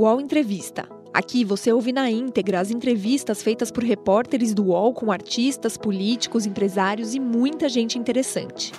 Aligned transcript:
UOL 0.00 0.18
Entrevista. 0.18 0.88
Aqui 1.12 1.44
você 1.44 1.70
ouve 1.70 1.92
na 1.92 2.10
íntegra 2.10 2.58
as 2.58 2.70
entrevistas 2.70 3.42
feitas 3.42 3.70
por 3.70 3.84
repórteres 3.84 4.54
do 4.54 4.68
UOL 4.68 4.94
com 4.94 5.12
artistas, 5.12 5.76
políticos, 5.76 6.46
empresários 6.46 7.14
e 7.14 7.20
muita 7.20 7.68
gente 7.68 7.98
interessante. 7.98 8.72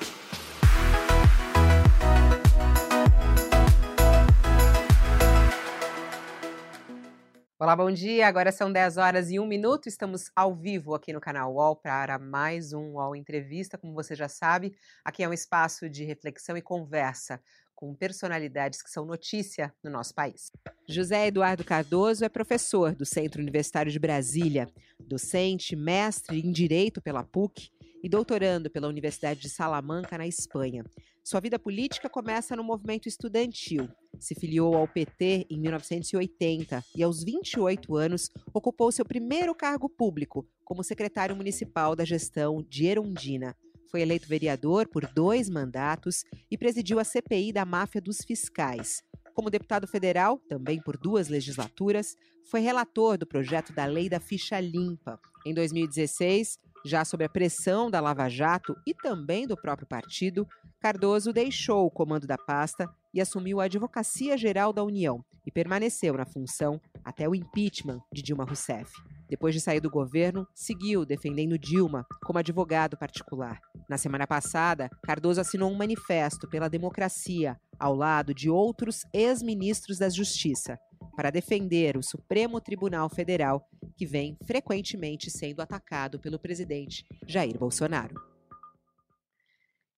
Olá, 7.60 7.76
bom 7.76 7.92
dia. 7.92 8.28
Agora 8.28 8.51
são 8.51 8.74
10 8.74 8.97
horas 8.97 9.29
e 9.29 9.40
1 9.40 9.46
minuto. 9.46 9.88
Estamos 9.88 10.31
ao 10.35 10.56
vivo 10.56 10.96
aqui 10.96 11.13
no 11.13 11.22
canal 11.22 11.53
UOL 11.53 11.76
para 11.76 12.17
mais 12.17 12.74
um 12.74 12.94
UOL 12.94 13.15
Entrevista. 13.15 13.78
Como 13.78 13.94
você 13.94 14.15
já 14.15 14.28
sabe, 14.28 14.76
aqui 15.06 15.22
é 15.22 15.29
um 15.29 15.33
espaço 15.33 15.88
de 15.88 16.03
reflexão 16.03 16.58
e 16.58 16.62
conversa 16.63 17.40
com 17.81 17.95
personalidades 17.95 18.79
que 18.79 18.91
são 18.91 19.03
notícia 19.03 19.73
no 19.84 19.89
nosso 19.89 20.13
país. 20.13 20.52
José 20.88 21.26
Eduardo 21.26 21.63
Cardoso 21.63 22.23
é 22.23 22.30
professor 22.30 22.94
do 22.94 23.08
Centro 23.08 23.41
Universitário 23.41 23.91
de 23.91 23.98
Brasília, 23.98 24.70
docente, 24.99 25.76
mestre 25.76 26.39
em 26.39 26.52
Direito 26.52 27.02
pela 27.02 27.23
PUC 27.23 27.72
e 28.03 28.08
doutorando 28.08 28.70
pela 28.70 28.88
Universidade 28.88 29.39
de 29.39 29.49
Salamanca, 29.49 30.16
na 30.16 30.27
Espanha. 30.27 30.86
Sua 31.23 31.39
vida 31.39 31.58
política 31.58 32.08
começa 32.08 32.55
no 32.55 32.63
movimento 32.63 33.08
estudantil. 33.08 33.89
Se 34.20 34.36
filiou 34.36 34.75
ao 34.75 34.88
PT 34.88 35.48
em 35.50 35.59
1980 35.59 36.84
e, 36.95 37.02
aos 37.02 37.23
28 37.23 37.95
anos, 37.95 38.30
ocupou 38.53 38.91
seu 38.91 39.05
primeiro 39.05 39.55
cargo 39.55 39.89
público 39.89 40.48
como 40.63 40.84
secretário 40.84 41.36
municipal 41.36 41.95
da 41.95 42.05
gestão 42.05 42.61
de 42.61 42.86
Erundina. 42.86 43.55
Foi 43.91 44.02
eleito 44.02 44.27
vereador 44.27 44.88
por 44.88 45.05
dois 45.05 45.50
mandatos 45.50 46.23
e 46.50 46.58
presidiu 46.58 46.98
a 46.98 47.04
CPI 47.04 47.52
da 47.52 47.66
máfia 47.66 48.02
dos 48.02 48.20
fiscais. 48.26 49.04
Como 49.36 49.50
deputado 49.50 49.86
federal, 49.86 50.40
também 50.50 50.81
por 50.81 50.98
duas 50.98 51.27
legislaturas, 51.27 52.16
foi 52.50 52.62
relator 52.62 53.17
do 53.17 53.28
projeto 53.28 53.73
da 53.73 53.86
Lei 53.86 54.09
da 54.09 54.19
Ficha 54.19 54.59
Limpa. 54.59 55.19
Em 55.45 55.53
2016, 55.53 56.58
já 56.86 57.03
sob 57.03 57.23
a 57.23 57.30
pressão 57.30 57.92
da 57.92 58.00
Lava 58.00 58.30
Jato 58.30 58.75
e 58.88 58.94
também 58.94 59.45
do 59.45 59.56
próprio 59.56 59.88
partido, 59.88 60.47
Cardoso 60.80 61.34
deixou 61.34 61.86
o 61.86 61.92
comando 61.92 62.25
da 62.25 62.38
pasta 62.38 62.89
e 63.14 63.22
assumiu 63.22 63.59
a 63.59 63.66
Advocacia 63.66 64.38
Geral 64.38 64.72
da 64.72 64.84
União 64.84 65.23
e 65.45 65.52
permaneceu 65.52 66.14
na 66.16 66.26
função 66.26 66.80
até 67.04 67.28
o 67.28 67.36
impeachment 67.36 68.02
de 68.14 68.22
Dilma 68.22 68.44
Rousseff. 68.44 68.92
Depois 69.30 69.56
de 69.56 69.62
sair 69.62 69.80
do 69.80 69.90
governo, 69.90 70.45
seguiu 70.53 71.06
defendendo 71.06 71.58
Dilma 71.58 72.06
como 72.23 72.40
advogado 72.40 72.98
particular. 72.98 73.59
Na 73.90 73.98
semana 73.98 74.28
passada, 74.28 74.90
Cardoso 75.03 75.42
assinou 75.42 75.72
um 75.72 75.78
manifesto 75.78 76.48
pela 76.48 76.70
democracia 76.70 77.59
ao 77.80 77.95
lado 77.95 78.34
de 78.34 78.50
outros 78.50 79.03
ex-ministros 79.14 79.98
da 79.98 80.09
Justiça 80.09 80.78
para 81.16 81.31
defender 81.31 81.98
o 81.98 82.03
Supremo 82.03 82.62
Tribunal 82.62 83.09
Federal, 83.09 83.68
que 83.98 84.06
vem 84.06 84.38
frequentemente 84.46 85.30
sendo 85.30 85.62
atacado 85.62 86.20
pelo 86.20 86.40
presidente 86.40 87.06
Jair 87.28 87.58
Bolsonaro. 87.58 88.31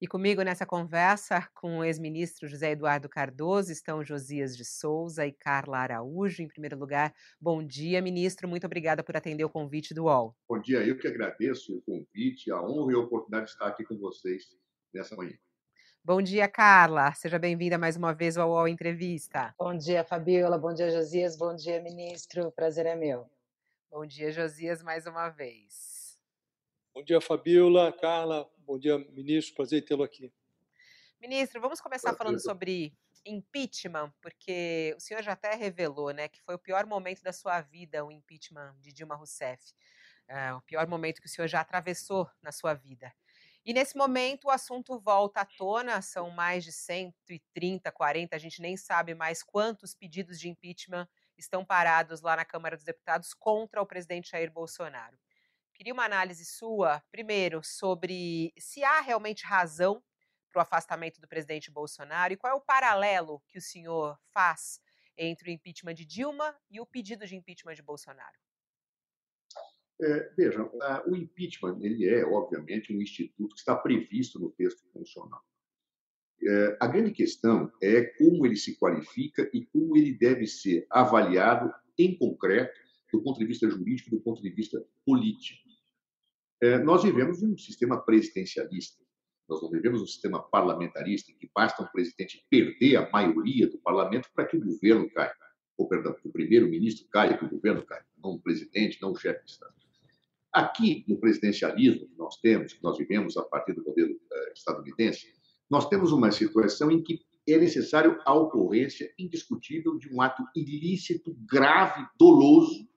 E 0.04 0.08
comigo 0.08 0.42
nessa 0.42 0.66
conversa 0.66 1.48
com 1.54 1.78
o 1.78 1.84
ex-ministro 1.86 2.46
José 2.46 2.72
Eduardo 2.72 3.08
Cardoso 3.08 3.72
estão 3.72 4.04
Josias 4.04 4.58
de 4.58 4.66
Souza 4.66 5.26
e 5.26 5.32
Carla 5.32 5.78
Araújo. 5.78 6.44
Em 6.44 6.48
primeiro 6.50 6.78
lugar, 6.78 7.14
bom 7.40 7.66
dia, 7.66 8.02
ministro. 8.02 8.46
Muito 8.46 8.66
obrigada 8.66 9.02
por 9.02 9.16
atender 9.16 9.46
o 9.46 9.50
convite 9.50 9.94
do 9.94 10.04
UOL. 10.04 10.36
Bom 10.46 10.60
dia, 10.60 10.86
eu 10.86 10.98
que 10.98 11.08
agradeço 11.08 11.78
o 11.78 11.82
convite, 11.84 12.52
a 12.52 12.62
honra 12.62 12.92
e 12.92 12.96
a 12.96 13.00
oportunidade 13.00 13.46
de 13.46 13.52
estar 13.52 13.68
aqui 13.68 13.86
com 13.86 13.98
vocês 13.98 14.44
nessa 14.94 15.16
manhã. 15.16 15.38
Bom 16.04 16.22
dia, 16.22 16.50
Carla. 16.50 17.14
Seja 17.14 17.40
bem-vinda 17.40 17.78
mais 17.78 17.96
uma 17.96 18.14
vez 18.14 18.38
ao 18.38 18.50
UOL 18.50 18.68
Entrevista. 18.68 19.56
Bom 19.58 19.74
dia, 19.74 20.04
Fabiola. 20.04 20.58
Bom 20.58 20.74
dia, 20.74 20.92
Josias. 20.92 21.38
Bom 21.38 21.56
dia, 21.56 21.82
ministro. 21.82 22.52
Prazer 22.52 22.86
é 22.88 22.96
meu. 22.98 23.26
Bom 23.90 24.06
dia, 24.06 24.34
Josias, 24.34 24.84
mais 24.84 25.08
uma 25.08 25.30
vez. 25.30 26.03
Bom 26.94 27.04
dia, 27.04 27.20
Fabiola, 27.20 27.92
Carla. 27.92 28.48
Bom 28.60 28.78
dia, 28.78 29.00
ministro. 29.00 29.56
Prazer 29.56 29.84
tê-lo 29.84 30.04
aqui. 30.04 30.32
Ministro, 31.20 31.60
vamos 31.60 31.82
começar 31.82 32.14
falando 32.14 32.40
sobre 32.40 32.94
impeachment, 33.26 34.14
porque 34.22 34.94
o 34.96 35.00
senhor 35.00 35.24
já 35.24 35.32
até 35.32 35.56
revelou, 35.56 36.12
né, 36.12 36.28
que 36.28 36.40
foi 36.44 36.54
o 36.54 36.60
pior 36.60 36.86
momento 36.86 37.24
da 37.24 37.34
sua 37.34 37.62
vida, 37.62 38.06
o 38.06 38.12
impeachment 38.12 38.76
de 38.80 38.94
Dilma 38.94 39.16
Rousseff. 39.16 39.74
É, 40.28 40.54
o 40.54 40.62
pior 40.62 40.86
momento 40.86 41.20
que 41.20 41.26
o 41.26 41.30
senhor 41.30 41.48
já 41.48 41.62
atravessou 41.62 42.30
na 42.44 42.52
sua 42.52 42.76
vida. 42.76 43.12
E 43.66 43.74
nesse 43.74 43.98
momento 43.98 44.46
o 44.46 44.52
assunto 44.52 45.00
volta 45.00 45.42
à 45.42 45.46
tona, 45.46 46.00
são 46.00 46.30
mais 46.30 46.64
de 46.64 46.72
130, 46.72 47.92
40, 47.92 48.36
a 48.36 48.40
gente 48.40 48.62
nem 48.62 48.78
sabe 48.78 49.16
mais 49.16 49.42
quantos 49.42 49.96
pedidos 49.96 50.40
de 50.40 50.48
impeachment 50.48 51.08
estão 51.36 51.66
parados 51.66 52.22
lá 52.22 52.36
na 52.36 52.46
Câmara 52.46 52.76
dos 52.76 52.86
Deputados 52.86 53.34
contra 53.34 53.82
o 53.82 53.86
presidente 53.86 54.30
Jair 54.30 54.52
Bolsonaro. 54.52 55.18
Queria 55.74 55.94
uma 55.94 56.06
análise 56.06 56.46
sua, 56.46 57.02
primeiro, 57.12 57.62
sobre 57.64 58.54
se 58.58 58.84
há 58.84 59.02
realmente 59.02 59.44
razão 59.44 60.04
para 60.52 60.60
o 60.60 60.62
afastamento 60.62 61.20
do 61.20 61.28
presidente 61.28 61.72
Bolsonaro 61.72 62.34
e 62.34 62.38
qual 62.38 62.54
é 62.54 62.56
o 62.56 62.62
paralelo 62.62 63.42
que 63.48 63.58
o 63.58 63.62
senhor 63.62 64.18
faz 64.32 64.80
entre 65.18 65.50
o 65.50 65.54
impeachment 65.54 65.96
de 65.96 66.06
Dilma 66.06 66.56
e 66.70 66.80
o 66.80 66.86
pedido 66.86 67.26
de 67.26 67.36
impeachment 67.36 67.74
de 67.74 67.82
Bolsonaro. 67.82 68.38
É, 70.02 70.30
vejam, 70.36 70.72
o 71.08 71.16
impeachment 71.16 71.80
ele 71.82 72.08
é, 72.08 72.26
obviamente, 72.26 72.94
um 72.94 73.02
instituto 73.02 73.54
que 73.54 73.60
está 73.60 73.76
previsto 73.76 74.40
no 74.40 74.52
texto 74.52 74.84
constitucional. 74.92 75.42
É, 76.46 76.78
a 76.80 76.88
grande 76.88 77.12
questão 77.12 77.72
é 77.82 78.04
como 78.18 78.46
ele 78.46 78.56
se 78.56 78.78
qualifica 78.78 79.50
e 79.54 79.66
como 79.68 79.96
ele 79.96 80.18
deve 80.18 80.46
ser 80.46 80.86
avaliado 80.90 81.74
em 81.98 82.18
concreto 82.18 82.80
do 83.12 83.22
ponto 83.22 83.40
de 83.40 83.46
vista 83.46 83.70
jurídico, 83.70 84.10
do 84.10 84.20
ponto 84.20 84.42
de 84.42 84.50
vista 84.50 84.84
político. 85.06 85.63
É, 86.64 86.80
nós 86.80 87.04
vivemos 87.04 87.44
um 87.44 87.58
sistema 87.58 88.00
presidencialista, 88.00 89.04
nós 89.50 89.62
não 89.62 89.70
vivemos 89.70 90.02
um 90.02 90.08
sistema 90.08 90.42
parlamentarista 90.42 91.30
em 91.30 91.36
que 91.36 91.52
basta 91.54 91.84
um 91.84 91.88
presidente 91.88 92.42
perder 92.50 92.96
a 92.96 93.10
maioria 93.12 93.70
do 93.70 93.78
parlamento 93.80 94.30
para 94.34 94.46
que 94.46 94.56
o 94.56 94.64
governo 94.64 95.10
caia. 95.10 95.36
Ou, 95.78 95.90
perdão, 95.90 96.14
que 96.14 96.26
o 96.26 96.32
primeiro-ministro 96.32 97.06
caia, 97.12 97.38
que 97.38 97.44
o 97.44 97.50
governo 97.50 97.86
caia, 97.86 98.06
não 98.18 98.36
o 98.36 98.40
presidente, 98.40 98.98
não 99.02 99.12
o 99.12 99.16
chefe 99.18 99.44
de 99.44 99.52
Estado. 99.52 99.74
Aqui, 100.54 101.04
no 101.06 101.18
presidencialismo 101.18 102.08
que 102.08 102.16
nós 102.16 102.38
temos, 102.38 102.72
que 102.72 102.82
nós 102.82 102.98
vivemos 102.98 103.36
a 103.36 103.44
partir 103.44 103.74
do 103.74 103.84
modelo 103.84 104.14
uh, 104.14 104.54
estadunidense, 104.56 105.34
nós 105.70 105.90
temos 105.90 106.14
uma 106.14 106.32
situação 106.32 106.90
em 106.90 107.04
que 107.04 107.20
é 107.46 107.58
necessário 107.58 108.22
a 108.24 108.34
ocorrência 108.34 109.12
indiscutível 109.20 109.98
de 109.98 110.08
um 110.14 110.22
ato 110.22 110.42
ilícito, 110.56 111.36
grave, 111.46 112.08
doloso, 112.18 112.88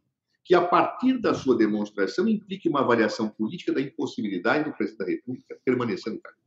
que, 0.47 0.55
a 0.55 0.65
partir 0.65 1.19
da 1.19 1.35
sua 1.35 1.57
demonstração, 1.57 2.29
implique 2.29 2.69
uma 2.69 2.81
avaliação 2.81 3.29
política 3.29 3.73
da 3.73 3.81
impossibilidade 3.81 4.71
do 4.71 4.77
presidente 4.77 4.99
da 4.99 5.05
República 5.05 5.59
permanecer 5.65 6.13
no 6.13 6.21
cargo. 6.21 6.39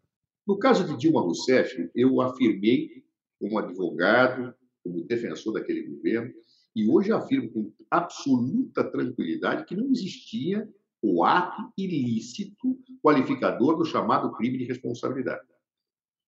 No 0.48 0.58
caso 0.58 0.88
de 0.88 0.98
Dilma 0.98 1.20
Rousseff, 1.20 1.92
eu 1.94 2.22
afirmei, 2.22 3.04
como 3.38 3.60
advogado, 3.60 4.56
como 4.82 5.04
defensor 5.04 5.54
daquele 5.54 5.84
governo, 5.84 6.34
e 6.74 6.90
hoje 6.90 7.12
afirmo 7.12 7.52
com 7.52 7.74
absoluta 7.92 8.90
tranquilidade 8.90 9.66
que 9.66 9.76
não 9.76 9.92
existia 9.92 10.68
o 11.02 11.26
ato 11.26 11.70
ilícito 11.78 12.80
qualificador 13.04 13.78
do 13.78 13.84
chamado 13.84 14.32
crime 14.32 14.60
de 14.60 14.64
responsabilidade. 14.64 15.46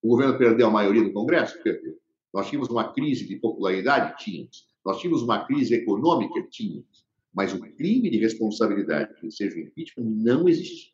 O 0.02 0.09
governo 0.09 0.38
perdeu 0.38 0.68
a 0.68 0.72
maioria 0.72 1.03
do 1.03 1.14
Congresso? 1.14 1.62
Perdeu. 1.64 1.98
Nós 2.34 2.50
tínhamos 2.50 2.70
uma 2.70 2.92
crise 2.92 3.26
de 3.26 3.38
popularidade? 3.38 4.22
Tínhamos. 4.22 4.68
Nós 4.86 5.00
tínhamos 5.00 5.22
uma 5.24 5.46
crise 5.46 5.74
econômica? 5.76 6.42
Tínhamos. 6.50 7.06
Mas 7.34 7.53
o 7.53 7.59
crime 7.59 8.09
de 8.09 8.18
responsabilidade, 8.18 9.14
que 9.19 9.31
seja 9.31 9.56
o 9.56 9.59
impeachment, 9.59 10.06
não 10.06 10.50
existiu. 10.50 10.92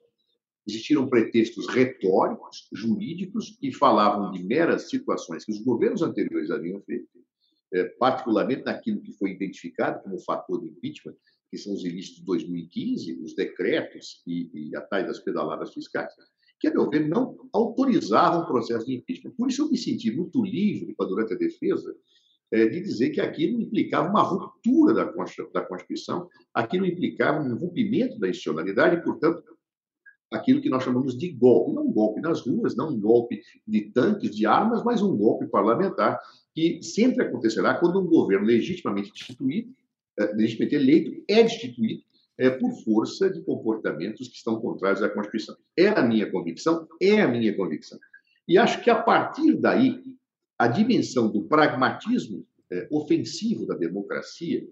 Existiram 0.67 1.07
pretextos 1.07 1.67
retóricos, 1.67 2.67
jurídicos, 2.73 3.57
que 3.59 3.71
falavam 3.71 4.31
de 4.31 4.43
meras 4.43 4.89
situações 4.89 5.45
que 5.45 5.51
os 5.51 5.63
governos 5.63 6.01
anteriores 6.01 6.51
haviam 6.51 6.81
feito, 6.81 7.07
eh, 7.73 7.85
particularmente 7.97 8.65
naquilo 8.65 9.01
que 9.01 9.13
foi 9.13 9.31
identificado 9.31 10.03
como 10.03 10.19
fator 10.19 10.59
do 10.59 10.67
impeachment, 10.67 11.15
que 11.49 11.57
são 11.57 11.73
os 11.73 11.85
ilícitos 11.85 12.19
de 12.19 12.25
2015, 12.25 13.21
os 13.23 13.33
decretos 13.33 14.21
e, 14.27 14.49
e 14.53 14.75
a 14.75 14.81
tais 14.81 15.07
das 15.07 15.19
pedaladas 15.19 15.73
fiscais, 15.73 16.13
que, 16.59 16.67
a 16.67 16.71
meu 16.71 16.89
ver, 16.89 17.07
não 17.07 17.37
autorizavam 17.53 18.41
o 18.41 18.47
processo 18.47 18.85
de 18.85 18.95
impeachment. 18.95 19.31
Por 19.37 19.49
isso 19.49 19.63
eu 19.63 19.71
me 19.71 19.77
senti 19.77 20.11
muito 20.11 20.43
livre, 20.43 20.95
durante 20.97 21.33
a 21.33 21.37
defesa, 21.37 21.95
de 22.51 22.81
dizer 22.81 23.09
que 23.09 23.19
aquilo 23.19 23.61
implicava 23.61 24.09
uma 24.09 24.23
ruptura 24.23 24.93
da 24.93 25.61
Constituição, 25.63 26.29
aquilo 26.53 26.85
implicava 26.85 27.43
um 27.43 27.55
rompimento 27.57 28.17
da 28.19 28.29
institucionalidade 28.29 28.95
e, 28.95 29.03
portanto, 29.03 29.43
aquilo 30.31 30.61
que 30.61 30.69
nós 30.69 30.83
chamamos 30.83 31.17
de 31.17 31.29
golpe. 31.31 31.73
Não 31.73 31.87
um 31.87 31.91
golpe 31.91 32.21
nas 32.21 32.41
ruas, 32.41 32.75
não 32.75 32.89
um 32.89 32.99
golpe 32.99 33.41
de 33.67 33.81
tanques, 33.91 34.35
de 34.35 34.45
armas, 34.45 34.83
mas 34.83 35.01
um 35.01 35.15
golpe 35.15 35.47
parlamentar, 35.47 36.19
que 36.53 36.81
sempre 36.81 37.25
acontecerá 37.25 37.75
quando 37.75 37.99
um 37.99 38.07
governo 38.07 38.45
legitimamente 38.45 39.11
instituído, 39.11 39.73
é, 40.17 40.33
legitimamente 40.33 40.75
eleito, 40.75 41.23
é 41.27 41.43
destituído 41.43 42.01
é, 42.37 42.49
por 42.49 42.71
força 42.83 43.29
de 43.29 43.41
comportamentos 43.41 44.27
que 44.27 44.35
estão 44.35 44.59
contrários 44.59 45.01
à 45.01 45.09
Constituição. 45.09 45.55
É 45.75 45.87
a 45.87 46.01
minha 46.01 46.29
convicção, 46.31 46.87
é 47.01 47.21
a 47.21 47.27
minha 47.27 47.55
convicção. 47.55 47.99
E 48.47 48.57
acho 48.57 48.81
que 48.81 48.89
a 48.89 49.01
partir 49.01 49.55
daí 49.55 50.01
a 50.57 50.67
dimensão 50.67 51.31
do 51.31 51.43
pragmatismo 51.47 52.45
é, 52.71 52.87
ofensivo 52.91 53.65
da 53.65 53.75
democracia 53.75 54.67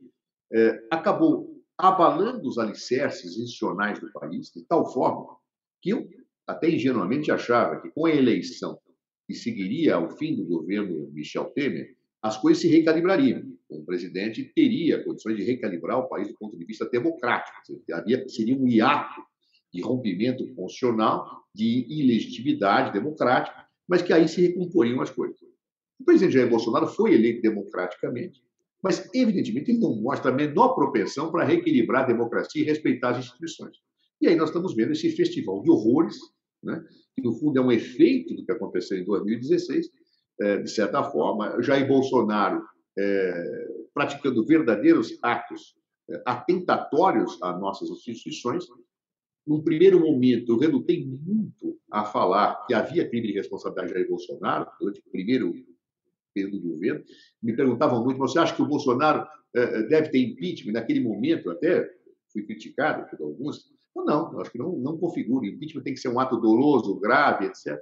é, 0.52 0.80
acabou 0.92 1.56
abalando 1.78 2.48
os 2.48 2.58
alicerces 2.58 3.38
institucionais 3.38 4.00
do 4.00 4.12
país 4.12 4.52
de 4.52 4.64
tal 4.64 4.92
forma 4.92 5.38
que 5.82 5.92
eu 5.92 6.08
até 6.48 6.70
ingenuamente 6.70 7.32
achava 7.32 7.82
que 7.82 7.90
com 7.90 8.06
a 8.06 8.12
eleição 8.12 8.80
que 9.28 9.34
seguiria 9.34 9.96
ao 9.96 10.10
fim 10.18 10.36
do 10.36 10.46
governo 10.46 11.10
Michel 11.12 11.46
Temer, 11.46 11.96
as 12.22 12.38
coisas 12.38 12.62
se 12.62 12.68
recalibrariam. 12.68 13.44
O 13.70 13.84
presidente 13.84 14.44
teria 14.56 15.04
condições 15.04 15.38
de 15.38 15.44
recalibrar 15.44 16.00
o 16.00 16.08
país 16.08 16.28
do 16.28 16.36
ponto 16.38 16.58
de 16.58 16.66
vista 16.66 16.88
democrático. 16.90 17.58
Havia, 17.92 18.28
seria 18.30 18.56
um 18.56 18.68
hiato 18.68 19.22
de 19.74 19.82
rompimento 19.82 20.46
constitucional, 20.56 21.44
de 21.54 21.86
ilegitimidade 21.90 22.94
democrática, 22.94 23.66
mas 23.88 24.02
que 24.02 24.14
aí 24.14 24.28
se 24.28 24.42
recomporiam 24.42 25.02
as 25.02 25.10
coisas. 25.10 25.40
O 26.00 26.06
presidente 26.06 26.34
Jair 26.34 26.50
Bolsonaro 26.50 26.88
foi 26.88 27.14
eleito 27.14 27.42
democraticamente, 27.42 28.42
mas, 28.84 29.10
evidentemente, 29.14 29.72
ele 29.72 29.80
não 29.80 29.96
mostra 29.96 30.32
a 30.32 30.34
menor 30.34 30.76
propensão 30.76 31.32
para 31.32 31.44
reequilibrar 31.44 32.04
a 32.04 32.08
democracia 32.08 32.62
e 32.62 32.66
respeitar 32.66 33.12
as 33.12 33.20
instituições. 33.20 33.78
E 34.22 34.28
aí 34.28 34.36
nós 34.36 34.50
estamos 34.50 34.76
vendo 34.76 34.92
esse 34.92 35.10
festival 35.12 35.62
de 35.62 35.72
horrores, 35.72 36.18
né, 36.64 36.84
que, 37.16 37.22
no 37.22 37.34
fundo, 37.34 37.58
é 37.58 37.62
um 37.62 37.72
efeito 37.72 38.36
do 38.36 38.46
que 38.46 38.52
aconteceu 38.52 38.98
em 38.98 39.06
2016, 39.06 39.90
é, 40.40 40.58
de 40.62 40.70
certa 40.70 41.04
forma, 41.04 41.62
Jair 41.62 41.88
Bolsonaro 41.88 42.62
é, 42.98 43.68
praticando 43.94 44.46
verdadeiros 44.46 45.18
atos 45.22 45.76
é, 46.10 46.22
atentatórios 46.26 47.42
às 47.42 47.60
nossas 47.60 47.90
instituições. 47.90 48.66
Num 49.46 49.64
primeiro 49.64 50.00
momento, 50.00 50.54
eu 50.54 50.58
relutei 50.58 51.06
muito 51.06 51.80
a 51.92 52.04
falar 52.04 52.66
que 52.66 52.74
havia 52.74 53.08
crime 53.08 53.28
de 53.28 53.34
responsabilidade 53.34 53.88
de 53.88 53.94
Jair 53.94 54.10
Bolsonaro, 54.10 54.68
durante 54.80 55.00
o 55.00 55.12
primeiro 55.12 55.54
período 56.36 56.60
do 56.60 56.70
governo. 56.74 57.04
Me 57.42 57.56
perguntavam 57.56 58.04
muito: 58.04 58.20
você 58.20 58.38
acha 58.38 58.54
que 58.54 58.62
o 58.62 58.68
Bolsonaro 58.68 59.26
é, 59.56 59.84
deve 59.84 60.10
ter 60.10 60.20
impeachment? 60.20 60.74
Naquele 60.74 61.00
momento, 61.00 61.50
até 61.50 61.90
fui 62.32 62.44
criticado 62.44 63.10
por 63.10 63.26
alguns. 63.26 63.74
Não, 63.96 64.40
acho 64.42 64.52
que 64.52 64.60
não, 64.60 64.78
não 64.78 64.98
configura. 64.98 65.48
Impeachment 65.48 65.84
tem 65.84 65.94
que 65.94 66.02
ser 66.02 66.10
um 66.10 66.20
ato 66.20 66.36
doloso, 66.36 67.00
grave, 67.00 67.46
etc. 67.46 67.82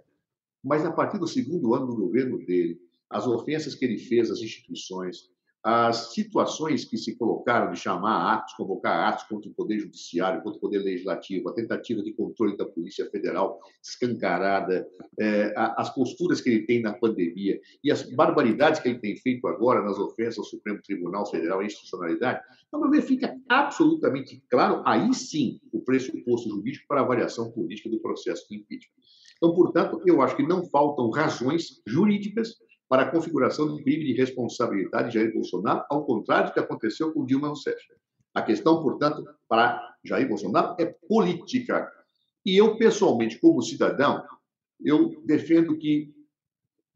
Mas 0.64 0.86
a 0.86 0.92
partir 0.92 1.18
do 1.18 1.28
segundo 1.28 1.74
ano 1.74 1.88
do 1.88 1.96
governo 1.96 2.38
dele, 2.46 2.80
as 3.10 3.26
ofensas 3.26 3.76
que 3.76 3.84
ele 3.84 3.98
fez 3.98 4.30
às 4.30 4.40
instituições, 4.40 5.30
as 5.64 6.14
situações 6.14 6.84
que 6.84 6.98
se 6.98 7.16
colocaram 7.16 7.72
de 7.72 7.80
chamar 7.80 8.34
atos, 8.34 8.54
convocar 8.54 9.08
atos 9.08 9.24
contra 9.24 9.50
o 9.50 9.54
Poder 9.54 9.80
Judiciário, 9.80 10.42
contra 10.42 10.58
o 10.58 10.62
Poder 10.62 10.80
Legislativo, 10.80 11.50
a 11.50 11.54
tentativa 11.54 12.04
de 12.04 12.12
controle 12.12 12.58
da 12.58 12.66
Polícia 12.66 13.10
Federal 13.10 13.60
escancarada, 13.82 14.86
é, 15.18 15.54
as 15.56 15.94
posturas 15.96 16.42
que 16.42 16.50
ele 16.50 16.66
tem 16.66 16.82
na 16.82 16.92
pandemia 16.92 17.62
e 17.82 17.90
as 17.90 18.04
barbaridades 18.14 18.82
que 18.82 18.90
ele 18.90 19.00
tem 19.00 19.16
feito 19.16 19.48
agora 19.48 19.82
nas 19.82 19.98
ofensas 19.98 20.40
ao 20.40 20.44
Supremo 20.44 20.82
Tribunal 20.82 21.26
Federal 21.26 21.64
e 21.64 21.68
institucionalidade, 21.68 22.42
meu 22.74 22.90
ver, 22.90 23.02
fica 23.04 23.34
absolutamente 23.48 24.44
claro, 24.50 24.82
aí 24.86 25.14
sim, 25.14 25.60
o 25.72 25.80
pressuposto 25.80 26.50
jurídico 26.50 26.86
para 26.88 27.02
a 27.02 27.04
avaliação 27.04 27.52
política 27.52 27.90
do 27.90 28.00
processo 28.00 28.48
de 28.50 28.58
impeachment. 28.58 28.92
Então, 29.38 29.54
portanto, 29.54 30.02
eu 30.06 30.22
acho 30.22 30.36
que 30.36 30.48
não 30.48 30.66
faltam 30.66 31.10
razões 31.10 31.82
jurídicas 31.86 32.56
para 32.90 33.04
a 33.04 33.12
configuração 33.12 33.68
do 33.68 33.82
crime 33.82 34.06
de 34.06 34.14
responsabilidade 34.14 35.10
de 35.10 35.20
Jair 35.20 35.34
Bolsonaro, 35.34 35.84
ao 35.90 36.06
contrário 36.06 36.50
do 36.50 36.54
que 36.54 36.60
aconteceu 36.60 37.12
com 37.12 37.26
Dilma 37.26 37.48
Rousseff. 37.48 37.82
A 38.34 38.42
questão, 38.42 38.82
portanto, 38.82 39.24
para 39.48 39.96
Jair 40.04 40.28
Bolsonaro 40.28 40.76
é 40.80 40.86
política. 41.08 41.92
E 42.46 42.58
eu, 42.58 42.78
pessoalmente, 42.78 43.40
como 43.40 43.62
cidadão, 43.62 44.26
eu 44.84 45.22
defendo 45.26 45.78
que 45.78 46.14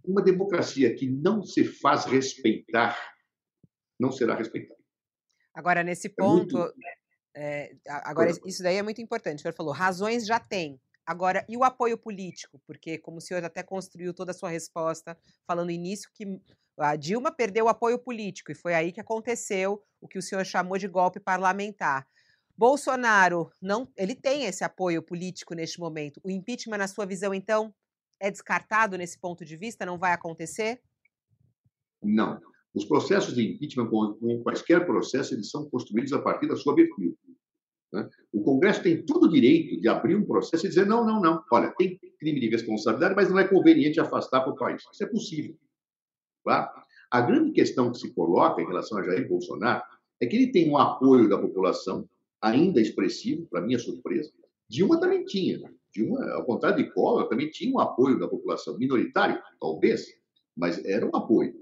uma 0.04 0.22
democracia 0.22 0.94
que 0.96 1.08
não 1.08 1.44
se 1.44 1.64
faz 1.64 2.06
respeitar 2.06 2.98
não 4.00 4.12
será 4.12 4.36
respeitada. 4.36 4.80
Agora, 5.54 5.84
nesse 5.84 6.10
ponto, 6.10 6.58
é 6.58 6.62
muito... 6.62 6.76
é, 7.36 7.76
agora 7.88 8.32
isso 8.46 8.62
daí 8.62 8.76
é 8.76 8.84
muito 8.84 9.02
importante. 9.02 9.40
O 9.40 9.42
senhor 9.42 9.54
falou, 9.54 9.74
razões 9.74 10.26
já 10.26 10.40
tem. 10.40 10.80
Agora, 11.08 11.46
e 11.48 11.56
o 11.56 11.64
apoio 11.64 11.98
político? 11.98 12.62
Porque, 12.68 12.98
como 12.98 13.20
o 13.20 13.22
senhor 13.22 13.42
até 13.46 13.64
construiu 13.64 14.14
toda 14.14 14.32
a 14.32 14.34
sua 14.34 14.50
resposta, 14.50 15.18
falando 15.46 15.72
início 15.72 16.12
que 16.14 16.42
a 16.78 16.98
Dilma 16.98 17.32
perdeu 17.32 17.66
o 17.66 17.70
apoio 17.70 17.98
político, 17.98 18.52
e 18.52 18.56
foi 18.56 18.74
aí 18.74 18.92
que 18.92 19.00
aconteceu 19.00 19.82
o 20.02 20.08
que 20.08 20.18
o 20.18 20.22
senhor 20.22 20.46
chamou 20.46 20.78
de 20.78 20.86
golpe 20.86 21.18
parlamentar. 21.18 22.06
Bolsonaro, 22.58 23.50
não, 23.62 23.88
ele 23.96 24.16
tem 24.16 24.44
esse 24.44 24.66
apoio 24.66 25.02
político 25.02 25.54
neste 25.54 25.80
momento. 25.80 26.20
O 26.26 26.30
impeachment, 26.30 26.78
na 26.78 26.90
sua 26.90 27.06
visão, 27.06 27.34
então, 27.34 27.74
é 28.20 28.30
descartado 28.30 28.98
nesse 28.98 29.18
ponto 29.18 29.46
de 29.46 29.56
vista? 29.56 29.86
Não 29.86 29.98
vai 29.98 30.12
acontecer? 30.12 30.82
Não. 32.04 32.38
Os 32.74 32.84
processos 32.84 33.34
de 33.34 33.54
impeachment, 33.54 33.90
como 33.90 34.44
quaisquer 34.44 34.86
processo, 34.86 35.34
eles 35.34 35.50
são 35.50 35.70
construídos 35.70 36.12
a 36.12 36.22
partir 36.22 36.48
da 36.50 36.58
sua 36.58 36.74
abertura. 36.74 37.16
Né? 37.92 38.08
O 38.34 38.42
Congresso 38.42 38.84
tem 38.84 39.06
todo 39.06 39.26
o 39.26 39.32
direito 39.32 39.80
de 39.80 39.88
abrir 39.88 40.16
um 40.16 40.26
processo 40.26 40.66
e 40.66 40.70
dizer: 40.70 40.86
não, 40.86 41.06
não, 41.06 41.22
não, 41.22 41.44
olha, 41.52 41.74
tem 41.78 42.00
crime 42.20 42.40
de 42.40 42.50
responsabilidade, 42.50 43.16
mas 43.16 43.30
não 43.30 43.40
é 43.40 43.48
conveniente 43.48 44.00
afastar 44.00 44.42
para 44.42 44.52
o 44.52 44.56
país. 44.56 44.84
Isso 44.92 45.04
é 45.04 45.08
possível. 45.08 45.56
Claro? 46.44 46.70
A 47.10 47.22
grande 47.22 47.52
questão 47.52 47.92
que 47.92 48.00
se 48.00 48.14
coloca 48.14 48.62
em 48.62 48.68
relação 48.68 48.98
a 48.98 49.04
Jair 49.04 49.28
Bolsonaro 49.28 49.84
é 50.20 50.26
que 50.26 50.36
ele 50.36 50.52
tem 50.52 50.70
um 50.70 50.78
apoio 50.78 51.30
da 51.30 51.38
população, 51.38 52.08
ainda 52.42 52.82
expressivo, 52.82 53.46
para 53.48 53.62
minha 53.62 53.80
surpresa. 53.80 54.32
Dilma 54.70 55.00
também 55.00 55.24
tinha. 55.24 55.60
Dilma, 55.94 56.24
ao 56.32 56.44
contrário 56.44 56.84
de 56.84 56.92
Collor, 56.92 57.30
também 57.30 57.50
tinha 57.50 57.74
um 57.74 57.80
apoio 57.80 58.20
da 58.20 58.28
população, 58.28 58.78
minoritário, 58.78 59.42
talvez, 59.60 60.06
mas 60.56 60.84
era 60.84 61.06
um 61.06 61.16
apoio. 61.16 61.56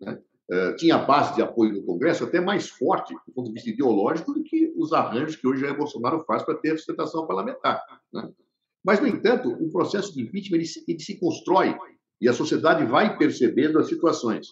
Né? 0.00 0.20
Eh, 0.50 0.72
tinha 0.74 0.98
base 0.98 1.34
de 1.34 1.42
apoio 1.42 1.72
no 1.72 1.82
Congresso 1.82 2.24
até 2.24 2.40
mais 2.40 2.68
forte, 2.68 3.14
do 3.26 3.32
ponto 3.32 3.46
de 3.46 3.54
vista 3.54 3.70
ideológico, 3.70 4.34
do 4.34 4.42
que 4.42 4.72
os 4.76 4.92
arranjos 4.92 5.36
que 5.36 5.46
hoje 5.46 5.60
Jair 5.60 5.76
Bolsonaro 5.76 6.24
faz 6.24 6.42
para 6.42 6.56
ter 6.56 6.76
sustentação 6.76 7.26
parlamentar. 7.26 7.82
Né? 8.12 8.28
Mas, 8.84 9.00
no 9.00 9.06
entanto, 9.06 9.48
o 9.48 9.70
processo 9.70 10.12
de 10.12 10.22
impeachment 10.22 10.56
ele 10.56 10.66
se, 10.66 10.84
ele 10.86 10.98
se, 10.98 11.18
constrói 11.18 11.76
e 12.20 12.28
a 12.28 12.32
sociedade 12.32 12.84
vai 12.84 13.16
percebendo 13.16 13.78
as 13.78 13.86
situações. 13.86 14.48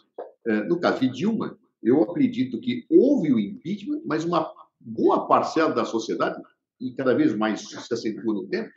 Eh, 0.46 0.64
no 0.64 0.78
caso 0.78 1.00
de 1.00 1.08
Dilma, 1.08 1.58
eu 1.82 2.02
acredito 2.02 2.60
que 2.60 2.86
houve 2.88 3.32
o 3.32 3.38
impeachment, 3.38 4.02
mas 4.04 4.24
uma 4.24 4.50
boa 4.78 5.26
parcela 5.26 5.74
da 5.74 5.84
sociedade, 5.84 6.40
e 6.80 6.92
cada 6.92 7.14
vez 7.14 7.34
mais 7.34 7.68
se 7.68 7.92
acentua 7.92 8.34
no 8.34 8.46
tempo, 8.46 8.70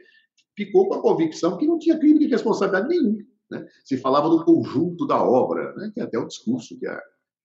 ficou 0.58 0.90
com 0.90 0.96
a 0.96 1.02
convicção 1.02 1.58
que 1.58 1.68
não 1.68 1.78
tinha 1.80 1.98
crime 1.98 2.20
de 2.20 2.28
responsabilidade 2.28 2.88
nenhum. 2.88 3.20
Né? 3.54 3.66
Se 3.84 3.98
falava 3.98 4.30
do 4.30 4.44
conjunto 4.44 5.06
da 5.08 5.22
obra, 5.24 5.74
né? 5.76 5.92
tem 5.94 6.04
até 6.04 6.18
o 6.18 6.28
discurso 6.28 6.78
que 6.78 6.88
a 6.88 7.00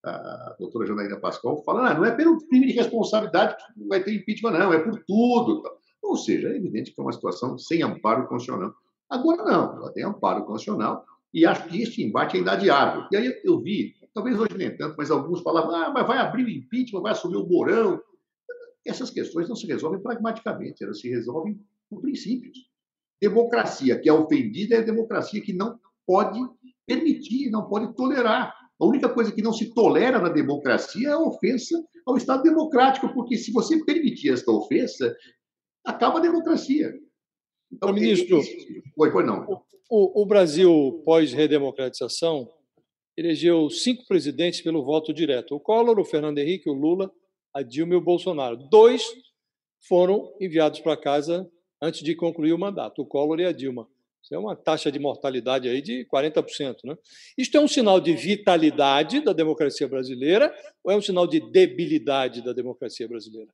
a 0.05 0.57
doutora 0.59 0.87
Janaína 0.87 1.19
Pascoal 1.19 1.63
fala, 1.65 1.91
ah, 1.91 1.95
não 1.95 2.05
é 2.05 2.15
pelo 2.15 2.39
crime 2.49 2.67
de 2.67 2.73
responsabilidade 2.73 3.57
que 3.57 3.87
vai 3.87 4.03
ter 4.03 4.15
impeachment, 4.15 4.53
não, 4.53 4.73
é 4.73 4.79
por 4.79 5.03
tudo. 5.05 5.63
Ou 6.03 6.17
seja, 6.17 6.49
é 6.49 6.57
evidente 6.57 6.93
que 6.93 7.01
é 7.01 7.03
uma 7.03 7.13
situação 7.13 7.59
sem 7.59 7.83
amparo 7.83 8.27
constitucional. 8.29 8.73
Agora 9.11 9.43
não, 9.43 9.77
ela 9.77 9.93
tem 9.93 10.05
amparo 10.05 10.45
constitucional 10.45 11.05
e 11.33 11.45
acho 11.45 11.67
que 11.69 11.83
este 11.83 12.03
embate 12.03 12.37
é 12.37 12.41
inadiável. 12.41 13.07
E 13.11 13.17
aí 13.17 13.41
eu 13.45 13.61
vi, 13.61 13.95
talvez 14.15 14.39
hoje 14.39 14.57
nem 14.57 14.77
tanto, 14.77 14.95
mas 14.97 15.11
alguns 15.11 15.43
falavam, 15.43 15.75
ah, 15.75 15.91
mas 15.91 16.07
vai 16.07 16.19
abrir 16.19 16.45
o 16.45 16.51
impeachment, 16.51 17.03
vai 17.03 17.13
assumir 17.13 17.37
o 17.37 17.47
Mourão. 17.47 18.01
Essas 18.87 19.11
questões 19.11 19.49
não 19.49 19.57
se 19.57 19.67
resolvem 19.67 20.01
pragmaticamente, 20.01 20.85
elas 20.85 21.01
se 21.01 21.09
resolvem 21.09 21.61
por 21.91 22.01
princípios. 22.01 22.69
Democracia 23.21 23.99
que 23.99 24.09
é 24.09 24.13
ofendida 24.13 24.77
é 24.77 24.83
democracia 24.83 25.43
que 25.43 25.53
não 25.53 25.79
pode 26.09 26.41
permitir, 26.87 27.51
não 27.51 27.69
pode 27.69 27.95
tolerar 27.95 28.55
a 28.81 28.87
única 28.87 29.09
coisa 29.09 29.33
que 29.33 29.43
não 29.43 29.53
se 29.53 29.75
tolera 29.75 30.21
na 30.21 30.29
democracia 30.29 31.09
é 31.09 31.13
a 31.13 31.19
ofensa 31.19 31.85
ao 32.07 32.17
Estado 32.17 32.45
democrático, 32.45 33.13
porque 33.13 33.37
se 33.37 33.51
você 33.53 33.85
permitir 33.85 34.33
esta 34.33 34.53
ofensa, 34.53 35.17
acaba 35.85 36.19
a 36.19 36.23
democracia. 36.23 36.95
Então, 37.73 37.93
ministro, 37.93 38.41
foi, 38.95 39.11
foi 39.11 39.25
não. 39.25 39.65
O, 39.91 40.23
o 40.23 40.27
Brasil, 40.27 41.03
pós-redemocratização, 41.05 42.49
elegeu 43.17 43.69
cinco 43.69 44.07
presidentes 44.07 44.61
pelo 44.61 44.85
voto 44.85 45.13
direto: 45.13 45.57
o 45.57 45.61
Collor, 45.61 45.99
o 45.99 46.05
Fernando 46.05 46.39
Henrique, 46.39 46.71
o 46.71 46.75
Lula, 46.75 47.11
a 47.53 47.63
Dilma 47.63 47.95
e 47.95 47.97
o 47.97 48.01
Bolsonaro. 48.01 48.57
Dois 48.71 49.03
foram 49.89 50.33
enviados 50.41 50.79
para 50.81 50.97
casa 50.97 51.51
antes 51.83 52.01
de 52.03 52.15
concluir 52.15 52.53
o 52.53 52.59
mandato: 52.59 53.03
o 53.03 53.07
Collor 53.07 53.41
e 53.41 53.45
a 53.45 53.53
Dilma. 53.53 53.89
Isso 54.29 54.35
é 54.35 54.39
uma 54.39 54.55
taxa 54.55 54.93
de 54.93 54.99
mortalidade 54.99 55.71
aí 55.71 55.81
de 55.81 56.05
40%. 56.05 56.85
Né? 56.85 56.99
Isto 57.39 57.57
é 57.57 57.61
um 57.61 57.67
sinal 57.67 57.99
de 57.99 58.13
vitalidade 58.13 59.25
da 59.25 59.33
democracia 59.33 59.89
brasileira 59.89 60.55
ou 60.85 60.93
é 60.93 60.97
um 60.97 61.01
sinal 61.01 61.27
de 61.27 61.41
debilidade 61.41 62.45
da 62.45 62.53
democracia 62.53 63.09
brasileira? 63.09 63.51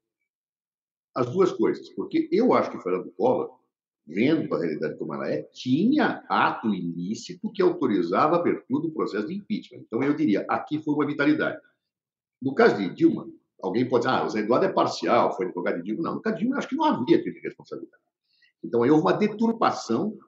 As 1.14 1.30
duas 1.30 1.52
coisas, 1.52 1.88
porque 1.90 2.28
eu 2.32 2.52
acho 2.52 2.72
que 2.72 2.82
Fernando 2.82 3.12
Collor, 3.12 3.56
vendo 4.04 4.52
a 4.52 4.58
realidade 4.58 4.98
como 4.98 5.14
ela 5.14 5.30
é, 5.30 5.42
tinha 5.52 6.24
ato 6.28 6.74
ilícito 6.74 7.52
que 7.52 7.62
autorizava 7.62 8.34
a 8.34 8.40
abertura 8.40 8.82
do 8.82 8.90
processo 8.90 9.28
de 9.28 9.34
impeachment. 9.34 9.84
Então, 9.86 10.02
eu 10.02 10.12
diria, 10.12 10.44
aqui 10.48 10.82
foi 10.82 10.92
uma 10.92 11.06
vitalidade. 11.06 11.60
No 12.42 12.52
caso 12.52 12.76
de 12.78 12.92
Dilma, 12.92 13.28
alguém 13.62 13.88
pode 13.88 14.06
dizer, 14.06 14.16
ah, 14.16 14.24
o 14.24 14.28
Zé 14.28 14.40
Eduardo 14.40 14.66
é 14.66 14.72
parcial, 14.72 15.36
foi 15.36 15.46
advogado 15.46 15.76
de 15.76 15.84
Dilma. 15.84 16.02
Não, 16.02 16.14
no 16.16 16.20
caso 16.20 16.34
de 16.34 16.40
Dilma, 16.40 16.56
eu 16.56 16.58
acho 16.58 16.68
que 16.68 16.74
não 16.74 16.84
havia 16.84 17.22
crime 17.22 17.40
de 17.40 17.46
responsabilidade. 17.46 18.02
Então, 18.64 18.82
aí 18.82 18.90
houve 18.90 19.04
uma 19.04 19.12
deturpação 19.12 20.18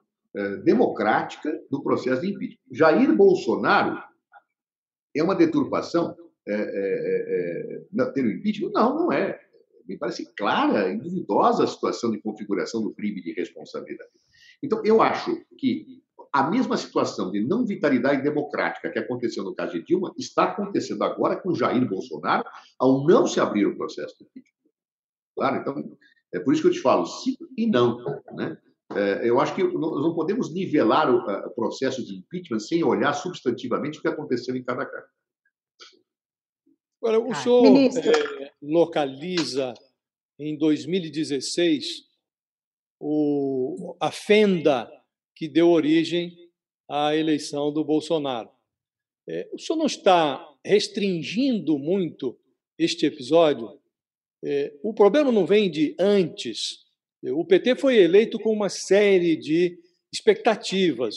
democrática 0.63 1.51
do 1.71 1.81
processo 1.81 2.21
de 2.21 2.27
impeachment. 2.27 2.59
Jair 2.71 3.15
Bolsonaro 3.15 3.97
é 5.15 5.23
uma 5.23 5.35
deturpação 5.35 6.15
é, 6.47 6.53
é, 6.53 8.01
é, 8.01 8.05
ter 8.11 8.23
o 8.23 8.31
impeachment? 8.31 8.71
Não, 8.71 8.95
não 8.95 9.11
é. 9.11 9.39
Me 9.87 9.97
parece 9.97 10.33
clara 10.35 10.89
e 10.89 10.97
duvidosa 10.97 11.63
a 11.63 11.67
situação 11.67 12.11
de 12.11 12.21
configuração 12.21 12.81
do 12.81 12.93
crime 12.93 13.21
de 13.21 13.33
responsabilidade. 13.33 14.09
Então, 14.61 14.81
eu 14.83 15.01
acho 15.01 15.43
que 15.57 16.01
a 16.31 16.49
mesma 16.49 16.77
situação 16.77 17.31
de 17.31 17.41
não 17.41 17.65
vitalidade 17.65 18.21
democrática 18.21 18.89
que 18.89 18.99
aconteceu 18.99 19.43
no 19.43 19.55
caso 19.55 19.73
de 19.73 19.83
Dilma 19.83 20.13
está 20.17 20.45
acontecendo 20.45 21.03
agora 21.03 21.37
com 21.37 21.55
Jair 21.55 21.87
Bolsonaro 21.87 22.43
ao 22.77 23.05
não 23.05 23.25
se 23.25 23.39
abrir 23.39 23.65
o 23.65 23.77
processo 23.77 24.15
de 24.17 24.25
impeachment. 24.25 24.53
Claro, 25.35 25.57
então, 25.57 25.97
é 26.33 26.39
por 26.39 26.53
isso 26.53 26.61
que 26.61 26.67
eu 26.69 26.73
te 26.73 26.81
falo 26.81 27.05
sim 27.05 27.35
e 27.57 27.67
não. 27.67 27.97
Né? 28.33 28.57
É, 28.97 29.29
eu 29.29 29.39
acho 29.39 29.53
que 29.53 29.63
nós 29.63 30.01
não 30.01 30.15
podemos 30.15 30.51
nivelar 30.51 31.13
o 31.13 31.51
processo 31.51 32.03
de 32.03 32.15
impeachment 32.15 32.59
sem 32.59 32.83
olhar 32.83 33.13
substantivamente 33.13 33.99
o 33.99 34.01
que 34.01 34.07
aconteceu 34.07 34.55
em 34.55 34.63
cada 34.63 34.85
caso. 34.85 35.07
Agora, 36.99 37.19
o 37.19 37.31
ah, 37.31 37.35
senhor 37.35 37.63
é, 37.65 38.51
localiza 38.59 39.75
em 40.39 40.57
2016 40.57 42.07
o, 42.99 43.95
a 43.99 44.11
fenda 44.11 44.91
que 45.35 45.47
deu 45.47 45.69
origem 45.69 46.35
à 46.89 47.15
eleição 47.15 47.71
do 47.71 47.85
Bolsonaro. 47.85 48.49
É, 49.29 49.47
o 49.53 49.59
senhor 49.59 49.77
não 49.77 49.85
está 49.85 50.43
restringindo 50.65 51.77
muito 51.77 52.35
este 52.79 53.05
episódio? 53.05 53.79
É, 54.43 54.73
o 54.81 54.91
problema 54.91 55.31
não 55.31 55.45
vem 55.45 55.69
de 55.69 55.95
antes. 55.99 56.86
O 57.23 57.43
PT 57.45 57.75
foi 57.75 57.97
eleito 57.97 58.39
com 58.39 58.51
uma 58.51 58.69
série 58.69 59.35
de 59.35 59.77
expectativas. 60.11 61.15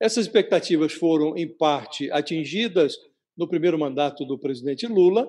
Essas 0.00 0.26
expectativas 0.26 0.92
foram, 0.92 1.36
em 1.36 1.48
parte, 1.48 2.10
atingidas 2.10 2.96
no 3.36 3.48
primeiro 3.48 3.78
mandato 3.78 4.24
do 4.24 4.38
presidente 4.38 4.86
Lula. 4.86 5.26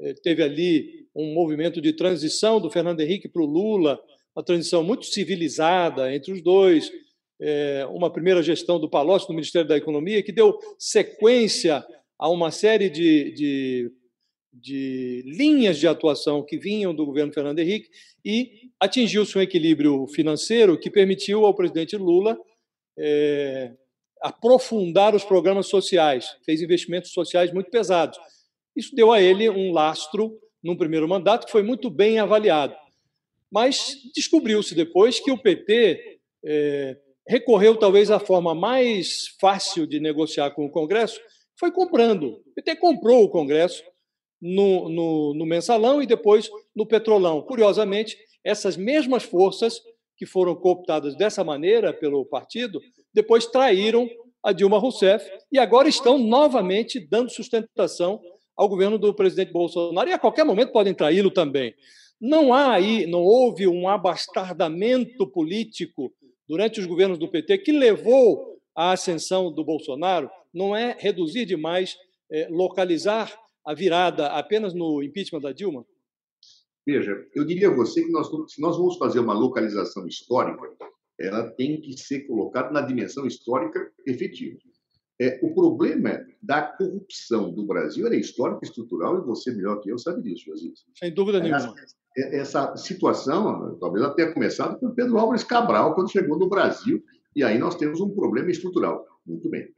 É, 0.00 0.14
teve 0.14 0.42
ali 0.42 1.06
um 1.14 1.34
movimento 1.34 1.80
de 1.80 1.92
transição 1.92 2.60
do 2.60 2.70
Fernando 2.70 3.00
Henrique 3.00 3.28
para 3.28 3.42
o 3.42 3.46
Lula, 3.46 4.00
uma 4.34 4.44
transição 4.44 4.82
muito 4.82 5.06
civilizada 5.06 6.14
entre 6.14 6.32
os 6.32 6.40
dois, 6.42 6.90
é, 7.40 7.86
uma 7.90 8.10
primeira 8.10 8.42
gestão 8.42 8.78
do 8.78 8.88
Palocci 8.88 9.28
no 9.28 9.34
Ministério 9.34 9.68
da 9.68 9.76
Economia, 9.76 10.22
que 10.22 10.32
deu 10.32 10.58
sequência 10.78 11.84
a 12.18 12.28
uma 12.28 12.50
série 12.50 12.90
de, 12.90 13.32
de, 13.32 13.92
de 14.52 15.22
linhas 15.24 15.78
de 15.78 15.86
atuação 15.86 16.42
que 16.42 16.58
vinham 16.58 16.94
do 16.94 17.06
governo 17.06 17.32
Fernando 17.32 17.58
Henrique 17.60 17.88
e 18.24 18.70
atingiu-se 18.78 19.36
um 19.38 19.40
equilíbrio 19.40 20.06
financeiro 20.08 20.78
que 20.78 20.90
permitiu 20.90 21.46
ao 21.46 21.54
presidente 21.54 21.96
Lula 21.96 22.38
é, 22.98 23.72
aprofundar 24.20 25.14
os 25.14 25.24
programas 25.24 25.66
sociais, 25.66 26.36
fez 26.44 26.60
investimentos 26.60 27.12
sociais 27.12 27.52
muito 27.52 27.70
pesados. 27.70 28.18
Isso 28.76 28.94
deu 28.94 29.12
a 29.12 29.20
ele 29.20 29.48
um 29.48 29.72
lastro 29.72 30.38
num 30.62 30.76
primeiro 30.76 31.08
mandato 31.08 31.46
que 31.46 31.52
foi 31.52 31.62
muito 31.62 31.88
bem 31.88 32.18
avaliado. 32.18 32.74
Mas 33.50 33.96
descobriu-se 34.14 34.74
depois 34.74 35.18
que 35.18 35.30
o 35.30 35.38
PT 35.38 36.18
é, 36.44 36.96
recorreu 37.26 37.76
talvez 37.76 38.10
à 38.10 38.18
forma 38.18 38.54
mais 38.54 39.28
fácil 39.40 39.86
de 39.86 39.98
negociar 39.98 40.50
com 40.50 40.66
o 40.66 40.70
Congresso, 40.70 41.20
foi 41.56 41.70
comprando. 41.70 42.42
O 42.46 42.54
PT 42.54 42.76
comprou 42.76 43.24
o 43.24 43.28
Congresso 43.28 43.82
no, 44.40 44.88
no, 44.88 45.34
no 45.34 45.46
mensalão 45.46 46.02
e 46.02 46.06
depois 46.06 46.50
no 46.74 46.86
petrolão. 46.86 47.42
Curiosamente, 47.42 48.16
essas 48.44 48.76
mesmas 48.76 49.22
forças 49.22 49.80
que 50.16 50.26
foram 50.26 50.54
cooptadas 50.54 51.16
dessa 51.16 51.42
maneira 51.42 51.92
pelo 51.92 52.24
partido, 52.24 52.80
depois 53.12 53.46
traíram 53.46 54.08
a 54.42 54.52
Dilma 54.52 54.78
Rousseff 54.78 55.30
e 55.52 55.58
agora 55.58 55.88
estão 55.88 56.18
novamente 56.18 56.98
dando 57.00 57.30
sustentação 57.30 58.20
ao 58.56 58.68
governo 58.68 58.98
do 58.98 59.14
presidente 59.14 59.52
Bolsonaro 59.52 60.08
e 60.08 60.12
a 60.12 60.18
qualquer 60.18 60.44
momento 60.44 60.72
podem 60.72 60.94
traí-lo 60.94 61.30
também. 61.30 61.74
Não 62.20 62.52
há 62.52 62.72
aí, 62.72 63.06
não 63.06 63.22
houve 63.22 63.66
um 63.66 63.88
abastardamento 63.88 65.26
político 65.26 66.12
durante 66.46 66.80
os 66.80 66.86
governos 66.86 67.18
do 67.18 67.28
PT 67.28 67.58
que 67.58 67.72
levou 67.72 68.58
à 68.74 68.92
ascensão 68.92 69.52
do 69.52 69.64
Bolsonaro 69.64 70.30
não 70.52 70.74
é 70.74 70.96
reduzir 70.98 71.46
demais, 71.46 71.96
é, 72.30 72.48
localizar 72.50 73.32
a 73.64 73.74
virada 73.74 74.28
apenas 74.28 74.74
no 74.74 75.02
impeachment 75.02 75.40
da 75.40 75.52
Dilma? 75.52 75.84
Veja, 76.86 77.26
eu 77.34 77.44
diria 77.44 77.68
a 77.68 77.74
você 77.74 78.02
que 78.02 78.10
nós, 78.10 78.28
se 78.52 78.60
nós 78.60 78.76
vamos 78.76 78.96
fazer 78.96 79.20
uma 79.20 79.34
localização 79.34 80.06
histórica, 80.06 80.68
ela 81.18 81.50
tem 81.50 81.80
que 81.80 81.96
ser 81.98 82.20
colocada 82.20 82.70
na 82.70 82.80
dimensão 82.80 83.26
histórica 83.26 83.92
efetiva. 84.06 84.58
É, 85.20 85.38
o 85.42 85.54
problema 85.54 86.26
da 86.42 86.62
corrupção 86.62 87.52
do 87.52 87.66
Brasil 87.66 88.06
é 88.08 88.16
histórico 88.16 88.60
e 88.62 88.66
estrutural, 88.66 89.18
e 89.18 89.26
você 89.26 89.52
melhor 89.52 89.78
que 89.80 89.90
eu 89.90 89.98
sabe 89.98 90.22
disso, 90.22 90.46
José. 90.46 90.72
Sem 90.98 91.12
dúvida 91.12 91.38
é, 91.38 91.42
nenhuma. 91.42 91.74
É, 92.16 92.38
essa 92.38 92.74
situação, 92.74 93.76
talvez 93.78 94.02
ela 94.02 94.14
tenha 94.14 94.32
começado 94.32 94.80
com 94.80 94.94
Pedro 94.94 95.18
Álvares 95.18 95.44
Cabral, 95.44 95.94
quando 95.94 96.10
chegou 96.10 96.38
no 96.38 96.48
Brasil, 96.48 97.04
e 97.36 97.44
aí 97.44 97.58
nós 97.58 97.74
temos 97.74 98.00
um 98.00 98.08
problema 98.08 98.50
estrutural. 98.50 99.06
Muito 99.26 99.48
bem. 99.50 99.68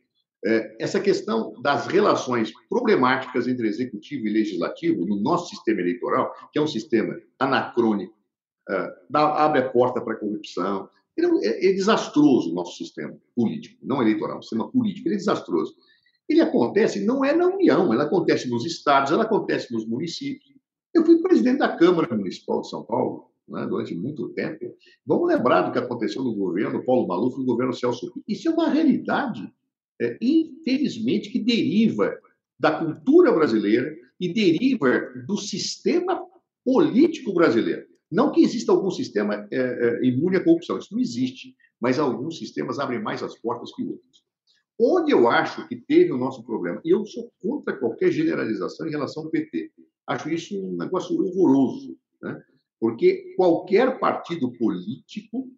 É, 0.45 0.77
essa 0.81 1.01
questão 1.01 1.55
das 1.63 1.87
relações 1.87 2.53
problemáticas 2.69 3.47
entre 3.47 3.69
executivo 3.69 4.27
e 4.27 4.33
legislativo 4.33 5.07
no 5.07 5.21
nosso 5.21 5.51
sistema 5.51 5.81
eleitoral, 5.81 6.35
que 6.53 6.59
é 6.59 6.63
um 6.63 6.67
sistema 6.67 7.17
anacrônico, 7.39 8.15
é, 8.69 8.93
abre 9.15 9.61
a 9.61 9.71
porta 9.71 10.01
para 10.01 10.15
a 10.15 10.19
corrupção. 10.19 10.89
É, 11.17 11.71
é 11.71 11.73
desastroso 11.73 12.51
o 12.51 12.55
nosso 12.55 12.77
sistema 12.77 13.17
político, 13.37 13.79
não 13.83 14.03
eleitoral, 14.03 14.39
o 14.39 14.43
sistema 14.43 14.71
político, 14.71 15.09
ele 15.09 15.15
é 15.15 15.19
desastroso. 15.19 15.75
Ele 16.29 16.41
acontece, 16.41 17.05
não 17.05 17.25
é 17.25 17.35
na 17.35 17.47
União, 17.47 17.93
ele 17.93 18.03
acontece 18.03 18.49
nos 18.49 18.65
estados, 18.65 19.13
ele 19.13 19.23
acontece 19.23 19.73
nos 19.73 19.87
municípios. 19.87 20.53
Eu 20.95 21.05
fui 21.05 21.21
presidente 21.23 21.59
da 21.59 21.77
Câmara 21.77 22.17
Municipal 22.17 22.63
de 22.63 22.69
São 22.69 22.85
Paulo 22.85 23.31
né, 23.49 23.67
durante 23.67 23.95
muito 23.95 24.29
tempo. 24.31 24.75
Vamos 25.07 25.29
lembrar 25.29 25.63
do 25.63 25.73
que 25.73 25.79
aconteceu 25.79 26.23
no 26.23 26.35
governo 26.35 26.85
Paulo 26.85 27.07
Maluf, 27.07 27.39
no 27.39 27.45
governo 27.45 27.73
Celso 27.73 28.13
Isso 28.27 28.49
é 28.49 28.53
uma 28.53 28.69
realidade, 28.69 29.53
é, 30.03 30.19
infelizmente, 30.21 31.31
que 31.31 31.39
deriva 31.39 32.19
da 32.59 32.79
cultura 32.79 33.33
brasileira 33.33 33.95
e 34.21 34.33
deriva 34.33 35.13
do 35.27 35.37
sistema 35.37 36.23
político 36.65 37.33
brasileiro. 37.33 37.87
Não 38.11 38.31
que 38.31 38.43
exista 38.43 38.73
algum 38.73 38.91
sistema 38.91 39.49
é, 39.51 39.59
é, 39.59 40.07
imune 40.07 40.37
à 40.37 40.45
corrupção, 40.45 40.79
isso 40.79 40.93
não 40.93 41.01
existe, 41.01 41.57
mas 41.81 41.99
alguns 41.99 42.39
sistemas 42.39 42.79
abrem 42.79 43.03
mais 43.03 43.23
as 43.23 43.39
portas 43.39 43.75
que 43.75 43.83
outros. 43.83 44.23
Onde 44.79 45.13
eu 45.13 45.29
acho 45.29 45.67
que 45.69 45.77
teve 45.77 46.13
o 46.13 46.19
nosso 46.19 46.45
problema, 46.45 46.81
e 46.85 46.91
eu 46.91 47.05
sou 47.07 47.33
contra 47.41 47.77
qualquer 47.77 48.11
generalização 48.11 48.87
em 48.87 48.91
relação 48.91 49.25
ao 49.25 49.31
PT, 49.31 49.71
Acho 50.07 50.29
isso 50.31 50.59
um 50.59 50.77
negócio 50.77 51.17
horroroso, 51.19 51.97
né? 52.21 52.43
porque 52.81 53.35
qualquer 53.37 53.99
partido 53.99 54.51
político 54.53 55.49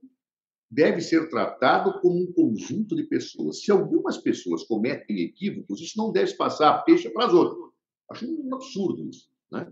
deve 0.75 1.00
ser 1.00 1.28
tratado 1.28 2.00
como 2.00 2.23
um 2.23 2.33
conjunto 2.33 2.97
de 2.97 3.04
pessoas. 3.04 3.61
Se 3.61 3.71
algumas 3.71 4.19
pessoas 4.19 4.64
cometem 4.64 5.21
equívocos, 5.21 5.81
isso 5.81 5.97
não 5.97 6.11
deve 6.11 6.35
passar 6.35 6.85
peixe 6.85 7.09
para 7.11 7.26
as 7.26 7.33
outras. 7.33 7.71
Acho 8.11 8.26
um 8.26 8.54
absurdo 8.54 9.09
isso. 9.09 9.28
Né? 9.50 9.71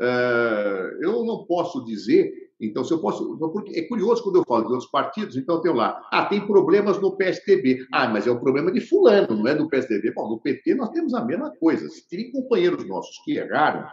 Eh, 0.00 0.98
eu 1.02 1.24
não 1.24 1.44
posso 1.44 1.84
dizer, 1.84 2.32
então, 2.60 2.82
se 2.82 2.92
eu 2.92 3.00
posso. 3.00 3.36
Porque 3.52 3.78
é 3.78 3.86
curioso 3.86 4.22
quando 4.22 4.36
eu 4.36 4.44
falo 4.44 4.66
de 4.66 4.72
outros 4.72 4.90
partidos, 4.90 5.36
então 5.36 5.56
eu 5.56 5.60
tenho 5.60 5.74
lá, 5.74 6.00
ah, 6.10 6.26
tem 6.26 6.44
problemas 6.44 7.00
no 7.00 7.16
PSDB. 7.16 7.86
Ah, 7.92 8.08
mas 8.08 8.26
é 8.26 8.30
o 8.30 8.40
problema 8.40 8.72
de 8.72 8.80
Fulano, 8.80 9.36
não 9.36 9.46
é 9.46 9.54
do 9.54 9.68
PSDB. 9.68 10.12
Bom, 10.12 10.28
no 10.28 10.40
PT 10.40 10.74
nós 10.74 10.90
temos 10.90 11.14
a 11.14 11.24
mesma 11.24 11.50
coisa. 11.56 11.88
Se 11.88 12.08
tem 12.08 12.32
companheiros 12.32 12.86
nossos 12.86 13.16
que 13.24 13.36
erraram, 13.36 13.86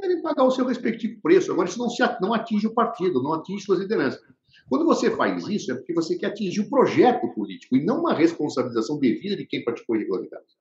devem 0.00 0.22
pagar 0.22 0.44
o 0.44 0.50
seu 0.50 0.66
respectivo 0.66 1.20
preço. 1.20 1.50
Agora, 1.50 1.68
isso 1.68 1.78
não, 1.78 1.88
se, 1.88 2.02
não 2.20 2.34
atinge 2.34 2.66
o 2.66 2.74
partido, 2.74 3.22
não 3.22 3.32
atinge 3.32 3.64
suas 3.64 3.80
lideranças. 3.80 4.20
Quando 4.68 4.84
você 4.84 5.10
faz 5.10 5.46
isso, 5.46 5.70
é 5.70 5.74
porque 5.74 5.94
você 5.94 6.16
quer 6.16 6.26
atingir 6.26 6.60
o 6.60 6.68
projeto 6.68 7.32
político 7.34 7.76
e 7.76 7.84
não 7.84 8.00
uma 8.00 8.14
responsabilização 8.14 8.98
devida 8.98 9.36
de 9.36 9.46
quem 9.46 9.62
praticou 9.62 9.96
irregularidades. 9.96 10.54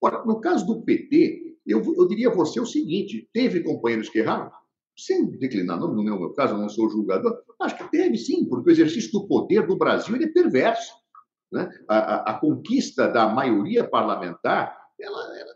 Ora, 0.00 0.24
no 0.24 0.40
caso 0.40 0.66
do 0.66 0.82
PT, 0.82 1.56
eu, 1.66 1.82
eu 1.96 2.08
diria 2.08 2.28
a 2.28 2.34
você 2.34 2.60
o 2.60 2.66
seguinte: 2.66 3.28
teve 3.32 3.62
companheiros 3.62 4.08
que 4.08 4.18
erraram? 4.18 4.50
Sem 4.96 5.30
declinar 5.38 5.78
nome, 5.78 6.04
não 6.04 6.12
é 6.12 6.16
o 6.16 6.20
meu 6.20 6.32
caso, 6.32 6.54
eu 6.54 6.58
não 6.58 6.68
sou 6.68 6.90
julgador. 6.90 7.40
Acho 7.60 7.76
que 7.76 7.90
teve 7.90 8.16
sim, 8.16 8.44
porque 8.44 8.70
o 8.70 8.72
exercício 8.72 9.12
do 9.12 9.28
poder 9.28 9.66
do 9.66 9.76
Brasil 9.76 10.16
é 10.16 10.26
perverso. 10.26 10.92
Né? 11.52 11.68
A, 11.88 11.98
a, 11.98 12.30
a 12.32 12.40
conquista 12.40 13.06
da 13.06 13.28
maioria 13.28 13.88
parlamentar 13.88 14.76
ela, 15.00 15.38
ela, 15.38 15.54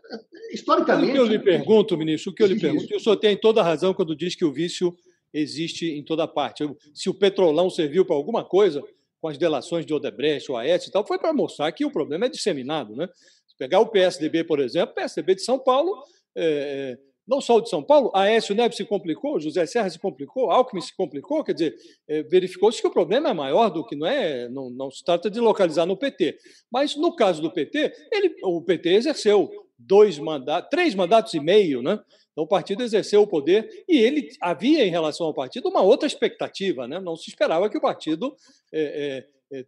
historicamente. 0.53 1.11
O 1.11 1.13
que 1.13 1.19
eu 1.19 1.25
lhe 1.25 1.39
pergunto, 1.39 1.97
ministro, 1.97 2.31
o 2.31 2.35
que 2.35 2.43
eu 2.43 2.47
lhe 2.47 2.59
pergunto, 2.59 2.95
o 2.95 2.99
senhor 2.99 3.17
tem 3.17 3.35
toda 3.35 3.59
a 3.59 3.63
razão 3.63 3.93
quando 3.93 4.15
diz 4.15 4.35
que 4.35 4.45
o 4.45 4.53
vício 4.53 4.95
existe 5.33 5.91
em 5.91 6.03
toda 6.03 6.27
parte. 6.27 6.63
Se 6.93 7.09
o 7.09 7.13
petrolão 7.13 7.69
serviu 7.69 8.05
para 8.05 8.15
alguma 8.15 8.43
coisa, 8.45 8.83
com 9.21 9.27
as 9.29 9.37
delações 9.37 9.85
de 9.85 9.93
Odebrecht, 9.93 10.51
o 10.51 10.57
AES 10.57 10.87
e 10.87 10.91
tal, 10.91 11.07
foi 11.07 11.17
para 11.17 11.33
mostrar 11.33 11.71
que 11.71 11.85
o 11.85 11.91
problema 11.91 12.25
é 12.25 12.29
disseminado. 12.29 12.95
Né? 12.95 13.07
Se 13.47 13.55
pegar 13.57 13.79
o 13.79 13.87
PSDB, 13.87 14.43
por 14.43 14.59
exemplo, 14.59 14.91
o 14.91 14.95
PSDB 14.95 15.35
de 15.35 15.43
São 15.43 15.57
Paulo, 15.57 16.03
é, 16.35 16.97
não 17.25 17.39
só 17.39 17.55
o 17.55 17.61
de 17.61 17.69
São 17.69 17.81
Paulo, 17.81 18.11
Aécio 18.13 18.53
Neves 18.53 18.75
se 18.75 18.83
complicou, 18.83 19.39
José 19.39 19.65
Serra 19.65 19.89
se 19.89 19.97
complicou, 19.97 20.51
Alckmin 20.51 20.81
se 20.81 20.93
complicou, 20.95 21.43
quer 21.43 21.53
dizer, 21.53 21.75
é, 22.07 22.21
verificou-se 22.23 22.81
que 22.81 22.87
o 22.87 22.91
problema 22.91 23.29
é 23.29 23.33
maior 23.33 23.69
do 23.69 23.85
que 23.85 23.95
não 23.95 24.07
é, 24.07 24.49
não, 24.49 24.69
não 24.69 24.91
se 24.91 25.03
trata 25.03 25.31
de 25.31 25.39
localizar 25.39 25.85
no 25.85 25.95
PT. 25.95 26.37
Mas 26.69 26.95
no 26.97 27.15
caso 27.15 27.41
do 27.41 27.51
PT, 27.51 27.93
ele, 28.11 28.35
o 28.43 28.61
PT 28.61 28.89
exerceu 28.89 29.49
dois 29.77 30.19
mandatos, 30.19 30.69
três 30.69 30.93
mandatos 30.93 31.33
e 31.33 31.39
meio, 31.39 31.81
né? 31.81 31.97
Então 32.33 32.43
o 32.43 32.47
partido 32.47 32.83
exerceu 32.83 33.21
o 33.21 33.27
poder 33.27 33.69
e 33.87 33.97
ele 33.97 34.27
havia 34.41 34.85
em 34.85 34.89
relação 34.89 35.27
ao 35.27 35.33
partido 35.33 35.69
uma 35.69 35.81
outra 35.81 36.07
expectativa, 36.07 36.87
né? 36.87 36.99
Não 36.99 37.15
se 37.15 37.29
esperava 37.29 37.69
que 37.69 37.77
o 37.77 37.81
partido 37.81 38.35
é, 38.73 39.25
é, 39.51 39.59
é 39.59 39.65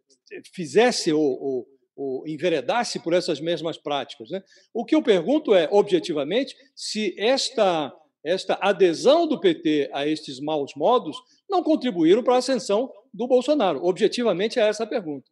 fizesse 0.52 1.14
ou, 1.14 1.68
ou, 1.96 2.28
enveredasse 2.28 3.00
por 3.00 3.14
essas 3.14 3.40
mesmas 3.40 3.78
práticas. 3.78 4.30
Né? 4.30 4.44
O 4.74 4.84
que 4.84 4.96
eu 4.96 5.02
pergunto 5.02 5.54
é, 5.54 5.70
objetivamente, 5.72 6.56
se 6.76 7.16
esta 7.18 7.94
esta 8.26 8.58
adesão 8.60 9.28
do 9.28 9.40
PT 9.40 9.92
a 9.94 10.08
estes 10.08 10.40
maus 10.40 10.74
modos 10.76 11.16
não 11.48 11.62
contribuíram 11.62 12.24
para 12.24 12.34
a 12.34 12.40
ascensão 12.40 12.92
do 13.14 13.28
Bolsonaro. 13.28 13.86
Objetivamente 13.86 14.60
é 14.60 14.68
essa 14.68 14.84
a 14.84 14.88
pergunta. 14.88 15.30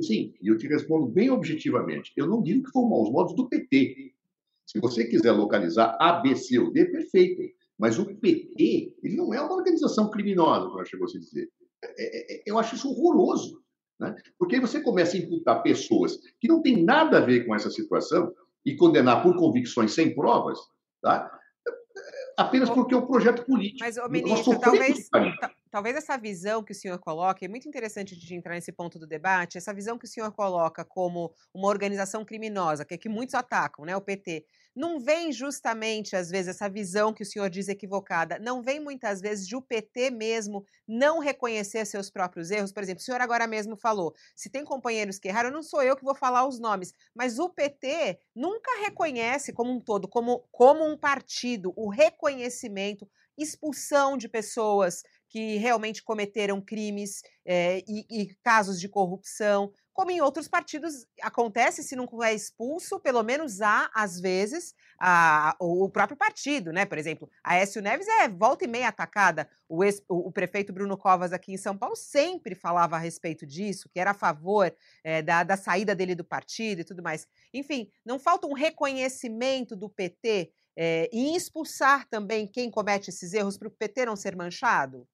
Sim, 0.00 0.32
e 0.42 0.48
eu 0.48 0.56
te 0.56 0.66
respondo 0.66 1.06
bem 1.06 1.28
objetivamente. 1.28 2.12
Eu 2.16 2.26
não 2.26 2.42
digo 2.42 2.64
que 2.64 2.70
foram 2.70 2.88
maus 2.88 3.10
modos 3.10 3.36
do 3.36 3.46
PT. 3.46 4.14
Se 4.66 4.80
você 4.80 5.04
quiser 5.04 5.32
localizar 5.32 5.96
A, 6.00 6.14
B, 6.14 6.34
C 6.34 6.58
ou 6.58 6.72
D, 6.72 6.86
perfeito. 6.86 7.42
Mas 7.78 7.98
o 7.98 8.06
PT, 8.06 8.96
ele 9.02 9.16
não 9.16 9.32
é 9.32 9.40
uma 9.40 9.54
organização 9.54 10.10
criminosa, 10.10 10.68
como 10.68 10.84
chegou 10.84 11.06
a 11.06 11.08
se 11.08 11.20
dizer. 11.20 11.48
É, 11.82 11.88
é, 11.88 12.36
é, 12.36 12.42
eu 12.46 12.58
acho 12.58 12.74
isso 12.74 12.90
horroroso. 12.90 13.62
Né? 14.00 14.14
Porque 14.38 14.56
aí 14.56 14.60
você 14.60 14.80
começa 14.80 15.16
a 15.16 15.20
imputar 15.20 15.62
pessoas 15.62 16.18
que 16.40 16.48
não 16.48 16.60
têm 16.60 16.82
nada 16.82 17.18
a 17.18 17.20
ver 17.20 17.46
com 17.46 17.54
essa 17.54 17.70
situação 17.70 18.32
e 18.64 18.74
condenar 18.74 19.22
por 19.22 19.36
convicções 19.36 19.92
sem 19.92 20.14
provas, 20.14 20.58
tá? 21.00 21.30
apenas 22.36 22.68
porque 22.68 22.94
é 22.94 22.96
um 22.96 23.06
projeto 23.06 23.44
político. 23.44 23.80
Mas, 23.80 23.96
ô, 23.96 24.08
ministro, 24.08 24.58
talvez, 24.58 25.08
talvez 25.70 25.96
essa 25.96 26.16
visão 26.16 26.62
que 26.62 26.72
o 26.72 26.74
senhor 26.74 26.98
coloca, 26.98 27.44
é 27.44 27.48
muito 27.48 27.68
interessante 27.68 28.16
de 28.16 28.34
entrar 28.34 28.54
nesse 28.54 28.72
ponto 28.72 28.98
do 28.98 29.06
debate, 29.06 29.58
essa 29.58 29.74
visão 29.74 29.98
que 29.98 30.04
o 30.04 30.08
senhor 30.08 30.32
coloca 30.32 30.84
como 30.84 31.32
uma 31.54 31.68
organização 31.68 32.24
criminosa, 32.24 32.84
que 32.84 32.94
é 32.94 32.98
que 32.98 33.08
muitos 33.08 33.34
atacam, 33.34 33.84
né, 33.84 33.96
o 33.96 34.00
PT, 34.00 34.46
não 34.74 35.00
vem 35.00 35.32
justamente, 35.32 36.14
às 36.14 36.28
vezes, 36.28 36.48
essa 36.48 36.68
visão 36.68 37.12
que 37.12 37.22
o 37.22 37.26
senhor 37.26 37.48
diz 37.48 37.66
equivocada, 37.68 38.38
não 38.38 38.62
vem 38.62 38.78
muitas 38.78 39.22
vezes 39.22 39.48
de 39.48 39.56
o 39.56 39.62
PT 39.62 40.10
mesmo 40.10 40.64
não 40.86 41.18
reconhecer 41.18 41.84
seus 41.86 42.10
próprios 42.10 42.50
erros? 42.50 42.72
Por 42.72 42.82
exemplo, 42.82 43.00
o 43.00 43.04
senhor 43.04 43.20
agora 43.22 43.46
mesmo 43.46 43.74
falou, 43.76 44.14
se 44.34 44.50
tem 44.50 44.64
companheiros 44.64 45.18
que 45.18 45.28
erraram, 45.28 45.50
não 45.50 45.62
sou 45.62 45.82
eu 45.82 45.96
que 45.96 46.04
vou 46.04 46.14
falar 46.14 46.46
os 46.46 46.58
nomes, 46.60 46.92
mas 47.14 47.38
o 47.38 47.48
PT 47.48 48.18
nunca 48.34 48.70
reconhece 48.82 49.52
como 49.52 49.72
um 49.72 49.80
todo, 49.80 50.06
como, 50.08 50.46
como 50.52 50.84
um 50.84 50.96
partido, 50.96 51.72
o 51.76 51.88
reconhecimento, 51.88 53.08
expulsão 53.38 54.16
de 54.16 54.28
pessoas 54.28 55.02
que 55.28 55.56
realmente 55.56 56.02
cometeram 56.02 56.60
crimes 56.60 57.22
é, 57.44 57.82
e, 57.86 58.06
e 58.10 58.34
casos 58.42 58.80
de 58.80 58.88
corrupção 58.88 59.72
como 59.96 60.10
em 60.10 60.20
outros 60.20 60.46
partidos 60.46 61.06
acontece, 61.22 61.82
se 61.82 61.96
não 61.96 62.06
é 62.22 62.34
expulso, 62.34 63.00
pelo 63.00 63.22
menos 63.22 63.62
há, 63.62 63.90
às 63.94 64.20
vezes, 64.20 64.74
a, 65.00 65.56
o 65.58 65.88
próprio 65.88 66.18
partido, 66.18 66.70
né? 66.70 66.84
Por 66.84 66.98
exemplo, 66.98 67.30
a 67.42 67.54
Aécio 67.54 67.80
Neves 67.80 68.06
é 68.06 68.28
volta 68.28 68.66
e 68.66 68.68
meia 68.68 68.88
atacada. 68.88 69.48
O, 69.66 69.82
ex, 69.82 70.02
o, 70.06 70.28
o, 70.28 70.30
prefeito 70.30 70.70
Bruno 70.70 70.98
Covas 70.98 71.32
aqui 71.32 71.50
em 71.50 71.56
São 71.56 71.74
Paulo 71.74 71.96
sempre 71.96 72.54
falava 72.54 72.96
a 72.96 72.98
respeito 72.98 73.46
disso, 73.46 73.88
que 73.88 73.98
era 73.98 74.10
a 74.10 74.14
favor 74.14 74.70
é, 75.02 75.22
da, 75.22 75.42
da 75.42 75.56
saída 75.56 75.94
dele 75.94 76.14
do 76.14 76.24
partido 76.24 76.82
e 76.82 76.84
tudo 76.84 77.02
mais. 77.02 77.26
Enfim, 77.54 77.90
não 78.04 78.18
falta 78.18 78.46
um 78.46 78.52
reconhecimento 78.52 79.74
do 79.74 79.88
PT 79.88 80.52
é, 80.76 81.04
eh, 81.04 81.10
e 81.10 81.34
expulsar 81.34 82.06
também 82.10 82.46
quem 82.46 82.70
comete 82.70 83.08
esses 83.08 83.32
erros 83.32 83.56
para 83.56 83.68
o 83.68 83.70
PT 83.70 84.04
não 84.04 84.14
ser 84.14 84.36
manchado? 84.36 85.08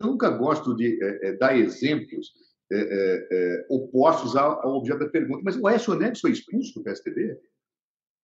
Eu 0.00 0.06
nunca 0.06 0.30
gosto 0.30 0.74
de 0.74 0.98
é, 1.02 1.32
dar 1.36 1.56
exemplos 1.56 2.32
é, 2.72 2.76
é, 2.76 3.28
é, 3.30 3.66
opostos 3.68 4.36
ao, 4.36 4.66
ao, 4.66 4.76
objeto 4.76 5.00
da 5.00 5.08
pergunta. 5.08 5.42
Mas 5.44 5.56
o 5.56 5.66
Aécio 5.66 5.94
Neves 5.94 6.20
foi 6.20 6.32
expulso 6.32 6.74
do 6.74 6.82
PSDB? 6.82 7.38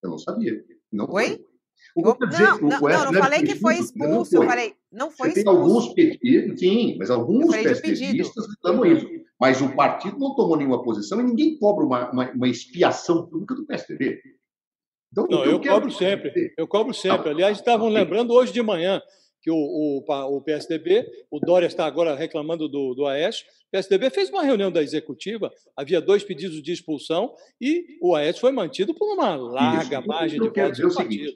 Eu 0.03 0.09
não 0.09 0.17
sabia. 0.17 0.63
Não 0.91 1.07
Oi? 1.09 1.27
Foi. 1.27 1.45
O 1.95 2.01
não, 2.01 2.29
dizer, 2.29 2.43
não, 2.43 2.55
o 2.57 2.69
não, 2.69 2.79
não, 2.79 3.11
não 3.11 3.21
falei 3.21 3.43
que 3.43 3.55
foi 3.55 3.75
expulso, 3.77 4.35
eu 4.35 4.43
falei, 4.43 4.75
não 4.91 5.09
foi 5.09 5.31
Você 5.31 5.39
expulso. 5.39 5.59
Tem 5.59 5.67
alguns 5.67 5.93
petistas, 5.93 6.59
sim, 6.59 6.95
mas 6.97 7.09
alguns 7.09 7.55
PSDBistas 7.55 8.47
reclamam 8.49 8.85
isso. 8.85 9.07
Mas 9.39 9.61
o 9.61 9.75
partido 9.75 10.19
não 10.19 10.35
tomou 10.35 10.55
nenhuma 10.55 10.83
posição 10.83 11.19
e 11.19 11.23
ninguém 11.23 11.57
cobra 11.57 11.83
uma, 11.83 12.11
uma, 12.11 12.31
uma 12.31 12.47
expiação 12.47 13.27
pública 13.27 13.55
do 13.55 13.65
PSDB. 13.65 14.21
Então, 15.11 15.27
não, 15.29 15.43
eu, 15.43 15.53
eu 15.53 15.61
cobro 15.61 15.91
sempre, 15.91 16.53
eu 16.57 16.67
cobro 16.67 16.93
sempre. 16.93 17.29
Aliás, 17.29 17.57
estavam 17.57 17.89
lembrando 17.89 18.31
hoje 18.31 18.53
de 18.53 18.61
manhã 18.61 19.01
que 19.41 19.49
o, 19.49 19.55
o, 19.55 20.03
o 20.07 20.41
PSDB, 20.41 21.05
o 21.29 21.39
Dória 21.39 21.65
está 21.65 21.85
agora 21.85 22.15
reclamando 22.15 22.69
do, 22.69 22.93
do 22.93 23.07
Aécio, 23.07 23.45
o 23.67 23.71
PSDB 23.71 24.09
fez 24.09 24.29
uma 24.29 24.43
reunião 24.43 24.71
da 24.71 24.83
executiva, 24.83 25.51
havia 25.75 25.99
dois 25.99 26.23
pedidos 26.23 26.61
de 26.61 26.71
expulsão 26.71 27.33
e 27.59 27.97
o 28.01 28.15
Aécio 28.15 28.41
foi 28.41 28.51
mantido 28.51 28.93
por 28.93 29.13
uma 29.13 29.35
larga 29.35 29.99
Isso. 29.99 30.07
margem 30.07 30.39
de 30.39 30.49
votos 30.49 30.79
do 30.79 30.93
partido. 30.93 31.33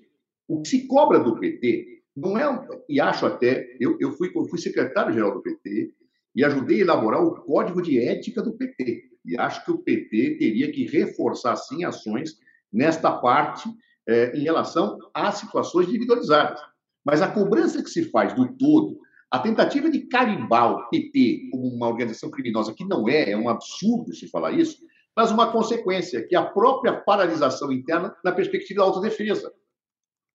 O 0.48 0.62
que 0.62 0.70
se 0.70 0.88
cobra 0.88 1.20
do 1.20 1.40
PT 1.40 1.96
não 2.16 2.38
é, 2.38 2.68
e 2.88 3.02
acho 3.02 3.26
até, 3.26 3.76
eu, 3.80 3.98
eu 4.00 4.12
fui, 4.14 4.32
eu 4.34 4.46
fui 4.46 4.60
secretário-geral 4.60 5.34
do 5.34 5.42
PT 5.42 5.92
e 6.36 6.46
ajudei 6.46 6.78
a 6.78 6.82
elaborar 6.82 7.24
o 7.24 7.42
código 7.42 7.82
de 7.82 8.00
ética 8.00 8.42
do 8.42 8.54
PT. 8.54 9.04
E 9.26 9.38
acho 9.38 9.66
que 9.66 9.72
o 9.72 9.80
PT 9.80 10.38
teria 10.38 10.72
que 10.72 10.86
reforçar, 10.86 11.56
sim, 11.56 11.84
ações 11.84 12.38
nesta 12.72 13.12
parte 13.12 13.68
é, 14.08 14.38
em 14.38 14.44
relação 14.44 14.98
às 15.14 15.36
situações 15.36 15.88
individualizadas. 15.88 16.62
Mas 17.06 17.22
a 17.22 17.32
cobrança 17.32 17.84
que 17.84 17.90
se 17.90 18.10
faz 18.10 18.34
do 18.34 18.58
todo, 18.58 19.00
a 19.30 19.40
tentativa 19.40 19.90
de 19.90 20.08
carimbar 20.08 20.72
o 20.72 20.90
PT 20.90 21.50
como 21.52 21.68
uma 21.68 21.88
organização 21.88 22.32
criminosa, 22.32 22.74
que 22.74 22.84
não 22.84 23.08
é, 23.08 23.32
é 23.32 23.38
um 23.38 23.48
absurdo 23.48 24.14
se 24.14 24.28
falar 24.28 24.52
isso, 24.52 24.78
traz 25.14 25.32
uma 25.32 25.52
consequência, 25.52 26.26
que 26.28 26.36
é 26.36 26.40
a 26.40 26.46
própria 26.46 27.00
paralisação 27.02 27.72
interna 27.72 28.16
na 28.24 28.32
perspectiva 28.32 28.80
da 28.80 28.88
autodefesa. 28.88 29.54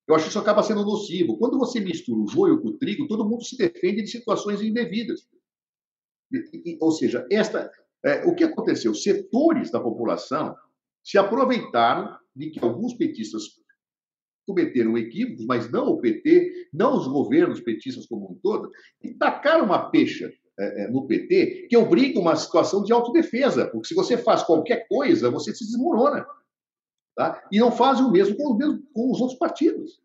Eu 0.08 0.14
acho 0.14 0.24
que 0.24 0.30
isso 0.30 0.38
acaba 0.38 0.62
sendo 0.62 0.84
nocivo. 0.84 1.38
Quando 1.38 1.58
você 1.58 1.80
mistura 1.80 2.20
o 2.20 2.28
joio 2.28 2.60
com 2.60 2.68
o 2.68 2.78
trigo, 2.78 3.06
todo 3.06 3.28
mundo 3.28 3.44
se 3.44 3.56
defende 3.56 4.02
de 4.02 4.08
situações 4.08 4.60
indevidas. 4.62 5.28
Ou 6.80 6.90
seja, 6.92 7.26
esta, 7.30 7.70
é, 8.04 8.24
o 8.26 8.34
que 8.34 8.44
aconteceu? 8.44 8.94
Setores 8.94 9.70
da 9.70 9.80
população 9.80 10.56
se 11.04 11.18
aproveitaram 11.18 12.16
de 12.34 12.50
que 12.50 12.64
alguns 12.64 12.94
petistas 12.94 13.59
cometeram 14.50 14.98
equívocos, 14.98 15.46
mas 15.46 15.70
não 15.70 15.86
o 15.88 16.00
PT, 16.00 16.68
não 16.72 16.96
os 16.96 17.06
governos 17.06 17.60
petistas 17.60 18.06
como 18.06 18.32
um 18.32 18.34
todo, 18.42 18.70
e 19.02 19.14
tacaram 19.14 19.64
uma 19.64 19.90
pecha 19.90 20.32
é, 20.58 20.88
no 20.88 21.06
PT 21.06 21.68
que 21.68 21.76
obriga 21.76 22.18
uma 22.18 22.34
situação 22.34 22.82
de 22.82 22.92
autodefesa, 22.92 23.68
porque 23.68 23.88
se 23.88 23.94
você 23.94 24.18
faz 24.18 24.42
qualquer 24.42 24.86
coisa, 24.88 25.30
você 25.30 25.54
se 25.54 25.64
desmorona. 25.64 26.26
Tá? 27.16 27.42
E 27.52 27.58
não 27.58 27.70
fazem 27.70 28.04
o 28.04 28.10
mesmo 28.10 28.36
com, 28.36 28.54
mesmo 28.54 28.82
com 28.92 29.10
os 29.10 29.20
outros 29.20 29.38
partidos. 29.38 30.00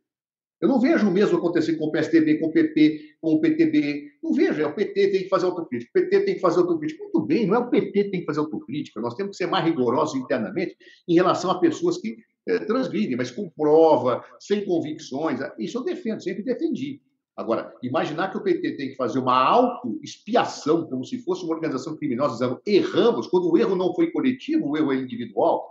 Eu 0.62 0.70
não 0.70 0.80
vejo 0.80 1.08
o 1.08 1.12
mesmo 1.12 1.38
acontecer 1.38 1.76
com 1.76 1.86
o 1.86 1.92
PSDB, 1.92 2.40
com 2.40 2.48
o 2.48 2.52
PP, 2.52 3.18
com 3.22 3.34
o 3.34 3.42
PTB. 3.42 4.12
Não 4.24 4.34
vejo. 4.34 4.62
É 4.62 4.66
o 4.66 4.74
PT 4.74 5.12
tem 5.12 5.24
que 5.24 5.30
fazer 5.30 5.46
autocrítica. 5.46 5.92
O 5.92 6.02
PT 6.02 6.20
tem 6.22 6.36
que 6.36 6.42
fazer 6.42 6.60
autocrítica. 6.60 7.04
Muito 7.04 7.22
bem, 7.22 7.46
não 7.46 7.56
é 7.56 7.60
o 7.60 7.70
PT 7.70 8.06
que 8.06 8.12
tem 8.12 8.20
que 8.22 8.26
fazer 8.26 8.40
autocrítica. 8.40 9.02
Nós 9.02 9.16
temos 9.16 9.38
que 9.38 9.44
ser 9.44 9.50
mais 9.50 9.66
rigorosos 9.66 10.16
internamente 10.16 10.78
em 11.08 11.14
relação 11.14 11.52
a 11.52 11.60
pessoas 11.60 11.98
que 11.98 12.18
é, 12.48 12.60
transgridem, 12.60 13.18
mas 13.18 13.32
com 13.32 13.50
prova, 13.50 14.24
sem 14.40 14.66
convicções. 14.66 15.40
Isso 15.58 15.78
eu 15.78 15.84
defendo, 15.84 16.22
sempre 16.22 16.44
defendi. 16.44 17.02
Agora, 17.36 17.74
imaginar 17.84 18.32
que 18.32 18.38
o 18.38 18.44
PT 18.44 18.78
tem 18.78 18.90
que 18.90 18.96
fazer 18.96 19.20
uma 19.20 19.36
auto-expiação, 19.36 20.86
como 20.88 21.04
se 21.04 21.20
fosse 21.20 21.44
uma 21.44 21.54
organização 21.54 21.98
criminosa, 21.98 22.34
dizendo 22.34 22.62
erramos, 22.66 23.28
quando 23.28 23.52
o 23.52 23.58
erro 23.58 23.76
não 23.76 23.94
foi 23.94 24.10
coletivo, 24.12 24.70
o 24.70 24.78
erro 24.78 24.94
é 24.94 24.96
individual, 24.96 25.70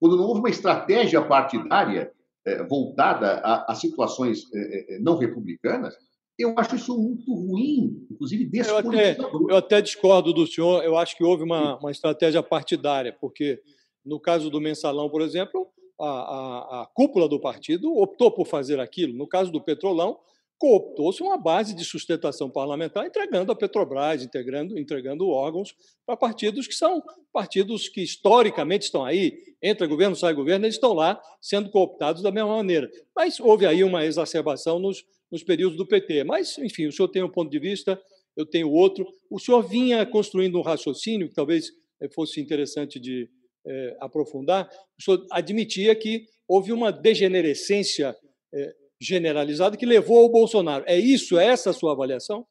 quando 0.00 0.16
não 0.16 0.24
houve 0.24 0.40
uma 0.40 0.50
estratégia 0.50 1.22
partidária 1.22 2.12
é, 2.44 2.64
voltada 2.64 3.40
a, 3.44 3.72
a 3.72 3.74
situações 3.76 4.42
é, 4.52 4.96
é 4.96 4.98
não 4.98 5.16
republicanas, 5.16 5.94
eu 6.36 6.52
acho 6.56 6.74
isso 6.74 6.98
muito 6.98 7.32
ruim, 7.32 8.06
inclusive 8.10 8.44
despolitizador. 8.46 9.32
Eu 9.32 9.46
até, 9.46 9.52
eu 9.52 9.56
até 9.56 9.80
discordo 9.80 10.32
do 10.32 10.46
senhor, 10.46 10.82
eu 10.82 10.96
acho 10.96 11.16
que 11.16 11.22
houve 11.22 11.44
uma, 11.44 11.78
uma 11.78 11.92
estratégia 11.92 12.42
partidária, 12.42 13.16
porque 13.20 13.62
no 14.04 14.18
caso 14.18 14.50
do 14.50 14.60
mensalão, 14.60 15.08
por 15.08 15.22
exemplo, 15.22 15.68
a, 16.04 16.80
a, 16.80 16.82
a 16.82 16.86
cúpula 16.86 17.28
do 17.28 17.40
partido 17.40 17.96
optou 17.96 18.30
por 18.30 18.46
fazer 18.46 18.80
aquilo. 18.80 19.14
No 19.14 19.26
caso 19.26 19.50
do 19.50 19.60
Petrolão, 19.60 20.18
cooptou-se 20.58 21.22
uma 21.22 21.36
base 21.36 21.74
de 21.74 21.84
sustentação 21.84 22.48
parlamentar, 22.48 23.06
entregando 23.06 23.52
a 23.52 23.56
Petrobras, 23.56 24.22
entregando, 24.22 24.78
entregando 24.78 25.28
órgãos 25.28 25.74
para 26.06 26.16
partidos 26.16 26.66
que 26.66 26.74
são 26.74 27.02
partidos 27.32 27.88
que 27.88 28.02
historicamente 28.02 28.86
estão 28.86 29.04
aí, 29.04 29.54
entra 29.60 29.86
governo, 29.86 30.14
sai 30.14 30.32
governo, 30.32 30.64
eles 30.64 30.76
estão 30.76 30.92
lá 30.92 31.20
sendo 31.40 31.70
cooptados 31.70 32.22
da 32.22 32.30
mesma 32.30 32.56
maneira. 32.56 32.90
Mas 33.14 33.40
houve 33.40 33.66
aí 33.66 33.82
uma 33.82 34.04
exacerbação 34.04 34.78
nos, 34.78 35.04
nos 35.30 35.42
períodos 35.42 35.76
do 35.76 35.86
PT. 35.86 36.24
Mas, 36.24 36.56
enfim, 36.58 36.86
o 36.86 36.92
senhor 36.92 37.08
tem 37.08 37.22
um 37.22 37.30
ponto 37.30 37.50
de 37.50 37.58
vista, 37.58 38.00
eu 38.36 38.46
tenho 38.46 38.70
outro. 38.70 39.06
O 39.28 39.38
senhor 39.38 39.62
vinha 39.62 40.06
construindo 40.06 40.58
um 40.58 40.62
raciocínio 40.62 41.28
que 41.28 41.34
talvez 41.34 41.72
eh, 42.00 42.08
fosse 42.08 42.40
interessante 42.40 43.00
de, 43.00 43.28
é, 43.66 43.96
aprofundar, 44.00 44.68
o 44.98 45.02
senhor 45.02 45.26
admitia 45.30 45.94
que 45.94 46.26
houve 46.46 46.72
uma 46.72 46.92
degenerescência 46.92 48.16
é, 48.52 48.74
generalizada 49.00 49.76
que 49.76 49.86
levou 49.86 50.18
ao 50.18 50.28
Bolsonaro. 50.28 50.84
É 50.86 50.98
isso? 50.98 51.38
É 51.38 51.46
essa 51.46 51.70
a 51.70 51.72
sua 51.74 51.92
avaliação? 51.92 52.46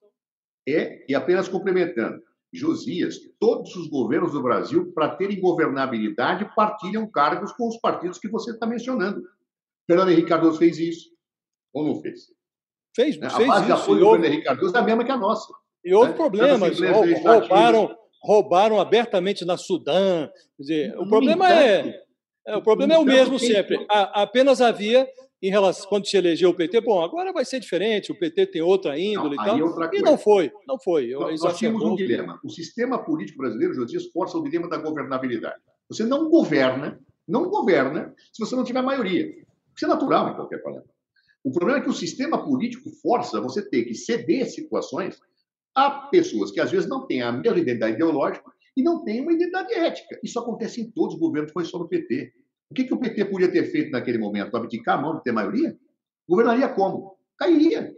É, 0.68 1.06
e 1.08 1.16
apenas 1.16 1.48
complementando. 1.48 2.22
Josias, 2.54 3.18
todos 3.40 3.76
os 3.76 3.88
governos 3.88 4.34
do 4.34 4.44
Brasil, 4.44 4.92
para 4.94 5.16
terem 5.16 5.40
governabilidade, 5.40 6.50
partilham 6.56 7.10
cargos 7.10 7.52
com 7.52 7.68
os 7.68 7.78
partidos 7.78 8.20
que 8.20 8.28
você 8.28 8.52
está 8.52 8.68
mencionando. 8.68 9.24
Fernando 9.88 10.12
Henrique 10.12 10.30
Cardoso 10.30 10.60
fez 10.60 10.78
isso, 10.78 11.10
ou 11.74 11.84
não 11.84 12.00
fez? 12.00 12.28
Fez, 12.96 13.20
a 13.24 13.30
fez 13.32 13.48
base 13.48 13.66
isso. 13.66 13.76
de 13.76 13.82
apoio 13.82 14.00
do 14.00 14.06
Fernando 14.06 14.26
Henrique 14.26 14.44
Cardoso 14.44 14.76
é 14.76 14.80
a 14.80 14.84
mesma 14.84 15.04
que 15.04 15.12
a 15.12 15.18
nossa. 15.18 15.52
E 15.84 15.94
houve 15.94 16.12
né? 16.12 16.16
problemas, 16.16 16.80
roubaram, 16.80 17.98
roubaram 18.24 18.80
abertamente 18.80 19.44
na 19.44 19.58
Sudã. 19.58 20.30
Quer 20.56 20.62
dizer, 20.62 20.98
o 20.98 21.08
problema 21.08 21.52
é, 21.52 22.04
é, 22.48 22.56
o 22.56 22.62
problema 22.62 22.94
é 22.94 22.98
o 22.98 23.04
mesmo 23.04 23.38
sempre. 23.38 23.86
A, 23.90 24.24
apenas 24.24 24.62
havia 24.62 25.08
em 25.42 25.50
relação 25.50 25.90
quando 25.90 26.08
se 26.08 26.16
elegeu 26.16 26.52
o 26.52 26.54
PT, 26.54 26.80
bom, 26.80 27.04
agora 27.04 27.34
vai 27.34 27.44
ser 27.44 27.60
diferente, 27.60 28.14
o 28.14 28.18
PT 28.18 28.48
tem 28.48 28.62
outra 28.62 28.98
índole 28.98 29.36
não, 29.36 29.44
e 29.44 29.46
tal. 29.46 29.84
É 29.84 29.98
e 29.98 30.02
não 30.02 30.18
foi, 30.18 30.50
não 30.66 30.80
foi. 30.80 31.10
Nós, 31.10 31.42
nós 31.42 31.58
tínhamos 31.58 31.84
um 31.84 31.96
dilema. 31.96 32.40
O 32.42 32.50
sistema 32.50 32.98
político 33.04 33.40
brasileiro, 33.40 33.74
Josias, 33.74 34.06
força 34.06 34.38
o 34.38 34.44
dilema 34.44 34.70
da 34.70 34.78
governabilidade. 34.78 35.62
Você 35.90 36.06
não 36.06 36.30
governa, 36.30 36.98
não 37.28 37.50
governa 37.50 38.16
se 38.32 38.40
você 38.40 38.56
não 38.56 38.64
tiver 38.64 38.82
maioria. 38.82 39.28
Isso 39.76 39.84
é 39.84 39.88
natural 39.88 40.30
em 40.30 40.36
qualquer 40.36 40.64
parlamento. 40.64 40.94
O 41.44 41.52
problema 41.52 41.80
é 41.80 41.82
que 41.84 41.90
o 41.90 41.94
sistema 41.94 42.42
político 42.42 42.90
força 43.02 43.42
você 43.42 43.62
ter 43.62 43.84
que 43.84 43.94
ceder 43.94 44.50
situações 44.50 45.20
a 45.76 45.90
pessoas 45.90 46.52
que 46.52 46.60
às 46.60 46.72
vezes 46.72 46.88
não 46.88 47.06
têm 47.08 47.22
a 47.22 47.32
mesma 47.32 47.60
identidade 47.60 47.96
ideológica 47.96 48.52
e 48.76 48.84
não 48.84 49.04
têm 49.04 49.22
uma 49.22 49.34
identidade 49.34 49.74
ética. 49.74 50.20
Isso 50.24 50.40
acontece 50.40 50.82
em 50.82 50.92
todos 50.92 51.16
os 51.16 51.20
governos, 51.20 51.52
foi 51.52 51.66
só 51.66 51.80
no 51.80 51.88
PT. 51.88 52.34
O 52.70 52.74
que, 52.74 52.86
que 52.86 52.94
o 52.94 53.00
PT 53.00 53.26
podia 53.26 53.52
ter 53.52 53.66
feito 53.66 53.92
naquele 53.92 54.18
momento? 54.18 54.56
Abdicar 54.56 54.98
a 54.98 55.02
mão 55.02 55.18
de 55.18 55.24
ter 55.24 55.32
maioria? 55.32 55.78
Governaria 56.28 56.70
como? 56.70 57.18
Cairia. 57.38 57.96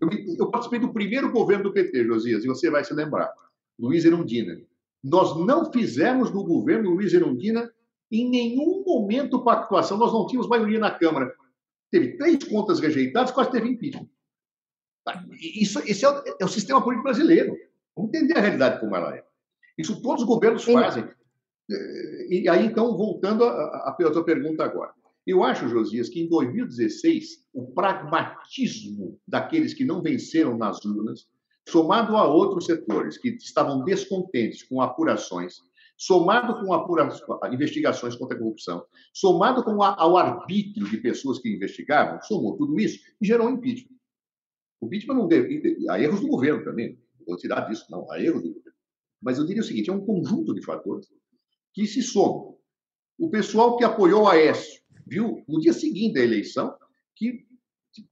Eu, 0.00 0.08
eu, 0.38 0.50
participei 0.50 0.78
do 0.78 0.92
primeiro 0.92 1.30
governo 1.30 1.64
do 1.64 1.72
PT, 1.72 2.04
Josias, 2.04 2.44
e 2.44 2.48
você 2.48 2.70
vai 2.70 2.82
se 2.82 2.94
lembrar. 2.94 3.32
Luiz 3.78 4.04
Erundina. 4.04 4.58
Nós 5.02 5.36
não 5.38 5.70
fizemos 5.70 6.30
no 6.32 6.44
governo 6.44 6.90
Luiz 6.90 7.12
Erundina 7.12 7.70
em 8.10 8.28
nenhum 8.28 8.82
momento 8.84 9.44
pactuação, 9.44 9.96
nós 9.96 10.12
não 10.12 10.26
tínhamos 10.26 10.48
maioria 10.48 10.78
na 10.78 10.90
Câmara. 10.90 11.32
Teve 11.90 12.16
três 12.16 12.42
contas 12.44 12.80
rejeitadas, 12.80 13.30
quase 13.30 13.50
teve 13.50 13.68
impeachment. 13.68 14.08
Isso, 15.40 15.78
esse 15.80 16.04
é 16.04 16.08
o, 16.08 16.22
é 16.40 16.44
o 16.44 16.48
sistema 16.48 16.82
político 16.82 17.04
brasileiro. 17.04 17.56
Vamos 17.96 18.14
entender 18.14 18.36
a 18.36 18.40
realidade 18.40 18.80
como 18.80 18.94
ela 18.96 19.14
é. 19.16 19.24
Isso 19.76 20.00
todos 20.02 20.22
os 20.22 20.28
governos 20.28 20.64
fazem. 20.64 21.08
E 22.28 22.48
aí, 22.48 22.66
então, 22.66 22.96
voltando 22.96 23.44
à 23.44 23.94
tua 24.12 24.24
pergunta 24.24 24.64
agora. 24.64 24.92
Eu 25.26 25.44
acho, 25.44 25.68
Josias, 25.68 26.08
que 26.08 26.20
em 26.20 26.28
2016, 26.28 27.44
o 27.52 27.72
pragmatismo 27.72 29.18
daqueles 29.26 29.74
que 29.74 29.84
não 29.84 30.02
venceram 30.02 30.56
nas 30.56 30.84
urnas, 30.84 31.28
somado 31.68 32.16
a 32.16 32.26
outros 32.26 32.66
setores 32.66 33.18
que 33.18 33.28
estavam 33.28 33.84
descontentes 33.84 34.62
com 34.62 34.80
apurações, 34.80 35.58
somado 35.96 36.54
com 36.54 36.72
apurações, 36.72 37.38
investigações 37.52 38.16
contra 38.16 38.36
a 38.36 38.40
corrupção, 38.40 38.82
somado 39.12 39.62
com 39.62 39.82
a, 39.82 39.94
ao 40.00 40.16
arbítrio 40.16 40.88
de 40.88 40.96
pessoas 40.96 41.38
que 41.38 41.54
investigavam, 41.54 42.20
somou 42.22 42.56
tudo 42.56 42.80
isso 42.80 42.98
e 43.20 43.26
gerou 43.26 43.46
um 43.46 43.50
impeachment. 43.50 43.99
O 44.80 44.86
impeachment 44.86 45.14
não 45.14 45.28
deve. 45.28 45.62
Há 45.88 46.00
erros 46.00 46.20
do 46.20 46.28
governo 46.28 46.64
também, 46.64 46.98
não 47.18 47.26
vou 47.26 47.36
tirar 47.36 47.68
disso, 47.68 47.86
não, 47.90 48.10
há 48.10 48.20
erros 48.20 48.42
do 48.42 48.48
governo. 48.48 48.78
Mas 49.20 49.38
eu 49.38 49.46
diria 49.46 49.62
o 49.62 49.64
seguinte: 49.64 49.90
é 49.90 49.92
um 49.92 50.04
conjunto 50.04 50.54
de 50.54 50.64
fatores 50.64 51.06
que 51.74 51.86
se 51.86 52.02
somam. 52.02 52.56
O 53.18 53.28
pessoal 53.28 53.76
que 53.76 53.84
apoiou 53.84 54.26
a 54.26 54.32
Aécio 54.32 54.80
viu, 55.06 55.44
no 55.46 55.60
dia 55.60 55.72
seguinte 55.72 56.14
da 56.14 56.20
eleição, 56.20 56.74
que 57.14 57.44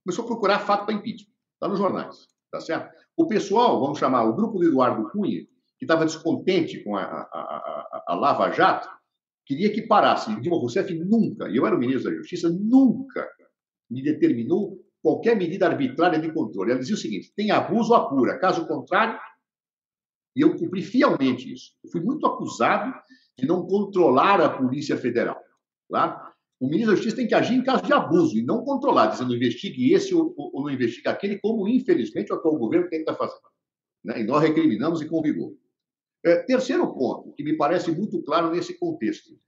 começou 0.04 0.24
a 0.24 0.28
procurar 0.28 0.59
fato 0.61 0.85
para 0.85 0.94
impeachment. 0.94 1.33
Está 1.54 1.68
nos 1.68 1.78
jornais, 1.78 2.28
tá 2.50 2.61
certo? 2.61 2.94
O 3.16 3.26
pessoal, 3.26 3.81
vamos 3.81 3.98
chamar, 3.98 4.24
o 4.24 4.35
grupo 4.35 4.59
do 4.59 4.66
Eduardo 4.66 5.11
Cunha, 5.11 5.44
que 5.78 5.85
estava 5.85 6.04
descontente 6.04 6.83
com 6.85 6.96
a, 6.96 7.02
a, 7.02 7.28
a, 7.33 8.04
a, 8.09 8.14
Lava 8.14 8.50
Jato, 8.52 8.88
queria 9.46 9.72
que 9.72 9.83
parasse. 9.83 10.40
Dilma 10.40 10.59
Rousseff 10.59 10.92
nunca, 10.94 11.48
e 11.48 11.57
eu 11.57 11.66
era 11.66 11.74
o 11.74 11.78
ministro 11.78 12.11
da 12.11 12.16
Justiça, 12.16 12.48
nunca 12.50 13.28
me 13.90 14.02
determinou 14.02 14.78
qualquer 15.09 15.35
medida 15.35 15.66
arbitrária 15.66 16.18
de 16.18 16.31
controle. 16.31 16.71
Ela 16.71 16.81
dizia 16.81 16.94
o 16.94 16.99
seguinte: 16.99 17.33
tem 17.35 17.51
abuso, 17.51 17.94
apura. 17.94 18.38
Caso 18.38 18.66
contrário, 18.66 19.18
e 20.37 20.42
eu 20.42 20.55
cumpri 20.57 20.83
fielmente 20.83 21.51
isso. 21.51 21.73
Eu 21.83 21.90
fui 21.90 22.03
muito 22.03 22.27
acusado 22.27 22.94
de 23.38 23.47
não 23.47 23.66
controlar 23.66 24.40
a 24.40 24.51
Polícia 24.51 24.97
Federal. 24.99 25.40
Tá? 25.90 26.33
O 26.61 26.66
ministro 26.66 26.90
da 26.90 26.97
Justiça 26.97 27.16
tem 27.16 27.27
que 27.27 27.35
agir 27.35 27.55
em 27.55 27.62
caso 27.62 27.85
de 27.85 27.92
abuso 27.92 28.37
e 28.37 28.42
não 28.42 28.62
controlar, 28.62 29.07
dizendo 29.07 29.35
investigue 29.35 29.94
esse 29.94 30.14
ou, 30.14 30.35
ou 30.37 30.62
não 30.62 30.71
investigue 30.71 31.09
aquele, 31.09 31.38
como 31.38 31.66
infelizmente 31.66 32.33
o 32.33 32.37
atual 32.37 32.59
governo 32.59 32.88
que 32.88 32.97
estar 32.97 33.14
fazendo. 33.14 33.40
Né? 34.05 34.21
E 34.21 34.25
nós 34.25 34.42
recriminamos 34.42 35.01
e 35.01 35.09
com 35.09 35.23
vigor. 35.23 35.55
É, 36.25 36.42
terceiro 36.42 36.92
ponto, 36.92 37.33
que 37.33 37.44
me 37.44 37.57
parece 37.57 37.90
muito 37.92 38.21
claro 38.23 38.51
nesse 38.51 38.77
contexto: 38.79 39.38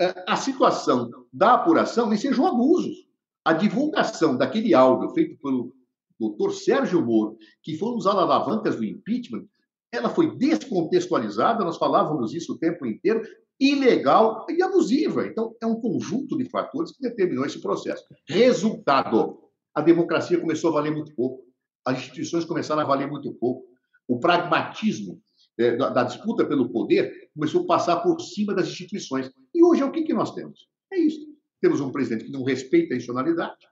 é, 0.00 0.24
a 0.26 0.36
situação 0.36 1.10
da 1.32 1.54
apuração 1.54 2.12
ensejou 2.12 2.46
abusos. 2.46 3.05
A 3.46 3.52
divulgação 3.52 4.36
daquele 4.36 4.74
áudio 4.74 5.10
feito 5.10 5.38
pelo 5.40 5.72
doutor 6.18 6.52
Sérgio 6.52 7.00
Moro, 7.00 7.38
que 7.62 7.78
foi 7.78 7.90
usado 7.90 8.18
alavancas 8.18 8.74
do 8.74 8.84
impeachment, 8.84 9.46
ela 9.92 10.08
foi 10.08 10.36
descontextualizada, 10.36 11.64
nós 11.64 11.76
falávamos 11.76 12.34
isso 12.34 12.54
o 12.54 12.58
tempo 12.58 12.84
inteiro, 12.84 13.22
ilegal 13.60 14.44
e 14.50 14.60
abusiva. 14.60 15.28
Então, 15.28 15.54
é 15.62 15.66
um 15.66 15.80
conjunto 15.80 16.36
de 16.36 16.44
fatores 16.46 16.90
que 16.90 17.00
determinou 17.00 17.46
esse 17.46 17.60
processo. 17.60 18.04
Resultado: 18.28 19.38
a 19.72 19.80
democracia 19.80 20.40
começou 20.40 20.70
a 20.70 20.74
valer 20.74 20.90
muito 20.90 21.14
pouco, 21.14 21.44
as 21.84 21.98
instituições 21.98 22.44
começaram 22.44 22.82
a 22.82 22.84
valer 22.84 23.08
muito 23.08 23.32
pouco, 23.34 23.64
o 24.08 24.18
pragmatismo 24.18 25.22
é, 25.56 25.76
da, 25.76 25.90
da, 25.90 26.02
disputa 26.02 26.44
pelo 26.44 26.68
poder 26.70 27.30
começou 27.32 27.62
a 27.62 27.66
passar 27.66 27.98
por 27.98 28.20
cima 28.20 28.52
das 28.52 28.66
instituições. 28.66 29.30
E 29.54 29.62
hoje 29.62 29.82
é 29.82 29.84
o 29.84 29.92
que, 29.92 30.02
que 30.02 30.12
nós 30.12 30.34
temos? 30.34 30.66
É 30.92 30.98
isso. 30.98 31.35
Temos 31.60 31.80
um 31.80 31.90
presidente 31.90 32.24
que 32.24 32.32
não 32.32 32.44
respeita 32.44 32.94
a 32.94 32.96
institucionalidade, 32.96 33.66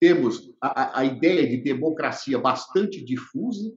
temos 0.00 0.52
a, 0.60 1.00
a 1.00 1.04
ideia 1.04 1.48
de 1.48 1.56
democracia 1.58 2.38
bastante 2.38 3.02
difusa, 3.04 3.72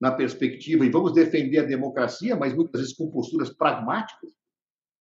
na 0.00 0.12
perspectiva, 0.12 0.86
e 0.86 0.90
vamos 0.90 1.12
defender 1.12 1.58
a 1.58 1.66
democracia, 1.66 2.36
mas 2.36 2.54
muitas 2.54 2.80
vezes 2.80 2.96
com 2.96 3.10
posturas 3.10 3.50
pragmáticas. 3.50 4.30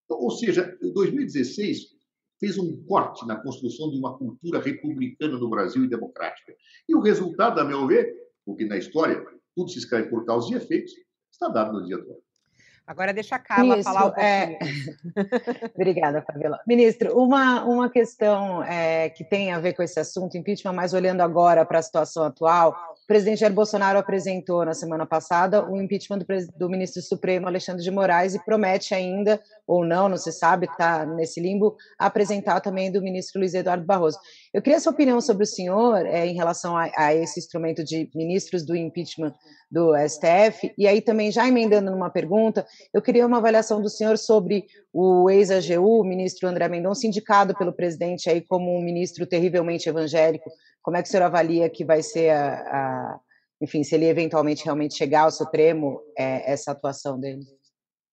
Então, 0.06 0.20
ou 0.20 0.32
seja, 0.32 0.76
2016 0.82 1.96
fez 2.40 2.58
um 2.58 2.84
corte 2.86 3.26
na 3.28 3.36
construção 3.36 3.92
de 3.92 3.98
uma 3.98 4.18
cultura 4.18 4.60
republicana 4.60 5.38
no 5.38 5.50
Brasil 5.50 5.84
e 5.84 5.90
democrática. 5.90 6.56
E 6.88 6.96
o 6.96 7.00
resultado, 7.00 7.60
a 7.60 7.64
meu 7.64 7.86
ver, 7.86 8.12
porque 8.46 8.66
na 8.66 8.78
história 8.78 9.24
tudo 9.56 9.70
se 9.70 9.80
escreve 9.80 10.10
por 10.10 10.26
causa 10.26 10.52
e 10.52 10.58
efeitos, 10.58 10.94
está 11.32 11.48
dado 11.48 11.74
no 11.74 11.86
dia 11.86 11.98
atual. 11.98 12.20
Agora 12.88 13.14
deixa 13.14 13.36
a 13.36 13.40
Carla 13.40 13.78
Isso, 13.78 13.84
falar 13.84 14.08
um 14.08 14.18
é... 14.18 14.58
Obrigada, 15.76 16.22
Fabiola. 16.22 16.62
Ministro, 16.66 17.20
uma, 17.20 17.66
uma 17.66 17.90
questão 17.90 18.64
é, 18.64 19.10
que 19.10 19.26
tem 19.26 19.52
a 19.52 19.60
ver 19.60 19.74
com 19.74 19.84
esse 19.84 20.00
assunto, 20.00 20.38
impeachment, 20.38 20.72
mas 20.72 20.94
olhando 20.94 21.20
agora 21.20 21.66
para 21.66 21.80
a 21.80 21.82
situação 21.82 22.24
atual, 22.24 22.96
o 22.96 22.97
presidente 23.08 23.40
Jair 23.40 23.54
Bolsonaro 23.54 23.98
apresentou 23.98 24.66
na 24.66 24.74
semana 24.74 25.06
passada 25.06 25.66
o 25.66 25.82
impeachment 25.82 26.20
do, 26.20 26.26
do, 26.58 26.70
ministro 26.70 27.02
Supremo 27.02 27.48
Alexandre 27.48 27.82
de 27.82 27.90
Moraes 27.90 28.36
e 28.36 28.44
promete 28.44 28.94
ainda, 28.94 29.42
ou 29.66 29.86
não, 29.86 30.10
não 30.10 30.18
se 30.18 30.32
sabe, 30.34 30.66
está 30.66 31.06
nesse 31.06 31.40
limbo, 31.40 31.78
apresentar 31.98 32.60
também 32.60 32.92
do 32.92 33.02
ministro 33.02 33.40
Luiz 33.40 33.54
Eduardo 33.54 33.86
Barroso. 33.86 34.20
Eu 34.54 34.62
queria 34.62 34.80
sua 34.80 34.92
opinião 34.92 35.22
sobre 35.22 35.44
o 35.44 35.48
senhor 35.48 36.06
é, 36.06 36.28
em 36.28 36.36
relação 36.36 36.76
a, 36.76 36.92
a, 36.98 37.16
esse 37.16 37.40
instrumento 37.40 37.82
de 37.84 38.10
ministros 38.14 38.66
do 38.66 38.76
impeachment 38.76 39.34
do 39.72 39.94
STF, 39.98 40.74
e 40.78 40.88
aí 40.88 41.02
também 41.02 41.32
já 41.32 41.48
emendando 41.48 41.92
numa 41.92 42.10
pergunta, 42.10 42.66
eu 42.94 43.02
queria 43.02 43.28
uma 43.28 43.38
avaliação 43.38 43.82
do 43.82 43.90
senhor 43.90 44.18
sobre 44.18 44.66
o 44.94 45.30
ex-AGU, 45.30 46.04
ministro 46.04 46.48
André 46.48 46.68
Mendonça, 46.68 47.06
indicado 47.06 47.56
pelo 47.56 47.74
presidente 47.74 48.30
aí 48.30 48.42
como 48.42 48.76
um 48.76 48.82
ministro 48.82 49.26
terrivelmente 49.26 49.88
evangélico, 49.90 50.50
como 50.82 50.98
é 50.98 51.02
que 51.02 51.08
o 51.08 51.12
senhor 51.12 51.24
avalia 51.24 51.70
que 51.70 51.84
vai 51.84 52.02
ser 52.02 52.30
a, 52.30 52.54
a 52.56 53.20
enfim, 53.62 53.84
se 53.84 53.96
ele 53.96 54.06
eventualmente 54.06 54.64
realmente 54.64 54.96
chegar 54.96 55.22
ao 55.22 55.32
Supremo, 55.32 56.02
é, 56.18 56.52
essa 56.52 56.72
atuação 56.72 57.20
dele? 57.20 57.44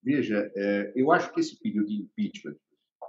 Veja, 0.02 0.50
é, 0.56 0.92
eu 0.96 1.12
acho 1.12 1.32
que 1.32 1.40
esse 1.40 1.58
pedido 1.58 1.86
de 1.86 2.02
impeachment 2.02 2.56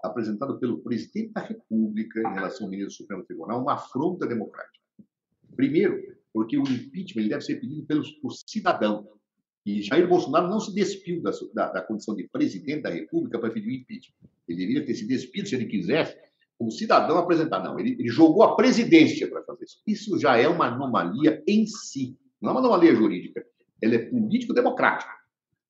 apresentado 0.03 0.59
pelo 0.59 0.81
presidente 0.81 1.33
da 1.33 1.41
República 1.41 2.19
em 2.19 2.33
relação 2.33 2.65
ao 2.65 2.71
ministro 2.71 2.93
do 2.93 2.97
Supremo 2.97 3.25
Tribunal 3.25 3.59
é 3.59 3.61
uma 3.61 3.73
afronta 3.73 4.27
democrática. 4.27 4.83
Primeiro, 5.55 6.15
porque 6.33 6.57
o 6.57 6.63
impeachment 6.63 7.29
deve 7.29 7.41
ser 7.41 7.55
pedido 7.59 7.85
pelos, 7.85 8.11
por 8.19 8.31
cidadão. 8.31 9.07
E 9.65 9.81
Jair 9.81 10.07
Bolsonaro 10.07 10.47
não 10.47 10.59
se 10.59 10.73
despiu 10.75 11.21
da, 11.23 11.31
da, 11.53 11.71
da 11.71 11.81
condição 11.81 12.15
de 12.15 12.27
presidente 12.27 12.83
da 12.83 12.89
República 12.89 13.39
para 13.39 13.49
pedir 13.49 13.69
o 13.69 13.71
impeachment. 13.71 14.29
Ele 14.47 14.59
deveria 14.59 14.85
ter 14.85 14.93
se 14.93 15.07
despido, 15.07 15.47
se 15.47 15.55
ele 15.55 15.65
quisesse, 15.65 16.15
como 16.57 16.71
cidadão 16.71 17.17
apresentar. 17.17 17.63
Não, 17.63 17.79
ele, 17.79 17.91
ele 17.99 18.09
jogou 18.09 18.43
a 18.43 18.55
presidência 18.55 19.29
para 19.29 19.43
fazer 19.43 19.65
isso. 19.65 19.81
Isso 19.85 20.19
já 20.19 20.37
é 20.37 20.47
uma 20.47 20.67
anomalia 20.67 21.43
em 21.47 21.65
si. 21.65 22.17
Não 22.41 22.49
é 22.49 22.53
uma 22.53 22.61
anomalia 22.61 22.95
jurídica. 22.95 23.45
Ela 23.81 23.95
é 23.95 24.09
político-democrática. 24.09 25.11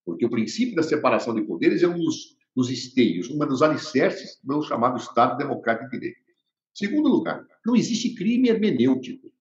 Porque 0.06 0.26
o 0.26 0.30
princípio 0.30 0.76
da 0.76 0.84
separação 0.84 1.34
de 1.34 1.42
poderes 1.42 1.82
é 1.82 1.88
um 1.88 1.98
dos, 1.98 2.38
dos 2.56 2.70
esteios, 2.70 3.30
uma 3.30 3.46
dos 3.46 3.62
alicerces 3.62 4.40
do 4.44 4.62
chamado 4.62 4.98
Estado 4.98 5.38
Democrático 5.38 5.90
de 5.90 6.00
Direito. 6.00 6.20
Segundo 6.74 7.10
lugar, 7.10 7.46
não 7.66 7.76
existe 7.76 8.14
crime 8.14 8.50
hermenêutico. 8.50 9.32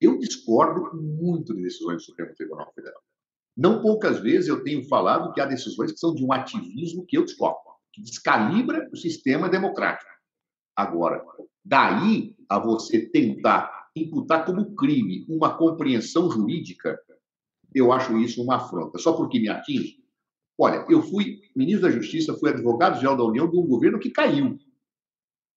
Eu 0.00 0.18
discordo 0.18 0.94
muito 0.94 1.54
de 1.54 1.62
decisões 1.62 1.96
do 1.96 2.02
Supremo 2.02 2.34
Tribunal 2.34 2.70
Federal. 2.74 3.00
Não 3.56 3.82
poucas 3.82 4.20
vezes 4.20 4.48
eu 4.48 4.62
tenho 4.62 4.86
falado 4.86 5.32
que 5.32 5.40
há 5.40 5.46
decisões 5.46 5.92
que 5.92 5.98
são 5.98 6.14
de 6.14 6.24
um 6.24 6.32
ativismo 6.32 7.04
que 7.06 7.16
eu 7.16 7.24
discordo, 7.24 7.58
que 7.92 8.02
descalibra 8.02 8.88
o 8.92 8.96
sistema 8.96 9.48
democrático. 9.48 10.10
Agora, 10.74 11.24
daí 11.64 12.34
a 12.48 12.58
você 12.58 13.00
tentar 13.00 13.90
imputar 13.94 14.44
como 14.44 14.74
crime 14.74 15.26
uma 15.28 15.56
compreensão 15.56 16.30
jurídica, 16.30 16.98
eu 17.74 17.92
acho 17.92 18.16
isso 18.18 18.42
uma 18.42 18.56
afronta. 18.56 18.98
Só 18.98 19.12
porque 19.12 19.38
me 19.38 19.48
atinge. 19.48 20.02
Olha, 20.58 20.84
eu 20.88 21.02
fui 21.02 21.40
ministro 21.56 21.82
da 21.82 21.90
Justiça, 21.90 22.36
fui 22.38 22.50
advogado-geral 22.50 23.16
da 23.16 23.24
União 23.24 23.48
de 23.48 23.56
um 23.56 23.66
governo 23.66 23.98
que 23.98 24.10
caiu. 24.10 24.58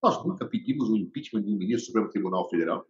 Nós 0.01 0.23
nunca 0.25 0.45
pedimos 0.45 0.89
o 0.89 0.97
impeachment 0.97 1.43
de 1.43 1.51
um 1.51 1.57
ministro 1.57 1.83
do 1.83 1.85
Supremo 1.87 2.09
Tribunal 2.09 2.49
Federal, 2.49 2.85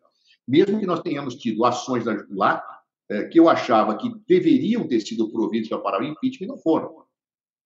mesmo 0.47 0.79
que 0.79 0.85
nós 0.85 1.01
tenhamos 1.01 1.35
tido 1.35 1.65
ações 1.65 2.03
lá 2.29 2.63
é, 3.09 3.25
que 3.25 3.39
eu 3.39 3.47
achava 3.47 3.97
que 3.97 4.11
deveriam 4.27 4.87
ter 4.87 4.99
sido 4.99 5.31
providos 5.31 5.69
para 5.69 5.79
parar 5.79 6.01
o 6.01 6.05
impeachment 6.05 6.47
não 6.47 6.57
foram. 6.57 7.04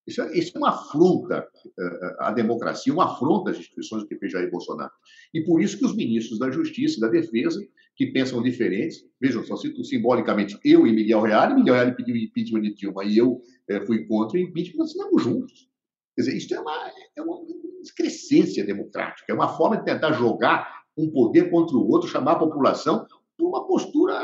Isso 0.07 0.21
é, 0.21 0.37
isso 0.37 0.51
é 0.55 0.57
uma 0.57 0.69
afronta 0.69 1.47
é, 1.79 2.15
à 2.19 2.31
democracia, 2.31 2.93
uma 2.93 3.13
afronta 3.13 3.51
às 3.51 3.57
instituições 3.57 4.03
que 4.05 4.15
fez 4.17 4.31
Jair 4.31 4.49
Bolsonaro. 4.49 4.91
E 5.33 5.41
por 5.41 5.61
isso 5.61 5.77
que 5.77 5.85
os 5.85 5.95
ministros 5.95 6.39
da 6.39 6.49
Justiça 6.49 6.97
e 6.97 7.01
da 7.01 7.07
Defesa, 7.07 7.59
que 7.95 8.07
pensam 8.07 8.41
diferentes, 8.41 9.05
vejam, 9.21 9.43
só 9.43 9.55
cito 9.55 9.83
simbolicamente 9.83 10.57
eu 10.63 10.87
e 10.87 10.93
Miguel 10.93 11.21
Reale, 11.21 11.55
Miguel 11.55 11.75
Reale 11.75 11.95
pediu 11.95 12.15
impeachment 12.15 12.61
de 12.61 12.73
Dilma 12.73 13.03
e 13.03 13.17
eu 13.17 13.41
é, 13.69 13.85
fui 13.85 14.05
contra 14.05 14.37
o 14.37 14.41
impeachment, 14.41 14.77
nós 14.77 14.89
assinamos 14.89 15.21
juntos. 15.21 15.69
Quer 16.15 16.23
dizer, 16.23 16.37
isso 16.37 16.53
é 16.53 16.59
uma, 16.59 16.91
é 17.17 17.21
uma 17.21 17.41
excrescência 17.81 18.65
democrática, 18.65 19.31
é 19.31 19.33
uma 19.33 19.49
forma 19.49 19.77
de 19.77 19.85
tentar 19.85 20.13
jogar 20.13 20.79
um 20.97 21.09
poder 21.11 21.49
contra 21.49 21.77
o 21.77 21.87
outro, 21.87 22.09
chamar 22.09 22.33
a 22.33 22.39
população 22.39 23.05
por 23.37 23.47
uma 23.47 23.65
postura 23.65 24.17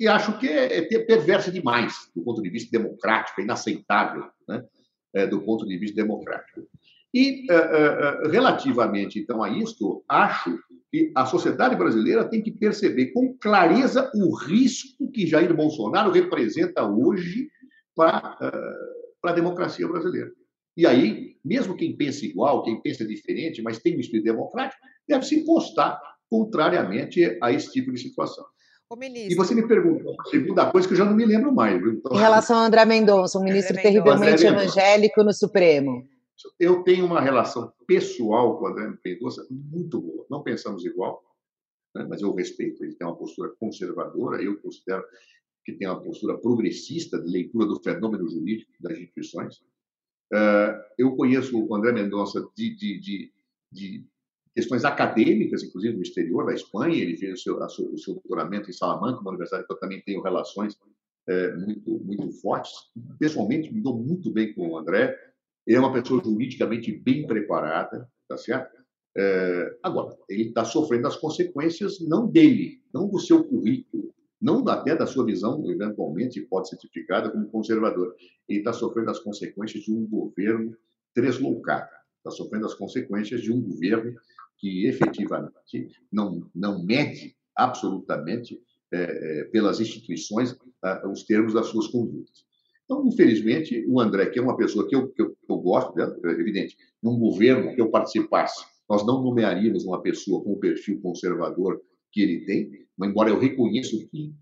que 0.00 0.08
acho 0.08 0.38
que 0.38 0.48
é, 0.48 0.78
é 0.78 0.98
perversa 1.00 1.52
demais 1.52 2.10
do 2.16 2.22
ponto 2.22 2.40
de 2.40 2.48
vista 2.48 2.70
democrático, 2.72 3.38
é 3.38 3.44
inaceitável 3.44 4.24
né? 4.48 4.64
é, 5.12 5.26
do 5.26 5.42
ponto 5.42 5.66
de 5.66 5.76
vista 5.76 5.94
democrático. 5.94 6.66
E, 7.12 7.44
é, 7.52 7.54
é, 7.54 8.28
relativamente, 8.28 9.18
então, 9.18 9.42
a 9.42 9.50
isto, 9.50 10.02
acho 10.08 10.58
que 10.90 11.12
a 11.14 11.26
sociedade 11.26 11.76
brasileira 11.76 12.24
tem 12.24 12.40
que 12.40 12.50
perceber 12.50 13.08
com 13.08 13.36
clareza 13.36 14.10
o 14.14 14.34
risco 14.34 15.12
que 15.12 15.26
Jair 15.26 15.54
Bolsonaro 15.54 16.10
representa 16.10 16.82
hoje 16.82 17.50
para 17.94 18.38
a 19.22 19.32
democracia 19.32 19.86
brasileira. 19.86 20.32
E 20.78 20.86
aí, 20.86 21.36
mesmo 21.44 21.76
quem 21.76 21.94
pensa 21.94 22.24
igual, 22.24 22.62
quem 22.62 22.80
pensa 22.80 23.04
diferente, 23.04 23.60
mas 23.60 23.80
tem 23.80 23.98
um 23.98 24.00
espírito 24.00 24.24
democrático, 24.24 24.80
deve 25.06 25.26
se 25.26 25.44
postar 25.44 26.00
contrariamente 26.30 27.36
a 27.42 27.52
esse 27.52 27.70
tipo 27.70 27.92
de 27.92 27.98
situação. 27.98 28.46
Ministro... 28.96 29.32
E 29.32 29.34
você 29.34 29.54
me 29.54 29.66
pergunta 29.66 30.08
uma 30.08 30.24
segunda 30.24 30.70
coisa 30.70 30.88
que 30.88 30.94
eu 30.94 30.98
já 30.98 31.04
não 31.04 31.14
me 31.14 31.24
lembro 31.24 31.54
mais. 31.54 31.80
Então... 31.80 32.12
Em 32.12 32.18
relação 32.18 32.58
a 32.58 32.66
André 32.66 32.84
Mendonça, 32.84 33.38
um 33.38 33.44
ministro 33.44 33.72
André 33.72 33.82
terrivelmente 33.82 34.44
evangélico 34.44 35.22
no 35.22 35.32
Supremo. 35.32 36.08
Eu 36.58 36.82
tenho 36.82 37.06
uma 37.06 37.20
relação 37.20 37.72
pessoal 37.86 38.58
com 38.58 38.64
o 38.64 38.68
André 38.68 38.92
Mendonça 39.04 39.46
muito 39.50 40.00
boa. 40.00 40.26
Não 40.30 40.42
pensamos 40.42 40.84
igual, 40.84 41.22
né? 41.94 42.06
mas 42.08 42.22
eu 42.22 42.34
respeito. 42.34 42.82
Ele 42.82 42.94
tem 42.94 43.06
uma 43.06 43.16
postura 43.16 43.50
conservadora, 43.60 44.42
eu 44.42 44.60
considero 44.60 45.04
que 45.64 45.72
tem 45.72 45.86
uma 45.86 46.00
postura 46.00 46.38
progressista 46.38 47.20
de 47.20 47.30
leitura 47.30 47.66
do 47.66 47.80
fenômeno 47.82 48.28
jurídico 48.28 48.72
das 48.80 48.98
instituições. 48.98 49.56
Uh, 50.32 50.78
eu 50.96 51.14
conheço 51.16 51.58
o 51.58 51.74
André 51.74 51.92
Mendonça 51.92 52.40
de, 52.56 52.74
de, 52.74 53.00
de, 53.00 53.32
de 53.70 54.06
questões 54.54 54.84
acadêmicas, 54.84 55.62
inclusive 55.62 55.96
no 55.96 56.02
exterior, 56.02 56.46
da 56.46 56.54
Espanha. 56.54 56.96
Ele 56.96 57.16
fez 57.16 57.40
o 57.40 57.42
seu, 57.42 57.56
o 57.58 57.98
seu 57.98 58.14
doutoramento 58.14 58.70
em 58.70 58.72
Salamanca, 58.72 59.20
uma 59.20 59.30
universidade 59.30 59.66
que 59.66 59.72
eu 59.72 59.78
também 59.78 60.02
tenho 60.02 60.22
relações 60.22 60.76
é, 61.28 61.54
muito, 61.56 61.98
muito 62.00 62.32
fortes. 62.40 62.72
Pessoalmente, 63.18 63.72
me 63.72 63.80
dou 63.80 63.96
muito 63.96 64.32
bem 64.32 64.52
com 64.54 64.68
o 64.68 64.78
André. 64.78 65.16
Ele 65.66 65.76
é 65.76 65.80
uma 65.80 65.92
pessoa 65.92 66.22
juridicamente 66.24 66.92
bem 66.92 67.26
preparada, 67.26 68.08
tá 68.28 68.36
certo? 68.36 68.80
É, 69.16 69.78
agora, 69.82 70.16
ele 70.28 70.48
está 70.48 70.64
sofrendo 70.64 71.06
as 71.06 71.16
consequências 71.16 72.00
não 72.00 72.26
dele, 72.26 72.80
não 72.92 73.08
do 73.08 73.18
seu 73.18 73.44
currículo, 73.44 74.14
não 74.40 74.66
até 74.68 74.96
da 74.96 75.06
sua 75.06 75.24
visão, 75.24 75.68
eventualmente, 75.70 76.40
pode 76.40 76.68
ser 76.68 76.76
tipificada 76.76 77.30
como 77.30 77.50
conservador. 77.50 78.14
Ele 78.48 78.60
está 78.60 78.72
sofrendo 78.72 79.10
as 79.10 79.18
consequências 79.18 79.84
de 79.84 79.92
um 79.92 80.06
governo 80.06 80.76
tresloucado, 81.14 81.90
está 82.18 82.30
sofrendo 82.30 82.66
as 82.66 82.74
consequências 82.74 83.42
de 83.42 83.52
um 83.52 83.60
governo 83.60 84.14
que 84.60 84.86
efetivamente 84.86 85.88
não, 86.12 86.46
não 86.54 86.84
mede 86.84 87.34
absolutamente 87.56 88.60
é, 88.92 89.00
é, 89.40 89.44
pelas 89.44 89.80
instituições 89.80 90.56
os 91.10 91.24
termos 91.24 91.54
das 91.54 91.66
suas 91.66 91.86
condutas. 91.88 92.44
Então, 92.84 93.06
infelizmente, 93.06 93.84
o 93.86 94.00
André, 94.00 94.26
que 94.26 94.38
é 94.38 94.42
uma 94.42 94.56
pessoa 94.56 94.88
que 94.88 94.96
eu, 94.96 95.08
que 95.08 95.22
eu, 95.22 95.30
que 95.30 95.52
eu 95.52 95.58
gosto, 95.58 95.94
né, 95.94 96.12
é 96.24 96.30
evidente, 96.30 96.76
num 97.02 97.18
governo 97.18 97.74
que 97.74 97.80
eu 97.80 97.90
participasse, 97.90 98.64
nós 98.88 99.06
não 99.06 99.22
nomearíamos 99.22 99.84
uma 99.84 100.02
pessoa 100.02 100.42
com 100.42 100.52
o 100.52 100.58
perfil 100.58 101.00
conservador 101.00 101.80
que 102.10 102.20
ele 102.20 102.44
tem, 102.44 102.70
embora 103.00 103.30
eu 103.30 103.38
reconheça 103.38 103.96
que 104.10 104.34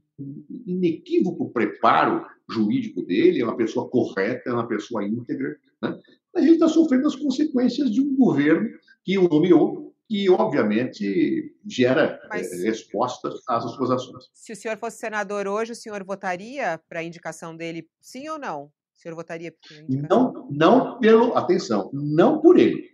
inequívoco 0.67 1.51
preparo 1.51 2.25
jurídico 2.51 3.03
dele, 3.03 3.41
é 3.41 3.45
uma 3.45 3.57
pessoa 3.57 3.89
correta, 3.89 4.49
é 4.49 4.53
uma 4.53 4.67
pessoa 4.67 5.07
íntegra, 5.07 5.57
né? 5.83 5.99
mas 6.35 6.45
ele 6.45 6.55
está 6.55 6.69
sofrendo 6.69 7.07
as 7.07 7.17
consequências 7.17 7.91
de 7.91 8.01
um 8.01 8.17
governo 8.17 8.69
que 9.05 9.19
o 9.19 9.29
nomeou 9.29 9.88
que, 10.09 10.31
obviamente, 10.31 11.55
gera 11.67 12.19
Mas, 12.31 12.51
eh, 12.51 12.65
respostas 12.65 13.43
às 13.47 13.63
suas 13.75 13.91
ações. 13.91 14.25
Se 14.33 14.53
o 14.53 14.57
senhor 14.57 14.79
fosse 14.79 14.97
senador 14.97 15.47
hoje, 15.47 15.73
o 15.73 15.77
senhor 15.77 16.03
votaria 16.03 16.81
para 16.89 17.01
a 17.01 17.05
indicação 17.05 17.55
dele, 17.55 17.87
sim 18.01 18.27
ou 18.29 18.39
não? 18.39 18.65
O 18.65 19.01
senhor 19.01 19.15
votaria 19.15 19.55
Não, 19.87 20.49
não 20.51 20.99
pelo, 20.99 21.37
atenção, 21.37 21.91
não 21.93 22.41
por 22.41 22.59
ele, 22.59 22.89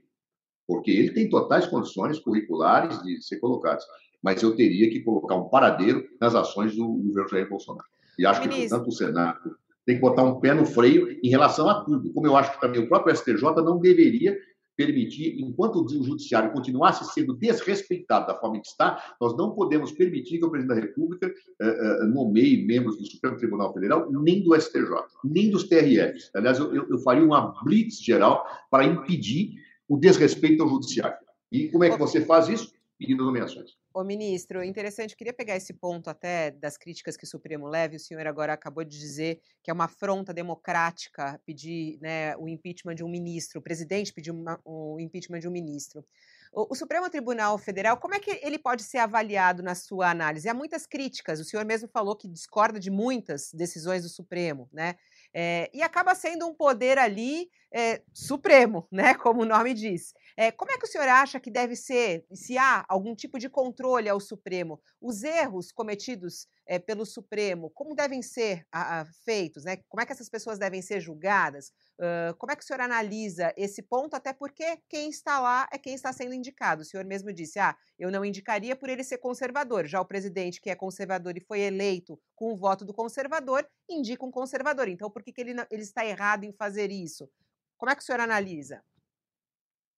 porque 0.66 0.90
ele 0.90 1.12
tem 1.12 1.30
totais 1.30 1.66
condições 1.66 2.18
curriculares 2.18 3.00
de 3.02 3.22
ser 3.22 3.38
colocado. 3.38 3.82
Mas 4.20 4.42
eu 4.42 4.56
teria 4.56 4.90
que 4.90 5.00
colocar 5.00 5.36
um 5.36 5.48
paradeiro 5.48 6.04
nas 6.20 6.34
ações 6.34 6.74
do 6.74 6.86
governo 6.86 7.28
Jair 7.28 7.48
Bolsonaro. 7.48 7.86
E 8.18 8.26
acho 8.26 8.40
Ministro. 8.40 8.62
que, 8.62 8.68
portanto, 8.70 8.88
o 8.88 8.92
Senado 8.92 9.56
tem 9.86 9.96
que 9.96 10.00
botar 10.00 10.24
um 10.24 10.40
pé 10.40 10.52
no 10.52 10.66
freio 10.66 11.18
em 11.22 11.28
relação 11.28 11.68
a 11.68 11.84
tudo. 11.84 12.12
Como 12.12 12.26
eu 12.26 12.36
acho 12.36 12.52
que 12.52 12.60
também 12.60 12.82
o 12.82 12.88
próprio 12.88 13.14
STJ 13.14 13.42
não 13.56 13.78
deveria 13.78 14.36
permitir, 14.76 15.40
enquanto 15.40 15.76
o 15.76 15.88
judiciário 15.88 16.52
continuasse 16.52 17.04
sendo 17.12 17.34
desrespeitado 17.34 18.26
da 18.26 18.38
forma 18.38 18.60
que 18.60 18.66
está, 18.66 19.14
nós 19.20 19.36
não 19.36 19.54
podemos 19.54 19.92
permitir 19.92 20.38
que 20.38 20.44
o 20.44 20.50
presidente 20.50 20.80
da 20.80 20.86
República 20.86 21.26
eh, 21.26 21.32
eh, 21.60 22.06
nomeie 22.06 22.64
membros 22.64 22.96
do 22.96 23.06
Supremo 23.06 23.36
Tribunal 23.36 23.72
Federal, 23.72 24.10
nem 24.10 24.42
do 24.42 24.58
STJ, 24.58 24.88
nem 25.24 25.50
dos 25.50 25.64
TRFs. 25.64 26.30
Aliás, 26.34 26.58
eu, 26.58 26.72
eu 26.74 26.98
faria 26.98 27.24
uma 27.24 27.54
blitz 27.62 28.02
geral 28.02 28.44
para 28.70 28.84
impedir 28.84 29.54
o 29.88 29.96
desrespeito 29.96 30.62
ao 30.62 30.68
judiciário. 30.68 31.16
E 31.52 31.68
como 31.68 31.84
é 31.84 31.90
que 31.90 31.98
você 31.98 32.20
faz 32.20 32.48
isso? 32.48 32.72
Pedindo 32.98 33.24
nomeações. 33.24 33.72
Ô, 33.92 34.02
ministro, 34.02 34.62
interessante, 34.64 35.16
queria 35.16 35.32
pegar 35.32 35.56
esse 35.56 35.72
ponto 35.72 36.10
até 36.10 36.50
das 36.50 36.76
críticas 36.76 37.16
que 37.16 37.24
o 37.24 37.28
Supremo 37.28 37.68
leva, 37.68 37.94
o 37.94 37.98
senhor 37.98 38.26
agora 38.26 38.52
acabou 38.52 38.82
de 38.82 38.98
dizer 38.98 39.40
que 39.62 39.70
é 39.70 39.74
uma 39.74 39.84
afronta 39.84 40.34
democrática 40.34 41.40
pedir 41.46 41.98
né, 42.00 42.36
o 42.36 42.48
impeachment 42.48 42.96
de 42.96 43.04
um 43.04 43.08
ministro, 43.08 43.60
o 43.60 43.62
presidente 43.62 44.12
pedir 44.12 44.32
uma, 44.32 44.60
o 44.64 44.98
impeachment 44.98 45.38
de 45.38 45.48
um 45.48 45.52
ministro. 45.52 46.04
O, 46.52 46.74
Supremo 46.74 47.10
Tribunal 47.10 47.58
Federal, 47.58 47.96
como 47.96 48.14
é 48.14 48.20
que 48.20 48.38
ele 48.42 48.58
pode 48.58 48.84
ser 48.84 48.98
avaliado 48.98 49.60
na 49.60 49.74
sua 49.74 50.10
análise? 50.10 50.48
Há 50.48 50.54
muitas 50.54 50.86
críticas, 50.86 51.40
o 51.40 51.44
senhor 51.44 51.64
mesmo 51.64 51.88
falou 51.88 52.14
que 52.14 52.28
discorda 52.28 52.78
de 52.78 52.90
muitas 52.90 53.50
decisões 53.52 54.04
do 54.04 54.08
Supremo, 54.08 54.68
né? 54.72 54.94
É, 55.34 55.68
e 55.74 55.82
acaba 55.82 56.14
sendo 56.14 56.46
um 56.46 56.54
poder 56.54 56.98
ali 56.98 57.48
é, 57.72 58.02
supremo, 58.12 58.86
né? 58.90 59.14
Como 59.18 59.42
o 59.42 59.44
nome 59.44 59.74
diz. 59.74 60.14
É, 60.36 60.50
como 60.50 60.72
é 60.72 60.78
que 60.78 60.84
o 60.84 60.88
senhor 60.88 61.08
acha 61.08 61.38
que 61.38 61.50
deve 61.50 61.76
ser, 61.76 62.24
se 62.32 62.58
há 62.58 62.84
algum 62.88 63.14
tipo 63.14 63.38
de 63.38 63.48
controle 63.48 64.08
ao 64.08 64.18
Supremo, 64.18 64.80
os 65.00 65.22
erros 65.22 65.70
cometidos 65.70 66.48
é, 66.66 66.78
pelo 66.78 67.04
Supremo, 67.04 67.70
como 67.70 67.94
devem 67.94 68.22
ser 68.22 68.66
a, 68.72 69.00
a, 69.00 69.04
feitos, 69.24 69.64
né? 69.64 69.78
Como 69.88 70.00
é 70.00 70.06
que 70.06 70.12
essas 70.12 70.28
pessoas 70.28 70.58
devem 70.58 70.80
ser 70.80 71.00
julgadas? 71.00 71.72
Uh, 71.98 72.34
como 72.38 72.52
é 72.52 72.56
que 72.56 72.62
o 72.62 72.66
senhor 72.66 72.80
analisa 72.80 73.52
esse 73.56 73.82
ponto? 73.82 74.14
Até 74.14 74.32
porque 74.32 74.78
quem 74.88 75.08
está 75.10 75.40
lá 75.40 75.68
é 75.72 75.78
quem 75.78 75.94
está 75.94 76.12
sendo 76.12 76.34
indicado. 76.34 76.82
O 76.82 76.84
senhor 76.84 77.04
mesmo 77.04 77.32
disse, 77.32 77.58
ah, 77.58 77.76
eu 77.98 78.10
não 78.10 78.24
indicaria 78.24 78.74
por 78.74 78.88
ele 78.88 79.04
ser 79.04 79.18
conservador. 79.18 79.86
Já 79.86 80.00
o 80.00 80.06
presidente, 80.06 80.60
que 80.60 80.70
é 80.70 80.74
conservador 80.74 81.36
e 81.36 81.40
foi 81.40 81.60
eleito 81.60 82.18
com 82.34 82.52
o 82.52 82.56
voto 82.56 82.84
do 82.84 82.94
conservador, 82.94 83.66
indica 83.88 84.24
um 84.24 84.30
conservador. 84.30 84.88
Então, 84.88 85.10
por 85.10 85.22
que, 85.22 85.32
que 85.32 85.40
ele, 85.40 85.54
ele 85.70 85.82
está 85.82 86.04
errado 86.04 86.44
em 86.44 86.52
fazer 86.52 86.90
isso? 86.90 87.28
Como 87.76 87.90
é 87.90 87.94
que 87.94 88.02
o 88.02 88.04
senhor 88.04 88.20
analisa? 88.20 88.82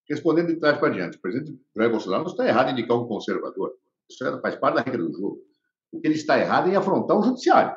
respondendo 0.08 0.48
de 0.48 0.56
trás 0.56 0.78
para 0.78 0.92
diante. 0.92 1.18
O 1.18 1.20
presidente 1.20 1.60
Jair 1.76 1.90
Bolsonaro 1.90 2.24
não 2.24 2.30
está 2.30 2.46
errado 2.46 2.68
em 2.68 2.72
indicar 2.72 2.96
um 2.96 3.06
conservador. 3.06 3.74
Isso 4.08 4.40
faz 4.40 4.56
parte 4.56 4.76
da 4.76 4.82
regra 4.82 5.02
do 5.02 5.12
jogo. 5.12 5.44
Ele 6.02 6.14
está 6.14 6.38
errado 6.38 6.68
é 6.68 6.72
em 6.72 6.76
afrontar 6.76 7.18
o 7.18 7.22
judiciário. 7.22 7.76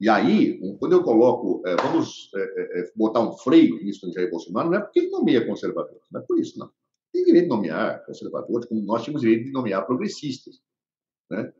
E 0.00 0.08
aí, 0.08 0.58
quando 0.78 0.92
eu 0.92 1.02
coloco, 1.02 1.62
é, 1.66 1.76
vamos 1.76 2.30
é, 2.34 2.80
é, 2.80 2.92
botar 2.96 3.20
um 3.20 3.32
freio 3.32 3.82
nisso 3.84 4.06
no 4.06 4.12
Jair 4.12 4.30
Bolsonaro, 4.30 4.70
não 4.70 4.78
é 4.78 4.80
porque 4.80 5.00
ele 5.00 5.10
nomeia 5.10 5.46
conservadores, 5.46 6.02
não 6.10 6.20
é 6.20 6.24
por 6.24 6.38
isso, 6.38 6.58
não. 6.58 6.70
Tem 7.12 7.24
direito 7.24 7.44
de 7.44 7.50
nomear 7.50 8.04
conservadores, 8.06 8.66
como 8.66 8.80
nós 8.82 9.02
tínhamos 9.02 9.20
direito 9.20 9.44
de 9.44 9.52
nomear 9.52 9.84
progressistas. 9.84 10.60
Né? 11.30 11.52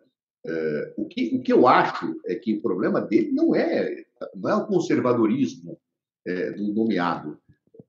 É, 0.47 0.95
o, 0.97 1.07
que, 1.07 1.37
o 1.37 1.43
que 1.43 1.53
eu 1.53 1.69
acho 1.69 2.19
é 2.25 2.35
que 2.35 2.55
o 2.55 2.63
problema 2.63 3.01
dele 3.03 3.31
não 3.33 3.55
é 3.55 4.05
não 4.35 4.51
é 4.51 4.55
o 4.55 4.67
conservadorismo 4.67 5.79
é, 6.27 6.53
do 6.53 6.73
nomeado. 6.73 7.39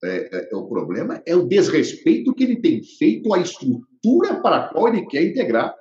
É, 0.03 0.49
é, 0.51 0.55
o 0.55 0.67
problema 0.67 1.21
é 1.25 1.35
o 1.35 1.47
desrespeito 1.47 2.33
que 2.33 2.43
ele 2.43 2.61
tem 2.61 2.81
feito 2.83 3.33
à 3.33 3.39
estrutura 3.39 4.41
para 4.41 4.57
a 4.57 4.69
qual 4.69 4.87
ele 4.87 5.05
quer 5.05 5.23
integrar, 5.23 5.75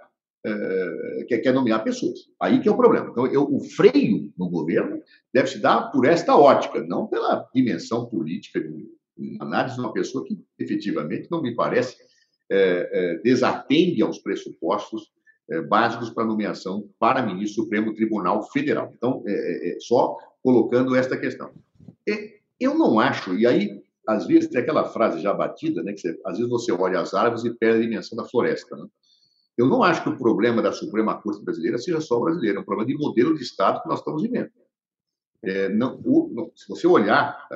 é, 0.44 1.24
quer, 1.29 1.38
quer 1.38 1.53
nomear 1.53 1.85
pessoas. 1.85 2.20
Aí 2.40 2.61
que 2.61 2.68
é 2.68 2.72
o 2.72 2.76
problema. 2.76 3.09
Então, 3.11 3.26
eu, 3.26 3.42
o 3.42 3.61
freio 3.61 4.33
no 4.38 4.48
governo 4.48 5.00
deve 5.33 5.48
se 5.48 5.59
dar 5.59 5.90
por 5.90 6.07
esta 6.07 6.37
ótica, 6.37 6.83
não 6.83 7.07
pela 7.07 7.48
dimensão 7.55 8.07
política 8.07 8.61
de 8.61 8.88
análise 9.40 9.74
de 9.74 9.81
uma 9.81 9.92
pessoa 9.92 10.24
que 10.24 10.38
efetivamente 10.59 11.29
não 11.31 11.42
me 11.42 11.55
parece 11.55 11.96
é, 12.50 12.90
é, 12.92 13.18
desatende 13.22 14.03
aos 14.03 14.18
pressupostos 14.18 15.12
é, 15.50 15.61
básicos 15.61 16.11
para 16.11 16.24
nomeação 16.24 16.88
para 16.98 17.24
ministro 17.24 17.62
Supremo 17.62 17.94
Tribunal 17.94 18.42
Federal. 18.50 18.92
Então, 18.96 19.22
é, 19.26 19.33
é, 19.33 19.70
é, 19.70 19.81
só 19.81 20.16
colocando 20.42 20.96
esta 20.96 21.16
questão. 21.16 21.53
eu 22.59 22.74
não 22.76 22.98
acho, 22.98 23.35
e 23.35 23.46
aí, 23.46 23.81
às 24.07 24.26
vezes, 24.26 24.48
tem 24.48 24.61
aquela 24.61 24.85
frase 24.85 25.20
já 25.20 25.33
batida, 25.33 25.83
né, 25.83 25.92
que 25.92 26.00
você, 26.00 26.18
às 26.24 26.38
vezes 26.38 26.50
você 26.50 26.72
olha 26.72 26.98
as 26.98 27.14
árvores 27.14 27.44
e 27.44 27.55
perde 27.55 27.79
a 27.79 27.83
dimensão 27.83 28.16
da 28.16 28.24
floresta. 28.24 28.74
Né? 28.76 28.87
Eu 29.61 29.68
não 29.68 29.83
acho 29.83 30.03
que 30.03 30.09
o 30.09 30.16
problema 30.16 30.62
da 30.62 30.73
Suprema 30.73 31.20
Corte 31.20 31.44
brasileira 31.44 31.77
seja 31.77 32.01
só 32.01 32.18
brasileiro, 32.18 32.59
é 32.59 32.61
um 32.62 32.64
problema 32.64 32.90
de 32.90 32.96
modelo 32.96 33.37
de 33.37 33.42
Estado 33.42 33.83
que 33.83 33.88
nós 33.88 33.99
estamos 33.99 34.23
vivendo. 34.23 34.51
Não, 35.75 36.01
o, 36.03 36.31
não, 36.33 36.51
se 36.57 36.66
você 36.66 36.87
olhar 36.87 37.46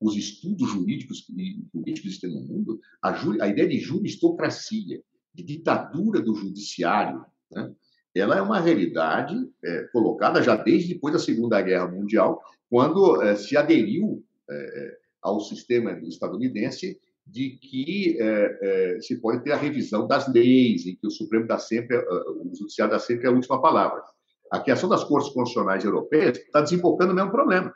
os 0.00 0.16
estudos 0.16 0.70
jurídicos 0.70 1.20
que 1.20 1.68
existem 1.86 2.30
no 2.30 2.40
mundo, 2.40 2.80
a, 3.02 3.10
a, 3.42 3.48
ideia 3.48 3.68
de 3.68 3.78
juristocracia, 3.78 5.02
de 5.34 5.42
ditadura 5.42 6.22
do 6.22 6.34
judiciário, 6.34 7.22
né, 7.50 7.74
ela 8.14 8.38
é 8.38 8.40
uma 8.40 8.58
realidade 8.58 9.36
é, 9.62 9.82
colocada 9.92 10.42
já 10.42 10.56
desde 10.56 10.94
depois 10.94 11.12
da 11.12 11.20
Segunda 11.20 11.60
Guerra 11.60 11.88
Mundial, 11.88 12.40
quando 12.70 13.22
é, 13.22 13.36
se 13.36 13.54
aderiu 13.54 14.24
é, 14.48 14.54
é 14.54 14.98
ao 15.20 15.40
sistema 15.40 15.92
estadunidense 16.08 16.98
de 17.28 17.58
que 17.58 18.16
é, 18.20 18.96
é, 18.96 19.00
se 19.00 19.20
pode 19.20 19.44
ter 19.44 19.52
a 19.52 19.56
revisão 19.56 20.06
das 20.06 20.32
leis, 20.32 20.86
em 20.86 20.96
que 20.96 21.06
o 21.06 21.10
Supremo 21.10 21.46
dá 21.46 21.58
sempre, 21.58 21.96
o 21.96 22.50
Judiciário 22.54 22.92
dá 22.92 22.98
sempre 22.98 23.28
a 23.28 23.30
última 23.30 23.60
palavra. 23.60 24.02
A 24.50 24.60
criação 24.60 24.88
das 24.88 25.04
cortes 25.04 25.32
constitucionais 25.32 25.84
europeias 25.84 26.38
está 26.38 26.62
desembocando 26.62 27.12
o 27.12 27.14
mesmo 27.14 27.30
problema. 27.30 27.72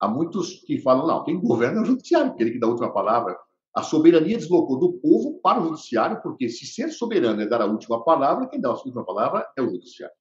Há 0.00 0.06
muitos 0.06 0.62
que 0.64 0.78
falam, 0.78 1.06
não, 1.06 1.24
quem 1.24 1.40
governa 1.40 1.80
é 1.80 1.82
o 1.82 1.84
judiciário, 1.84 2.32
aquele 2.32 2.52
que 2.52 2.60
dá 2.60 2.66
a 2.66 2.70
última 2.70 2.92
palavra. 2.92 3.36
A 3.74 3.82
soberania 3.82 4.36
deslocou 4.36 4.78
do 4.78 4.92
povo 4.94 5.40
para 5.40 5.60
o 5.60 5.68
judiciário, 5.68 6.20
porque 6.22 6.48
se 6.48 6.66
ser 6.66 6.90
soberano 6.90 7.40
é 7.40 7.46
dar 7.46 7.62
a 7.62 7.66
última 7.66 8.04
palavra, 8.04 8.46
quem 8.46 8.60
dá 8.60 8.68
a 8.68 8.72
última 8.72 9.04
palavra 9.04 9.48
é 9.56 9.62
o 9.62 9.68
judiciário. 9.68 10.14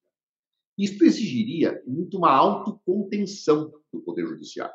Isso 0.78 1.04
exigiria 1.04 1.82
muito 1.86 2.18
uma 2.18 2.32
autocontenção 2.32 3.72
do 3.94 4.02
poder 4.02 4.26
judiciário, 4.26 4.74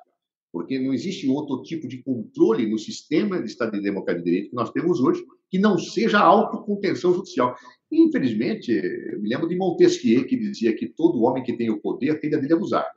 porque 0.57 0.79
não 0.79 0.95
existe 0.95 1.29
outro 1.29 1.61
tipo 1.63 1.87
de 1.87 2.03
controle 2.03 2.67
no 2.67 2.79
sistema 2.79 3.39
de 3.39 3.47
Estado 3.47 3.73
de 3.73 3.83
Democracia 3.83 4.23
e 4.23 4.25
Direito 4.25 4.49
que 4.49 4.57
nós 4.57 4.71
temos 4.71 5.01
hoje 5.01 5.23
que 5.51 5.59
não 5.59 5.79
seja 5.79 6.19
a 6.19 6.25
autocontenção 6.25 7.13
judicial. 7.13 7.55
E, 7.93 8.01
infelizmente, 8.03 8.73
eu 8.73 9.21
me 9.21 9.29
lembro 9.29 9.47
de 9.47 9.55
Montesquieu, 9.55 10.27
que 10.27 10.35
dizia 10.35 10.75
que 10.75 10.89
todo 10.89 11.23
homem 11.25 11.43
que 11.43 11.53
tem 11.53 11.69
o 11.69 11.79
poder 11.79 12.19
tem 12.21 12.35
a 12.35 12.39
dele 12.39 12.55
abusar. 12.55 12.91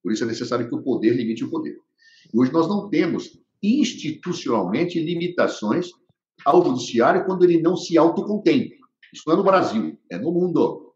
Por 0.00 0.12
isso 0.12 0.22
é 0.22 0.26
necessário 0.28 0.68
que 0.68 0.74
o 0.74 0.84
poder 0.84 1.16
limite 1.16 1.42
o 1.42 1.50
poder. 1.50 1.76
Hoje 2.32 2.52
nós 2.52 2.68
não 2.68 2.88
temos 2.88 3.40
institucionalmente 3.60 5.00
limitações 5.00 5.90
ao 6.44 6.64
judiciário 6.64 7.24
quando 7.26 7.42
ele 7.42 7.60
não 7.60 7.76
se 7.76 7.98
autocontém. 7.98 8.72
Isso 9.12 9.24
não 9.26 9.34
é 9.34 9.36
no 9.36 9.42
Brasil, 9.42 9.98
é 10.08 10.16
no 10.16 10.30
mundo. 10.30 10.94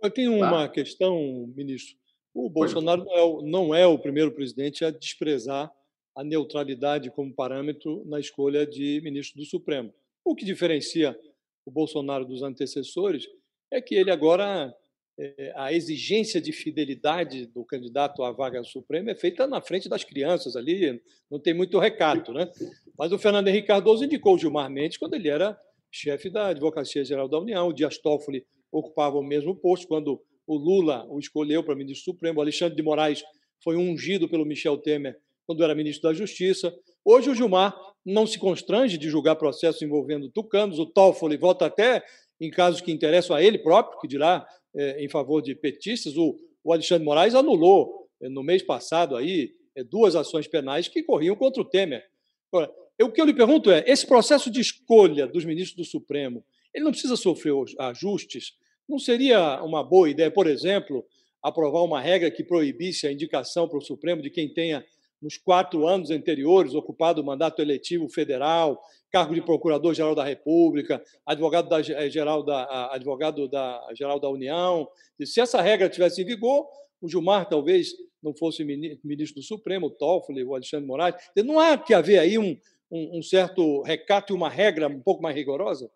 Eu 0.00 0.10
tenho 0.12 0.38
tá? 0.38 0.48
uma 0.48 0.68
questão, 0.68 1.52
ministro. 1.56 1.96
O 2.34 2.48
Bolsonaro 2.48 3.04
não 3.04 3.14
é 3.14 3.22
o, 3.22 3.42
não 3.42 3.74
é 3.74 3.86
o 3.86 3.98
primeiro 3.98 4.32
presidente 4.32 4.84
a 4.84 4.90
desprezar 4.90 5.70
a 6.14 6.24
neutralidade 6.24 7.10
como 7.10 7.34
parâmetro 7.34 8.04
na 8.06 8.18
escolha 8.18 8.66
de 8.66 9.00
ministro 9.02 9.38
do 9.38 9.46
Supremo. 9.46 9.92
O 10.24 10.34
que 10.34 10.44
diferencia 10.44 11.18
o 11.64 11.70
Bolsonaro 11.70 12.24
dos 12.24 12.42
antecessores 12.42 13.26
é 13.70 13.80
que 13.80 13.94
ele 13.94 14.10
agora 14.10 14.74
é, 15.18 15.52
a 15.56 15.72
exigência 15.72 16.40
de 16.40 16.52
fidelidade 16.52 17.46
do 17.46 17.64
candidato 17.64 18.22
à 18.22 18.32
vaga 18.32 18.64
suprema 18.64 19.10
é 19.10 19.14
feita 19.14 19.46
na 19.46 19.60
frente 19.60 19.88
das 19.88 20.04
crianças 20.04 20.56
ali, 20.56 21.00
não 21.30 21.38
tem 21.38 21.54
muito 21.54 21.78
recato, 21.78 22.32
né? 22.32 22.50
Mas 22.98 23.12
o 23.12 23.18
Fernando 23.18 23.48
Henrique 23.48 23.68
Cardoso 23.68 24.04
indicou 24.04 24.34
o 24.34 24.38
Gilmar 24.38 24.70
Mendes 24.70 24.96
quando 24.96 25.14
ele 25.14 25.28
era 25.28 25.58
chefe 25.90 26.30
da 26.30 26.48
Advocacia 26.48 27.04
Geral 27.04 27.28
da 27.28 27.38
União, 27.38 27.68
o 27.68 27.72
Dias 27.72 27.98
Toffoli 27.98 28.46
ocupava 28.70 29.18
o 29.18 29.22
mesmo 29.22 29.54
posto 29.54 29.86
quando 29.86 30.22
o 30.46 30.56
Lula 30.56 31.06
o 31.08 31.18
escolheu 31.18 31.62
para 31.62 31.74
ministro 31.74 32.12
supremo, 32.12 32.38
o 32.38 32.42
Alexandre 32.42 32.76
de 32.76 32.82
Moraes 32.82 33.22
foi 33.62 33.76
ungido 33.76 34.28
pelo 34.28 34.44
Michel 34.44 34.78
Temer 34.78 35.16
quando 35.46 35.62
era 35.62 35.74
ministro 35.74 36.08
da 36.08 36.14
Justiça. 36.14 36.74
Hoje 37.04 37.30
o 37.30 37.34
Gilmar 37.34 37.76
não 38.04 38.26
se 38.26 38.38
constrange 38.38 38.96
de 38.96 39.08
julgar 39.08 39.36
processos 39.36 39.82
envolvendo 39.82 40.28
tucanos, 40.28 40.78
o 40.78 40.86
Toffoli 40.86 41.36
vota 41.36 41.66
até 41.66 42.02
em 42.40 42.50
casos 42.50 42.80
que 42.80 42.90
interessam 42.90 43.36
a 43.36 43.42
ele 43.42 43.58
próprio, 43.58 44.00
que 44.00 44.08
dirá 44.08 44.46
é, 44.74 45.04
em 45.04 45.08
favor 45.08 45.40
de 45.40 45.54
petistas. 45.54 46.16
O, 46.16 46.36
o 46.64 46.72
Alexandre 46.72 47.04
Moraes 47.04 47.34
anulou 47.34 48.08
é, 48.20 48.28
no 48.28 48.42
mês 48.42 48.62
passado 48.62 49.16
aí 49.16 49.54
é, 49.76 49.84
duas 49.84 50.16
ações 50.16 50.46
penais 50.48 50.88
que 50.88 51.02
corriam 51.02 51.36
contra 51.36 51.62
o 51.62 51.64
Temer. 51.64 52.04
Agora, 52.52 52.72
eu, 52.98 53.06
o 53.06 53.12
que 53.12 53.20
eu 53.20 53.24
lhe 53.24 53.34
pergunto 53.34 53.70
é: 53.70 53.84
esse 53.86 54.06
processo 54.06 54.50
de 54.50 54.60
escolha 54.60 55.26
dos 55.26 55.44
ministros 55.44 55.76
do 55.76 55.84
Supremo, 55.84 56.44
ele 56.74 56.84
não 56.84 56.92
precisa 56.92 57.16
sofrer 57.16 57.52
ajustes? 57.78 58.56
Não 58.92 58.98
seria 58.98 59.62
uma 59.62 59.82
boa 59.82 60.10
ideia, 60.10 60.30
por 60.30 60.46
exemplo, 60.46 61.02
aprovar 61.42 61.82
uma 61.82 61.98
regra 61.98 62.30
que 62.30 62.44
proibisse 62.44 63.06
a 63.06 63.10
indicação 63.10 63.66
para 63.66 63.78
o 63.78 63.80
Supremo 63.80 64.20
de 64.20 64.28
quem 64.28 64.52
tenha 64.52 64.84
nos 65.22 65.38
quatro 65.38 65.86
anos 65.86 66.10
anteriores 66.10 66.74
ocupado 66.74 67.22
o 67.22 67.24
mandato 67.24 67.62
eletivo 67.62 68.06
federal, 68.10 68.78
cargo 69.10 69.32
de 69.32 69.40
procurador-geral 69.40 70.14
da 70.14 70.22
República, 70.22 71.02
advogado 71.24 71.70
da, 71.70 71.80
eh, 71.80 72.10
geral 72.10 72.42
da, 72.42 72.92
advogado 72.92 73.48
da 73.48 73.80
geral 73.94 74.20
da 74.20 74.28
União. 74.28 74.86
E 75.18 75.24
se 75.26 75.40
essa 75.40 75.62
regra 75.62 75.88
tivesse 75.88 76.20
em 76.20 76.26
vigor, 76.26 76.68
o 77.00 77.08
Gilmar 77.08 77.48
talvez 77.48 77.94
não 78.22 78.36
fosse 78.36 78.62
ministro 78.62 79.40
do 79.40 79.42
Supremo, 79.42 79.86
o 79.86 79.90
Toffoli, 79.90 80.44
o 80.44 80.54
Alexandre 80.54 80.86
Moraes. 80.86 81.14
Não 81.34 81.58
há 81.58 81.78
que 81.78 81.94
haver 81.94 82.18
aí 82.18 82.36
um, 82.36 82.58
um, 82.90 83.20
um 83.20 83.22
certo 83.22 83.80
recato 83.84 84.34
e 84.34 84.36
uma 84.36 84.50
regra 84.50 84.86
um 84.86 85.00
pouco 85.00 85.22
mais 85.22 85.34
rigorosa? 85.34 85.90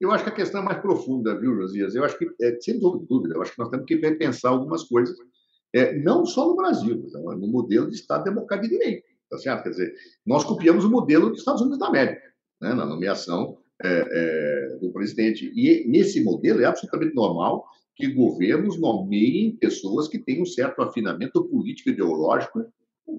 Eu 0.00 0.10
acho 0.10 0.24
que 0.24 0.30
a 0.30 0.34
questão 0.34 0.60
é 0.62 0.64
mais 0.64 0.80
profunda, 0.80 1.38
viu, 1.38 1.54
Josias? 1.54 1.94
Eu 1.94 2.04
acho 2.04 2.18
que, 2.18 2.28
é, 2.40 2.58
sem 2.60 2.78
dúvida, 2.78 3.34
eu 3.34 3.42
acho 3.42 3.52
que 3.52 3.58
nós 3.58 3.68
temos 3.68 3.86
que 3.86 3.96
repensar 3.96 4.52
algumas 4.52 4.84
coisas, 4.84 5.16
é, 5.72 5.98
não 5.98 6.24
só 6.24 6.48
no 6.48 6.56
Brasil, 6.56 7.06
no 7.12 7.48
modelo 7.48 7.88
de 7.88 7.96
Estado 7.96 8.24
democrático 8.24 8.68
de 8.68 8.78
direito. 8.78 9.06
Tá 9.28 9.38
certo? 9.38 9.64
Quer 9.64 9.70
dizer, 9.70 9.94
nós 10.24 10.44
copiamos 10.44 10.84
o 10.84 10.90
modelo 10.90 11.30
dos 11.30 11.40
Estados 11.40 11.60
Unidos 11.60 11.78
da 11.78 11.88
América, 11.88 12.22
né, 12.60 12.74
na 12.74 12.86
nomeação 12.86 13.58
é, 13.82 13.88
é, 13.88 14.78
do 14.80 14.92
presidente. 14.92 15.50
E 15.54 15.86
nesse 15.88 16.22
modelo 16.22 16.60
é 16.60 16.64
absolutamente 16.64 17.14
normal 17.14 17.64
que 17.96 18.08
governos 18.08 18.78
nomeiem 18.78 19.56
pessoas 19.56 20.06
que 20.06 20.18
têm 20.18 20.42
um 20.42 20.46
certo 20.46 20.82
afinamento 20.82 21.44
político 21.44 21.90
ideológico 21.90 22.64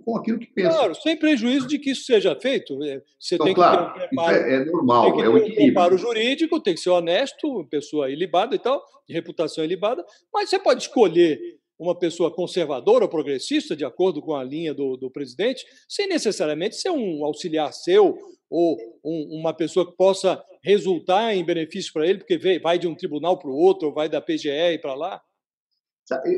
com 0.04 0.18
aquilo 0.18 0.38
que 0.38 0.48
pensam. 0.48 0.74
Claro, 0.74 0.96
sem 0.96 1.18
prejuízo 1.18 1.68
de 1.68 1.80
que 1.80 1.92
isso 1.92 2.04
seja 2.04 2.36
feito. 2.36 2.82
É, 2.84 3.02
você 3.20 3.36
então, 3.36 3.46
tem 3.46 3.56
claro, 3.56 3.94
que 3.94 4.00
ter 4.00 4.06
um 4.06 4.08
preparo, 4.10 4.36
é, 4.36 4.54
é, 4.54 4.66
normal, 4.66 5.04
tem 5.04 5.14
que 5.14 5.22
é 5.22 5.30
o 5.30 5.38
equilíbrio. 5.38 5.64
Um 5.64 5.66
preparo 5.66 5.98
jurídico, 5.98 6.60
tem 6.60 6.74
que 6.74 6.82
ser 6.82 6.90
honesto, 6.90 7.66
pessoa 7.70 8.10
ilibada 8.10 8.56
e 8.56 8.60
tal, 8.60 8.84
de 9.08 9.14
reputação 9.14 9.64
ilibada, 9.64 10.06
mas 10.34 10.50
você 10.50 10.60
pode 10.60 10.84
escolher 10.84 11.40
uma 11.80 11.98
pessoa 11.98 12.34
conservadora 12.34 13.06
ou 13.06 13.10
progressista, 13.10 13.76
de 13.76 13.86
acordo 13.86 14.22
com 14.22 14.36
a 14.36 14.44
linha 14.44 14.74
do, 14.74 14.98
do 14.98 15.12
presidente, 15.12 15.64
sem 15.88 16.08
necessariamente 16.08 16.76
ser 16.76 16.90
um 16.90 17.24
auxiliar 17.24 17.72
seu 17.72 18.18
ou 18.50 18.78
um, 19.04 19.40
uma 19.40 19.54
pessoa 19.54 19.86
que 19.86 19.96
possa 19.96 20.44
resultar 20.64 21.36
em 21.36 21.46
benefício 21.46 21.94
para 21.94 22.08
ele, 22.08 22.20
porque 22.20 22.60
vai 22.60 22.80
de 22.80 22.88
um 22.88 22.96
tribunal 22.96 23.38
para 23.38 23.50
o 23.50 23.56
outro, 23.56 23.90
ou 23.90 23.94
vai 23.94 24.10
da 24.10 24.22
PGR 24.22 24.80
para 24.82 24.96
lá? 24.96 25.22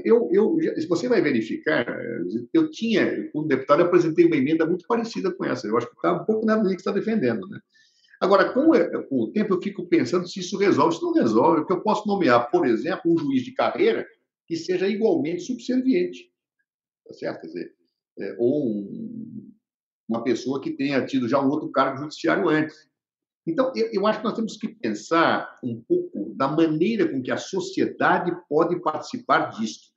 Eu, 0.04 0.30
eu, 0.32 0.58
se 0.76 0.88
você 0.88 1.08
vai 1.08 1.22
verificar, 1.22 1.86
eu 2.52 2.72
tinha, 2.72 3.30
como 3.32 3.48
deputado, 3.48 3.82
eu 3.82 3.86
apresentei 3.86 4.26
uma 4.26 4.36
emenda 4.36 4.66
muito 4.66 4.86
parecida 4.88 5.32
com 5.32 5.46
essa. 5.46 5.68
Eu 5.68 5.78
acho 5.78 5.88
que 5.88 5.96
está 5.96 6.14
um 6.14 6.26
pouco 6.26 6.46
na 6.46 6.56
linha 6.56 6.76
que 6.76 6.82
está 6.82 6.92
defendendo. 6.92 7.48
Né? 7.48 7.60
Agora, 8.20 8.52
com, 8.52 8.72
com 9.08 9.22
o 9.22 9.32
tempo, 9.32 9.54
eu 9.54 9.62
fico 9.62 9.88
pensando 9.88 10.28
se 10.28 10.40
isso 10.40 10.58
resolve. 10.58 10.96
Se 10.96 11.04
não 11.04 11.14
resolve, 11.14 11.62
porque 11.62 11.74
eu 11.74 11.82
posso 11.82 12.08
nomear, 12.08 12.50
por 12.50 12.66
exemplo, 12.66 13.14
um 13.14 13.18
juiz 13.18 13.44
de 13.44 13.52
carreira 13.52 14.08
que 14.48 14.56
seja 14.56 14.88
igualmente 14.88 15.44
subserviente. 15.44 16.32
Tá 17.06 17.14
certo? 17.14 17.42
Quer 17.42 17.48
dizer, 17.48 17.76
é, 18.20 18.36
ou 18.40 18.68
um, 18.68 19.52
uma 20.08 20.24
pessoa 20.24 20.60
que 20.60 20.72
tenha 20.72 21.06
tido 21.06 21.30
já 21.30 21.40
um 21.40 21.50
outro 21.50 21.72
cargo 21.72 22.00
judiciário 22.00 22.50
antes. 22.50 22.89
Então, 23.46 23.72
eu, 23.76 23.90
eu, 23.92 24.08
acho 24.08 24.20
que 24.20 24.26
nós 24.26 24.36
temos 24.36 24.58
que 24.58 24.68
pensar 24.68 25.58
um 25.64 25.82
pouco 25.82 26.34
da 26.36 26.48
maneira 26.48 27.08
com 27.08 27.22
que 27.22 27.32
a 27.32 27.38
sociedade 27.38 28.32
pode 28.48 28.80
participar 28.82 29.50
disso. 29.52 29.92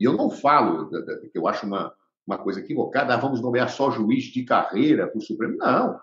E 0.00 0.04
eu 0.04 0.14
não 0.14 0.30
falo, 0.30 0.88
que 0.88 1.38
eu 1.38 1.46
acho 1.46 1.66
uma, 1.66 1.92
uma 2.26 2.38
coisa 2.38 2.60
equivocada, 2.60 3.14
ah, 3.14 3.18
vamos 3.18 3.40
nomear 3.40 3.68
só 3.68 3.90
juiz 3.90 4.24
de 4.24 4.44
carreira 4.44 5.06
para 5.06 5.18
o 5.18 5.22
Supremo. 5.22 5.56
Não. 5.56 6.00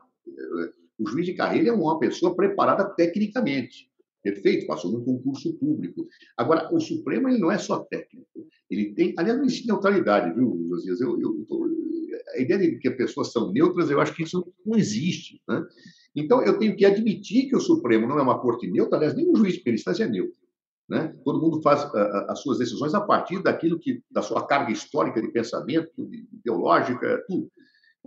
O 0.97 1.07
juiz 1.07 1.25
de 1.25 1.33
carreira 1.33 1.69
é 1.69 1.73
uma 1.73 1.99
pessoa 1.99 2.35
preparada 2.35 2.85
tecnicamente. 2.85 3.89
Perfeito? 4.23 4.65
Passou 4.65 4.91
no 4.91 5.03
concurso 5.05 5.53
público. 5.53 6.07
Agora, 6.35 6.73
o 6.73 6.79
Supremo 6.79 7.29
ele 7.29 7.37
não 7.37 7.51
é 7.51 7.59
só 7.59 7.79
técnico. 7.79 8.47
Ele 8.69 8.93
tem, 8.93 9.13
aliás, 9.17 9.37
não 9.37 9.45
existe 9.45 9.67
neutralidade, 9.67 10.33
viu, 10.33 10.65
Josias? 10.69 10.99
Eu, 10.99 11.21
eu, 11.21 11.45
eu, 11.47 11.75
a 12.33 12.39
ideia 12.39 12.59
de 12.59 12.79
que 12.79 12.87
as 12.87 12.95
pessoas 12.95 13.31
são 13.31 13.51
neutras, 13.51 13.91
eu 13.91 14.01
acho 14.01 14.15
que 14.15 14.23
isso 14.23 14.51
não 14.65 14.75
existe. 14.75 15.39
Né? 15.47 15.63
Então, 16.15 16.41
eu 16.41 16.57
tenho 16.57 16.75
que 16.75 16.85
admitir 16.85 17.49
que 17.49 17.55
o 17.55 17.59
Supremo 17.59 18.07
não 18.07 18.17
é 18.17 18.21
uma 18.21 18.39
corte 18.39 18.69
neutra, 18.69 18.97
aliás, 18.97 19.15
o 19.15 19.35
juiz 19.35 19.55
de 19.55 19.71
instância 19.71 20.05
é 20.05 20.07
neutro. 20.07 20.39
Né? 20.87 21.13
Todo 21.25 21.41
mundo 21.41 21.61
faz 21.61 21.83
uh, 21.83 22.29
as 22.29 22.39
suas 22.39 22.59
decisões 22.59 22.93
a 22.93 23.01
partir 23.01 23.41
daquilo 23.41 23.79
que, 23.79 24.03
da 24.09 24.21
sua 24.21 24.45
carga 24.45 24.71
histórica 24.71 25.21
de 25.21 25.27
pensamento, 25.29 25.91
de, 26.07 26.27
ideológica, 26.31 27.23
tudo. 27.27 27.51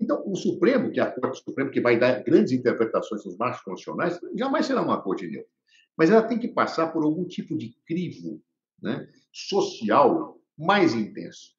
Então, 0.01 0.23
o 0.25 0.37
Supremo, 0.37 0.91
que 0.93 1.01
é 1.01 1.03
a 1.03 1.11
Corte 1.11 1.43
Suprema, 1.43 1.71
que 1.71 1.81
vai 1.81 1.99
dar 1.99 2.23
grandes 2.23 2.53
interpretações 2.53 3.25
nos 3.25 3.37
marcos 3.37 3.63
constitucionais, 3.63 4.19
jamais 4.37 4.65
será 4.65 4.81
uma 4.81 5.03
corte 5.03 5.27
neutra. 5.27 5.51
Mas 5.97 6.11
ela 6.11 6.23
tem 6.23 6.39
que 6.39 6.49
passar 6.49 6.93
por 6.93 7.03
algum 7.03 7.27
tipo 7.27 7.59
de 7.59 7.75
crivo 7.85 8.41
né, 8.81 9.09
social 9.33 10.39
mais 10.57 10.95
intenso, 10.95 11.53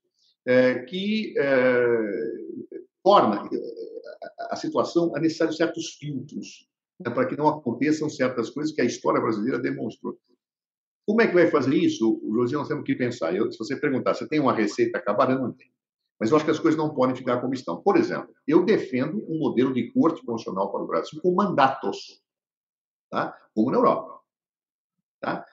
é, 0.45 0.79
que 0.83 1.33
é, 1.37 2.79
torna 3.03 3.49
a 4.51 4.55
situação 4.55 5.15
a 5.15 5.19
necessário 5.19 5.53
certos 5.53 5.95
filtros 5.95 6.67
né, 6.99 7.11
para 7.11 7.25
que 7.25 7.37
não 7.37 7.47
aconteçam 7.47 8.09
certas 8.09 8.49
coisas 8.49 8.73
que 8.73 8.81
a 8.81 8.85
história 8.85 9.21
brasileira 9.21 9.59
demonstrou. 9.59 10.17
Como 11.07 11.21
é 11.21 11.27
que 11.27 11.33
vai 11.33 11.47
fazer 11.47 11.75
isso? 11.75 12.21
José, 12.33 12.55
nós 12.55 12.67
temos 12.67 12.83
que 12.83 12.95
pensar. 12.95 13.35
Eu, 13.35 13.51
se 13.51 13.57
você 13.57 13.75
perguntar, 13.75 14.13
você 14.13 14.27
tem 14.27 14.39
uma 14.39 14.53
receita 14.53 14.97
acabada? 14.97 15.37
Não 15.37 15.51
tem. 15.51 15.71
Mas 16.19 16.29
eu 16.29 16.35
acho 16.35 16.45
que 16.45 16.51
as 16.51 16.59
coisas 16.59 16.77
não 16.77 16.93
podem 16.93 17.15
ficar 17.15 17.39
como 17.39 17.53
estão. 17.53 17.81
Por 17.81 17.97
exemplo, 17.97 18.29
eu 18.45 18.63
defendo 18.63 19.25
um 19.27 19.39
modelo 19.39 19.73
de 19.73 19.91
corte 19.91 20.23
constitucional 20.23 20.71
para 20.71 20.83
o 20.83 20.87
Brasil 20.87 21.19
com 21.21 21.33
mandatos, 21.33 22.21
tá? 23.09 23.35
como 23.55 23.71
na 23.71 23.77
Europa. 23.77 24.19
Tá? 25.21 25.45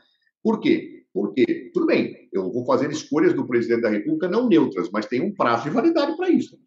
Por 0.43 0.61
quê? 0.61 1.07
Porque, 1.15 1.71
tudo 1.73 1.87
bem, 1.87 2.29
eu 2.33 2.53
vou 2.53 2.67
fazer 2.67 2.91
escolhas 2.91 3.33
do 3.33 3.47
presidente 3.47 3.81
da 3.81 3.89
República 3.89 4.29
não 4.29 4.49
neutras, 4.49 4.91
mas 4.91 5.07
tem 5.07 5.23
um 5.23 5.33
prazo 5.33 5.65
de 5.65 5.71
validade 5.71 6.15
para 6.17 6.29
isso. 6.29 6.59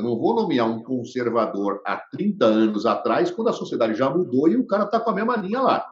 Eu 0.00 0.04
não 0.04 0.18
vou 0.18 0.34
nomear 0.34 0.66
um 0.66 0.82
conservador 0.82 1.82
há 1.84 1.94
30 1.96 2.44
anos 2.46 2.86
atrás, 2.86 3.30
quando 3.30 3.48
a 3.48 3.52
sociedade 3.52 3.94
já 3.94 4.08
mudou 4.08 4.48
e 4.48 4.56
o 4.56 4.66
cara 4.66 4.84
está 4.84 4.98
com 4.98 5.10
a 5.10 5.14
mesma 5.14 5.36
linha 5.36 5.60
lá. 5.60 5.86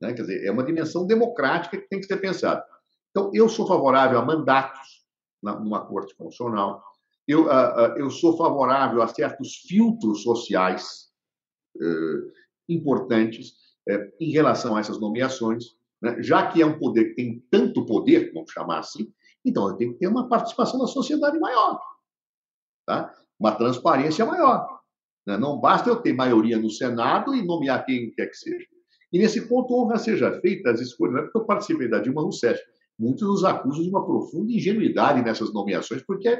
Né? 0.00 0.12
Quer 0.12 0.22
dizer, 0.22 0.46
é 0.46 0.52
uma 0.52 0.62
dimensão 0.62 1.04
democrática 1.04 1.76
que 1.76 1.88
tem 1.88 2.00
que 2.00 2.06
ser 2.06 2.18
pensada. 2.18 2.64
Então, 3.10 3.30
eu 3.34 3.48
sou 3.48 3.66
favorável 3.66 4.18
a 4.18 4.24
mandatos 4.24 5.04
numa 5.42 5.84
corte 5.84 6.14
constitucional. 6.14 6.82
Eu, 7.26 7.46
uh, 7.46 7.48
uh, 7.48 7.98
eu 7.98 8.08
sou 8.08 8.36
favorável 8.36 9.02
a 9.02 9.08
certos 9.08 9.56
filtros 9.66 10.22
sociais 10.22 11.08
uh, 11.76 12.32
importantes 12.68 13.64
em 14.18 14.30
relação 14.30 14.76
a 14.76 14.80
essas 14.80 14.98
nomeações, 14.98 15.76
né? 16.00 16.22
já 16.22 16.46
que 16.46 16.62
é 16.62 16.66
um 16.66 16.78
poder 16.78 17.10
que 17.10 17.14
tem 17.16 17.44
tanto 17.50 17.84
poder, 17.84 18.32
vamos 18.32 18.50
chamar 18.50 18.78
assim, 18.78 19.12
então 19.44 19.68
eu 19.68 19.76
tenho 19.76 19.92
que 19.92 19.98
ter 19.98 20.06
uma 20.06 20.26
participação 20.26 20.80
da 20.80 20.86
sociedade 20.86 21.38
maior, 21.38 21.78
tá? 22.86 23.14
Uma 23.38 23.52
transparência 23.52 24.24
maior. 24.24 24.66
Né? 25.26 25.36
Não 25.36 25.60
basta 25.60 25.88
eu 25.88 25.96
ter 25.96 26.12
maioria 26.12 26.58
no 26.58 26.70
Senado 26.70 27.34
e 27.34 27.44
nomear 27.44 27.84
quem 27.84 28.10
quer 28.10 28.26
que 28.26 28.36
seja. 28.36 28.66
E 29.12 29.18
nesse 29.18 29.48
ponto, 29.48 29.74
honra 29.74 29.96
seja 29.96 30.40
feita 30.40 30.70
as 30.70 30.80
escolhas, 30.80 31.14
não 31.14 31.20
é 31.20 31.24
porque 31.24 31.38
eu 31.38 31.46
participei 31.46 31.88
da 31.88 32.00
Dilma 32.00 32.22
Rousseff, 32.22 32.60
muitos 32.98 33.22
nos 33.22 33.44
acusam 33.44 33.82
de 33.82 33.88
uma 33.88 34.04
profunda 34.04 34.52
ingenuidade 34.52 35.22
nessas 35.22 35.52
nomeações, 35.52 36.02
porque 36.02 36.36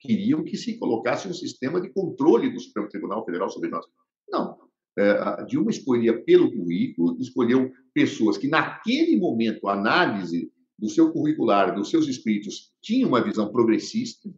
queriam 0.00 0.42
que 0.44 0.56
se 0.56 0.78
colocasse 0.78 1.28
um 1.28 1.34
sistema 1.34 1.80
de 1.80 1.90
controle 1.90 2.50
do 2.50 2.60
Supremo 2.60 2.88
Tribunal 2.88 3.24
Federal 3.24 3.50
sobre 3.50 3.68
nós. 3.68 3.84
Não. 4.28 4.58
É, 4.98 5.44
Dilma 5.44 5.70
escolhia 5.70 6.22
pelo 6.24 6.50
currículo, 6.50 7.18
escolheu 7.20 7.70
pessoas 7.92 8.38
que, 8.38 8.48
naquele 8.48 9.16
momento, 9.18 9.68
a 9.68 9.74
análise 9.74 10.50
do 10.78 10.88
seu 10.88 11.12
curricular, 11.12 11.74
dos 11.74 11.90
seus 11.90 12.06
escritos, 12.08 12.72
tinha 12.80 13.06
uma 13.06 13.22
visão 13.22 13.50
progressista. 13.50 14.30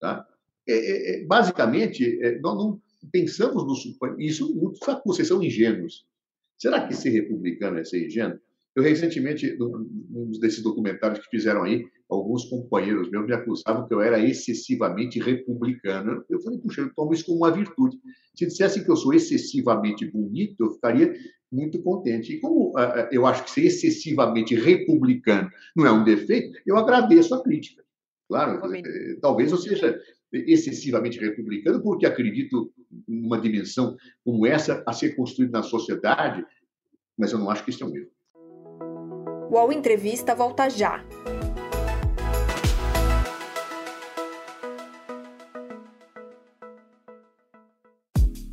Tá? 0.00 0.26
É, 0.68 0.74
é, 0.74 1.22
é 1.22 1.24
basicamente, 1.24 2.18
é, 2.22 2.38
nós 2.40 2.56
não 2.56 2.80
pensamos 3.10 3.64
no. 3.64 4.18
Isso 4.18 4.54
muitos 4.54 4.82
acusam, 4.82 5.02
vocês 5.16 5.28
são 5.28 5.42
ingênuos. 5.42 6.06
Será 6.58 6.86
que 6.86 6.94
ser 6.94 7.10
republicano 7.10 7.78
é 7.78 7.84
ser 7.84 8.06
ingênuo? 8.06 8.38
Eu, 8.74 8.82
recentemente, 8.82 9.54
num 9.58 10.30
desses 10.40 10.62
documentários 10.62 11.18
que 11.18 11.36
fizeram 11.36 11.62
aí, 11.64 11.84
alguns 12.08 12.46
companheiros 12.46 13.10
meus 13.10 13.26
me 13.26 13.34
acusavam 13.34 13.86
que 13.86 13.92
eu 13.92 14.00
era 14.00 14.18
excessivamente 14.18 15.20
republicano. 15.20 16.24
Eu 16.28 16.40
falei, 16.40 16.58
puxa, 16.58 16.80
eu 16.80 16.94
tomo 16.94 17.12
isso 17.12 17.26
como 17.26 17.38
uma 17.38 17.50
virtude. 17.50 17.98
Se 18.34 18.46
dissessem 18.46 18.82
que 18.82 18.90
eu 18.90 18.96
sou 18.96 19.12
excessivamente 19.12 20.10
bonito, 20.10 20.64
eu 20.64 20.70
ficaria 20.72 21.14
muito 21.50 21.82
contente. 21.82 22.32
E 22.32 22.40
como 22.40 22.70
uh, 22.70 23.08
eu 23.10 23.26
acho 23.26 23.44
que 23.44 23.50
ser 23.50 23.66
excessivamente 23.66 24.54
republicano 24.54 25.50
não 25.76 25.86
é 25.86 25.92
um 25.92 26.04
defeito, 26.04 26.58
eu 26.66 26.76
agradeço 26.78 27.34
a 27.34 27.42
crítica. 27.42 27.82
Claro, 28.26 28.74
eh, 28.74 29.18
talvez 29.20 29.50
eu 29.50 29.58
seja 29.58 30.00
excessivamente 30.32 31.18
republicano 31.18 31.82
porque 31.82 32.06
acredito 32.06 32.72
numa 33.06 33.40
dimensão 33.40 33.96
como 34.24 34.46
essa 34.46 34.82
a 34.86 34.92
ser 34.92 35.14
construída 35.14 35.58
na 35.58 35.62
sociedade, 35.62 36.44
mas 37.18 37.32
eu 37.32 37.38
não 37.38 37.50
acho 37.50 37.64
que 37.64 37.70
isso 37.70 37.84
é 37.84 37.86
um 37.86 37.96
erro. 37.96 38.10
O 39.50 39.54
UOL 39.54 39.72
Entrevista 39.72 40.34
volta 40.34 40.70
já. 40.70 41.04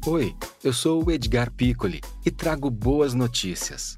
Oi, 0.07 0.33
eu 0.63 0.73
sou 0.73 1.05
o 1.05 1.11
Edgar 1.11 1.53
Piccoli 1.53 2.01
e 2.25 2.31
trago 2.31 2.69
boas 2.69 3.13
notícias. 3.13 3.97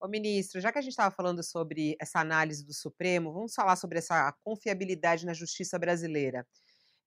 Ô, 0.00 0.06
ministro, 0.06 0.60
já 0.60 0.70
que 0.70 0.78
a 0.78 0.82
gente 0.82 0.92
estava 0.92 1.12
falando 1.14 1.42
sobre 1.42 1.96
essa 2.00 2.20
análise 2.20 2.64
do 2.64 2.72
Supremo, 2.72 3.32
vamos 3.32 3.52
falar 3.54 3.74
sobre 3.76 3.98
essa 3.98 4.32
confiabilidade 4.44 5.26
na 5.26 5.34
justiça 5.34 5.76
brasileira. 5.78 6.46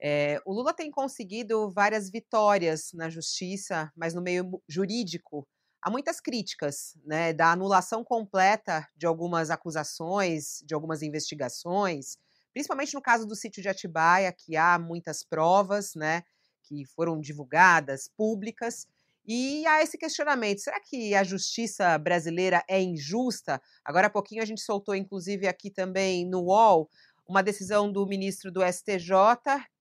É, 0.02 0.40
o 0.46 0.54
Lula 0.54 0.74
tem 0.74 0.92
conseguido 0.92 1.70
várias 1.72 2.10
vitórias 2.12 2.92
na 2.94 3.10
justiça, 3.10 3.92
mas 3.96 4.14
no 4.14 4.22
meio 4.22 4.62
jurídico 4.70 5.48
há 5.82 5.90
muitas 5.92 6.22
críticas, 6.22 6.98
né, 7.06 7.34
da 7.34 7.52
anulação 7.52 8.04
completa 8.04 8.88
de 8.96 9.08
algumas 9.08 9.52
acusações, 9.52 10.60
de 10.66 10.74
algumas 10.76 11.02
investigações, 11.04 12.18
principalmente 12.54 12.94
no 12.96 13.02
caso 13.02 13.28
do 13.28 13.36
sítio 13.36 13.62
de 13.62 13.70
Atibaia, 13.70 14.34
que 14.34 14.58
há 14.58 14.80
muitas 14.80 15.24
provas, 15.24 15.96
né, 15.96 16.24
que 16.64 16.86
foram 16.86 17.20
divulgadas, 17.20 18.10
públicas, 18.18 18.88
e 19.34 19.66
há 19.66 19.82
esse 19.82 19.98
questionamento: 19.98 20.60
será 20.60 20.78
que 20.82 21.16
a 21.16 21.24
justiça 21.24 21.98
brasileira 21.98 22.62
é 22.70 22.82
injusta? 22.82 23.62
Agora 23.86 24.08
há 24.08 24.10
pouquinho 24.10 24.44
a 24.44 24.46
gente 24.46 24.60
soltou, 24.60 24.94
inclusive, 24.94 25.48
aqui 25.48 25.72
também 25.72 26.28
no 26.28 26.42
UOL, 26.42 26.90
uma 27.26 27.42
decisão 27.42 27.90
do 27.90 28.06
ministro 28.06 28.52
do 28.52 28.62
STJ, 28.62 29.10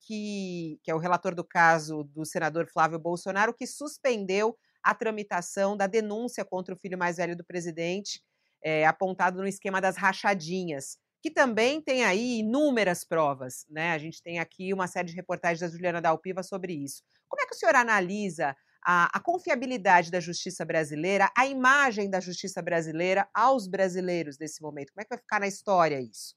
que, 0.02 0.78
que 0.84 0.90
é 0.90 0.94
o 0.94 0.98
relator 0.98 1.34
do 1.34 1.42
caso 1.42 2.04
do 2.04 2.24
senador 2.24 2.68
Flávio 2.72 2.96
Bolsonaro, 2.96 3.52
que 3.52 3.66
suspendeu 3.66 4.56
a 4.84 4.94
tramitação 4.94 5.76
da 5.76 5.88
denúncia 5.88 6.44
contra 6.44 6.72
o 6.72 6.78
filho 6.78 6.96
mais 6.96 7.16
velho 7.16 7.36
do 7.36 7.44
presidente, 7.44 8.22
é, 8.62 8.86
apontado 8.86 9.38
no 9.38 9.48
esquema 9.48 9.80
das 9.80 9.96
rachadinhas, 9.96 10.96
que 11.20 11.28
também 11.28 11.82
tem 11.82 12.04
aí 12.04 12.38
inúmeras 12.38 13.04
provas. 13.04 13.66
Né? 13.68 13.90
A 13.90 13.98
gente 13.98 14.22
tem 14.22 14.38
aqui 14.38 14.72
uma 14.72 14.86
série 14.86 15.08
de 15.08 15.16
reportagens 15.16 15.58
da 15.58 15.68
Juliana 15.68 16.00
Dalpiva 16.00 16.44
sobre 16.44 16.72
isso. 16.72 17.02
Como 17.28 17.42
é 17.42 17.46
que 17.46 17.54
o 17.54 17.58
senhor 17.58 17.74
analisa 17.74 18.54
a, 18.84 19.16
a, 19.16 19.20
confiabilidade 19.20 20.10
da 20.10 20.20
justiça 20.20 20.64
brasileira, 20.64 21.30
a 21.36 21.46
imagem 21.46 22.08
da 22.08 22.20
justiça 22.20 22.62
brasileira 22.62 23.28
aos 23.34 23.66
brasileiros 23.66 24.38
nesse 24.38 24.62
momento? 24.62 24.92
Como 24.92 25.02
é 25.02 25.04
que 25.04 25.10
vai 25.10 25.18
ficar 25.18 25.40
na 25.40 25.46
história 25.46 26.00
isso? 26.00 26.34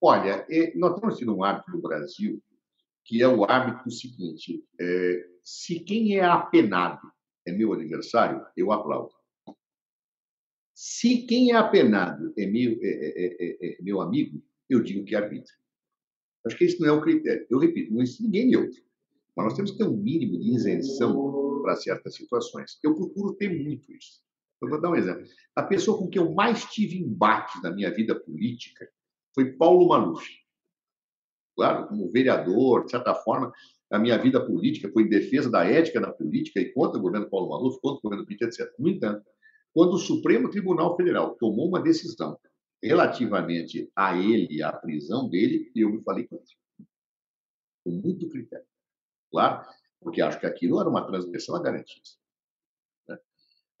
Olha, 0.00 0.46
nós 0.76 0.98
temos 0.98 1.18
tido 1.18 1.36
um 1.36 1.42
hábito 1.42 1.72
no 1.72 1.82
Brasil 1.82 2.40
que 3.08 3.22
é 3.22 3.26
o 3.26 3.44
hábito 3.44 3.90
seguinte: 3.90 4.62
é, 4.78 5.26
se 5.42 5.80
quem 5.80 6.18
é 6.18 6.24
apenado 6.24 7.10
é 7.46 7.50
meu 7.50 7.72
aniversário, 7.72 8.44
eu 8.54 8.70
aplaudo. 8.70 9.14
Se 10.74 11.26
quem 11.26 11.50
é 11.50 11.56
apenado 11.56 12.32
é 12.36 12.46
meu, 12.46 12.78
é, 12.82 12.86
é, 12.86 13.36
é, 13.40 13.72
é 13.72 13.82
meu 13.82 14.00
amigo, 14.00 14.40
eu 14.68 14.82
digo 14.82 15.04
que 15.04 15.14
é 15.14 15.18
arbitra. 15.18 15.52
Acho 16.46 16.56
que 16.56 16.64
esse 16.64 16.78
não 16.78 16.88
é 16.88 16.92
o 16.92 17.00
critério. 17.00 17.46
Eu 17.50 17.58
repito, 17.58 17.92
não 17.92 18.02
existe 18.02 18.22
ninguém 18.22 18.48
neutro. 18.48 18.80
Mas 19.38 19.44
nós 19.44 19.54
temos 19.54 19.70
que 19.70 19.78
ter 19.78 19.84
um 19.84 19.96
mínimo 19.96 20.36
de 20.36 20.52
isenção 20.52 21.62
para 21.62 21.76
certas 21.76 22.16
situações. 22.16 22.76
Eu 22.82 22.96
procuro 22.96 23.36
ter 23.36 23.48
muito 23.48 23.92
isso. 23.92 24.20
Eu 24.60 24.68
vou 24.68 24.80
dar 24.80 24.90
um 24.90 24.96
exemplo. 24.96 25.24
A 25.54 25.62
pessoa 25.62 25.96
com 25.96 26.08
quem 26.08 26.20
eu 26.20 26.34
mais 26.34 26.64
tive 26.64 26.98
embate 26.98 27.62
na 27.62 27.70
minha 27.70 27.88
vida 27.94 28.18
política 28.18 28.90
foi 29.32 29.52
Paulo 29.52 29.86
Maluf. 29.86 30.28
Claro, 31.54 31.86
como 31.86 32.10
vereador, 32.10 32.84
de 32.84 32.90
certa 32.90 33.14
forma, 33.14 33.52
a 33.92 33.98
minha 34.00 34.18
vida 34.18 34.44
política 34.44 34.90
foi 34.92 35.04
em 35.04 35.08
defesa 35.08 35.48
da 35.48 35.64
ética 35.64 36.00
da 36.00 36.10
política 36.10 36.58
e 36.58 36.72
contra 36.72 36.98
o 36.98 37.02
governo 37.02 37.30
Paulo 37.30 37.50
Maluf, 37.50 37.80
contra 37.80 37.98
o 37.98 38.02
governo 38.02 38.26
Pitt, 38.26 38.44
etc. 38.44 38.68
No 38.76 38.88
entanto, 38.88 39.24
quando 39.72 39.92
o 39.92 39.98
Supremo 39.98 40.50
Tribunal 40.50 40.96
Federal 40.96 41.36
tomou 41.36 41.68
uma 41.68 41.80
decisão 41.80 42.36
relativamente 42.82 43.88
a 43.94 44.18
ele 44.18 44.64
à 44.64 44.72
prisão 44.72 45.30
dele, 45.30 45.70
eu 45.76 45.90
me 45.90 46.02
falei 46.02 46.26
contra. 46.26 46.44
Com 47.84 47.92
muito 47.92 48.28
critério. 48.28 48.67
Claro, 49.30 49.64
porque 50.00 50.22
acho 50.22 50.40
que 50.40 50.46
aquilo 50.46 50.80
era 50.80 50.88
uma 50.88 51.06
transgressão 51.06 51.56
a 51.56 51.62
garantias. 51.62 52.18
Né? 53.08 53.18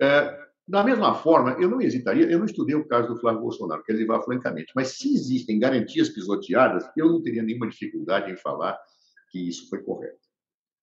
É, 0.00 0.48
da 0.66 0.84
mesma 0.84 1.14
forma, 1.14 1.52
eu 1.60 1.68
não 1.68 1.80
hesitaria, 1.80 2.30
eu 2.30 2.38
não 2.38 2.46
estudei 2.46 2.74
o 2.74 2.86
caso 2.86 3.08
do 3.08 3.18
Flávio 3.18 3.40
Bolsonaro, 3.40 3.82
quero 3.82 3.98
levar 3.98 4.20
francamente, 4.22 4.72
mas 4.76 4.98
se 4.98 5.14
existem 5.14 5.58
garantias 5.58 6.10
pisoteadas, 6.10 6.84
eu 6.96 7.08
não 7.08 7.22
teria 7.22 7.42
nenhuma 7.42 7.68
dificuldade 7.68 8.30
em 8.30 8.36
falar 8.36 8.78
que 9.30 9.48
isso 9.48 9.68
foi 9.70 9.82
correto. 9.82 10.28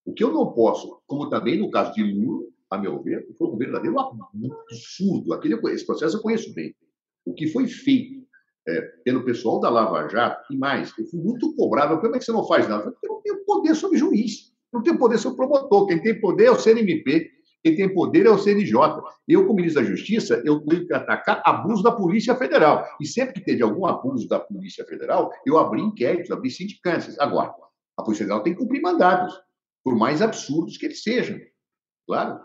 O 0.03 0.13
que 0.13 0.23
eu 0.23 0.31
não 0.31 0.53
posso, 0.53 1.01
como 1.05 1.29
também 1.29 1.59
no 1.59 1.69
caso 1.69 1.93
de 1.93 2.03
Lula, 2.03 2.45
a 2.69 2.77
meu 2.77 3.01
ver, 3.01 3.27
foi 3.37 3.47
um 3.47 3.57
verdadeiro 3.57 3.95
absurdo. 3.99 5.33
Aquele, 5.33 5.55
esse 5.71 5.85
processo 5.85 6.17
eu 6.17 6.21
conheço 6.21 6.53
bem. 6.53 6.75
O 7.23 7.33
que 7.33 7.47
foi 7.47 7.67
feito 7.67 8.25
é, 8.67 8.81
pelo 9.03 9.23
pessoal 9.23 9.59
da 9.59 9.69
Lava 9.69 10.07
Jato 10.07 10.51
e 10.51 10.57
mais, 10.57 10.91
eu 10.97 11.05
fui 11.05 11.19
muito 11.19 11.55
cobrado. 11.55 11.99
Como 11.99 12.15
é 12.15 12.19
que 12.19 12.25
você 12.25 12.31
não 12.31 12.47
faz 12.47 12.67
nada? 12.67 12.91
Porque 12.91 13.07
eu 13.07 13.13
não 13.13 13.21
tenho 13.21 13.45
poder 13.45 13.75
sobre 13.75 13.97
juiz, 13.97 14.51
não 14.75 14.83
tenho 14.83 14.97
poder 14.97 15.17
sobre 15.17 15.37
promotor. 15.37 15.87
Quem 15.87 16.01
tem 16.01 16.19
poder 16.19 16.45
é 16.45 16.51
o 16.51 16.59
CNMP, 16.59 17.31
quem 17.63 17.75
tem 17.75 17.91
poder 17.91 18.27
é 18.27 18.29
o 18.29 18.37
CNJ. 18.37 19.01
Eu, 19.27 19.43
como 19.43 19.55
ministro 19.55 19.81
da 19.81 19.89
Justiça, 19.89 20.41
eu 20.45 20.59
tenho 20.59 20.85
que 20.85 20.93
atacar 20.93 21.41
abuso 21.43 21.81
da 21.81 21.91
Polícia 21.91 22.35
Federal. 22.35 22.85
E 23.01 23.07
sempre 23.07 23.33
que 23.33 23.41
teve 23.41 23.63
algum 23.63 23.87
abuso 23.87 24.27
da 24.27 24.39
Polícia 24.39 24.85
Federal, 24.85 25.31
eu 25.45 25.57
abri 25.57 25.81
inquéritos, 25.81 26.29
abri 26.29 26.51
sindicâncias. 26.51 27.17
Agora, 27.19 27.51
a 27.97 28.03
Polícia 28.03 28.23
Federal 28.25 28.43
tem 28.43 28.53
que 28.53 28.59
cumprir 28.59 28.81
mandados, 28.81 29.33
por 29.83 29.95
mais 29.95 30.21
absurdos 30.21 30.77
que 30.77 30.85
eles 30.85 31.01
sejam. 31.01 31.39
Claro, 32.05 32.39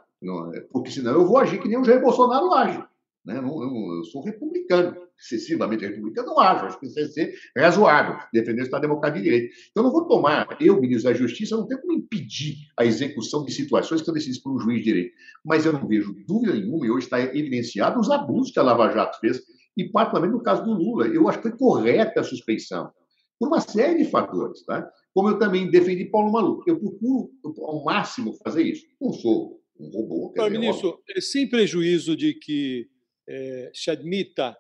é, 0.55 0.61
porque 0.73 0.91
senão 0.91 1.13
eu 1.13 1.27
vou 1.27 1.39
agir 1.39 1.61
que 1.61 1.69
nem 1.69 1.79
o 1.79 1.85
Jair 1.85 2.01
Bolsonaro 2.01 2.53
age. 2.55 2.83
Né? 3.25 3.39
Eu 3.39 4.05
sou 4.05 4.23
republicano, 4.23 4.97
excessivamente 5.21 5.85
republicano, 5.85 6.29
não 6.29 6.41
acho. 6.41 6.67
Acho 6.67 6.81
que 6.81 6.87
precisa 6.87 7.13
ser 7.13 7.35
razoável, 7.57 8.17
defender 8.33 8.63
o 8.63 8.65
Estado 8.65 8.83
Democrático 8.83 9.23
de 9.23 9.31
Direito. 9.31 9.55
Então, 9.71 9.85
não 9.85 9.93
vou 9.93 10.07
tomar, 10.07 10.57
eu, 10.61 10.81
ministro 10.81 11.13
da 11.13 11.19
Justiça, 11.19 11.57
não 11.57 11.67
tenho 11.67 11.81
como 11.81 11.93
impedir 11.93 12.57
a 12.79 12.85
execução 12.85 13.45
de 13.45 13.53
situações 13.53 14.01
que 14.01 14.07
são 14.07 14.15
decididas 14.15 14.43
por 14.43 14.55
um 14.55 14.59
juiz 14.59 14.79
de 14.79 14.85
direito. 14.85 15.13
Mas 15.45 15.67
eu 15.67 15.73
não 15.73 15.87
vejo 15.87 16.15
dúvida 16.27 16.55
nenhuma, 16.55 16.87
e 16.87 16.91
hoje 16.91 17.05
está 17.05 17.21
evidenciado 17.21 18.01
os 18.01 18.11
abusos 18.11 18.53
que 18.53 18.59
a 18.59 18.63
Lava 18.63 18.91
Jato 18.91 19.19
fez, 19.21 19.41
e 19.77 19.89
particularmente 19.91 20.37
no 20.37 20.43
caso 20.43 20.65
do 20.65 20.73
Lula. 20.73 21.07
Eu 21.07 21.29
acho 21.29 21.39
que 21.39 21.49
foi 21.49 21.59
correta 21.59 22.21
a 22.21 22.25
suspeição, 22.25 22.91
por 23.39 23.49
uma 23.49 23.61
série 23.61 24.03
de 24.03 24.11
fatores. 24.11 24.65
Tá? 24.65 24.91
Como 25.15 25.29
eu 25.29 25.39
também 25.39 25.71
defendi 25.71 26.05
Paulo 26.07 26.33
Maluco. 26.33 26.65
Eu 26.67 26.79
procuro 26.79 27.31
ao 27.67 27.85
máximo 27.85 28.35
fazer 28.45 28.63
isso. 28.63 28.87
Não 29.01 29.13
sou 29.13 29.61
um 29.79 29.91
robô. 29.91 30.33
Para, 30.33 30.51
ministro, 30.51 30.99
é 31.17 31.21
sem 31.21 31.49
prejuízo 31.49 32.17
de 32.17 32.35
que 32.35 32.89
é, 33.29 33.71
se 33.73 33.91
admita 33.91 34.57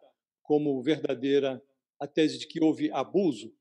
como 0.50 0.82
verdadeira 0.82 1.62
a 2.00 2.08
tese 2.08 2.36
de 2.36 2.48
que 2.48 2.60
houve 2.60 2.90
abuso, 2.90 3.54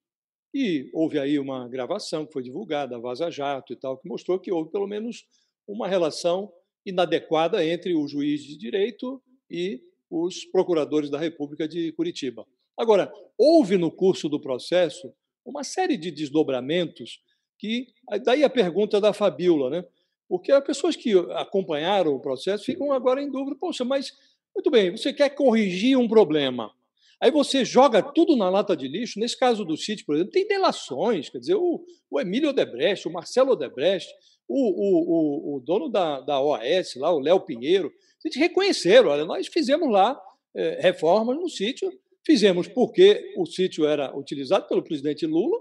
e 0.52 0.90
houve 0.92 1.20
aí 1.20 1.38
uma 1.38 1.68
gravação 1.68 2.26
que 2.26 2.34
foi 2.34 2.42
divulgada, 2.42 2.96
a 2.96 3.00
Vaza 3.00 3.30
Jato 3.30 3.74
e 3.74 3.76
tal, 3.76 3.96
que 3.96 4.10
mostrou 4.10 4.40
que 4.40 4.52
houve 4.52 4.72
pelo 4.72 4.88
menos 4.88 5.28
uma 5.68 5.88
relação 5.88 6.52
inadequada 6.84 7.64
entre 7.64 7.94
o 7.94 8.08
juiz 8.08 8.42
de 8.44 8.58
direito 8.58 9.22
e 9.48 9.84
os 10.10 10.46
procuradores 10.46 11.12
da 11.12 11.20
República 11.20 11.68
de 11.68 11.92
Curitiba. 11.92 12.44
Agora, 12.76 13.14
houve 13.38 13.78
no 13.78 13.92
curso 13.92 14.28
do 14.28 14.40
processo 14.40 15.14
uma 15.46 15.64
série 15.64 15.96
de 15.96 16.10
desdobramentos 16.10 17.22
que 17.60 17.86
daí 18.24 18.44
a 18.44 18.50
pergunta 18.50 19.00
da 19.00 19.14
Fabíola, 19.14 19.70
né? 19.70 19.86
Porque 20.28 20.52
as 20.52 20.64
pessoas 20.64 20.96
que 20.96 21.14
acompanharam 21.36 22.16
o 22.16 22.20
processo 22.20 22.66
ficam 22.66 22.92
agora 22.92 23.22
em 23.22 23.30
dúvida, 23.30 23.56
poxa, 23.60 23.86
mas 23.86 24.12
muito 24.56 24.72
bem, 24.72 24.90
você 24.92 25.14
quer 25.14 25.30
corrigir 25.30 25.96
um 25.96 26.08
problema. 26.08 26.74
Aí 27.22 27.32
você 27.32 27.66
joga 27.66 28.02
tudo 28.02 28.36
na 28.36 28.50
lata 28.50 28.76
de 28.76 28.88
lixo. 28.88 29.20
Nesse 29.20 29.38
caso 29.38 29.66
do 29.66 29.76
sítio, 29.76 30.06
por 30.06 30.16
exemplo, 30.16 30.32
tem 30.32 30.48
delações. 30.48 31.30
Quer 31.30 31.40
dizer, 31.40 31.56
o, 31.56 31.84
o 32.10 32.20
Emílio 32.20 32.50
Odebrecht, 32.50 33.08
o 33.08 33.12
Marcelo 33.12 33.52
Odebrecht, 33.52 34.10
o, 34.48 34.56
o, 34.56 35.58
o, 35.58 35.60
dono 35.60 35.90
da, 35.90 36.22
da 36.22 36.42
OAS, 36.42 36.96
lá, 36.96 37.14
o 37.14 37.20
Léo 37.20 37.42
Pinheiro, 37.42 37.92
gente 38.24 38.40
reconheceram, 38.40 39.10
olha, 39.10 39.26
nós 39.26 39.48
fizemos 39.48 39.90
lá 39.90 40.20
é, 40.56 40.80
reformas 40.82 41.38
no 41.38 41.48
sítio, 41.48 41.92
fizemos 42.26 42.68
porque 42.68 43.34
o 43.38 43.46
sítio 43.46 43.86
era 43.86 44.16
utilizado 44.16 44.68
pelo 44.68 44.84
presidente 44.84 45.26
Lula 45.26 45.58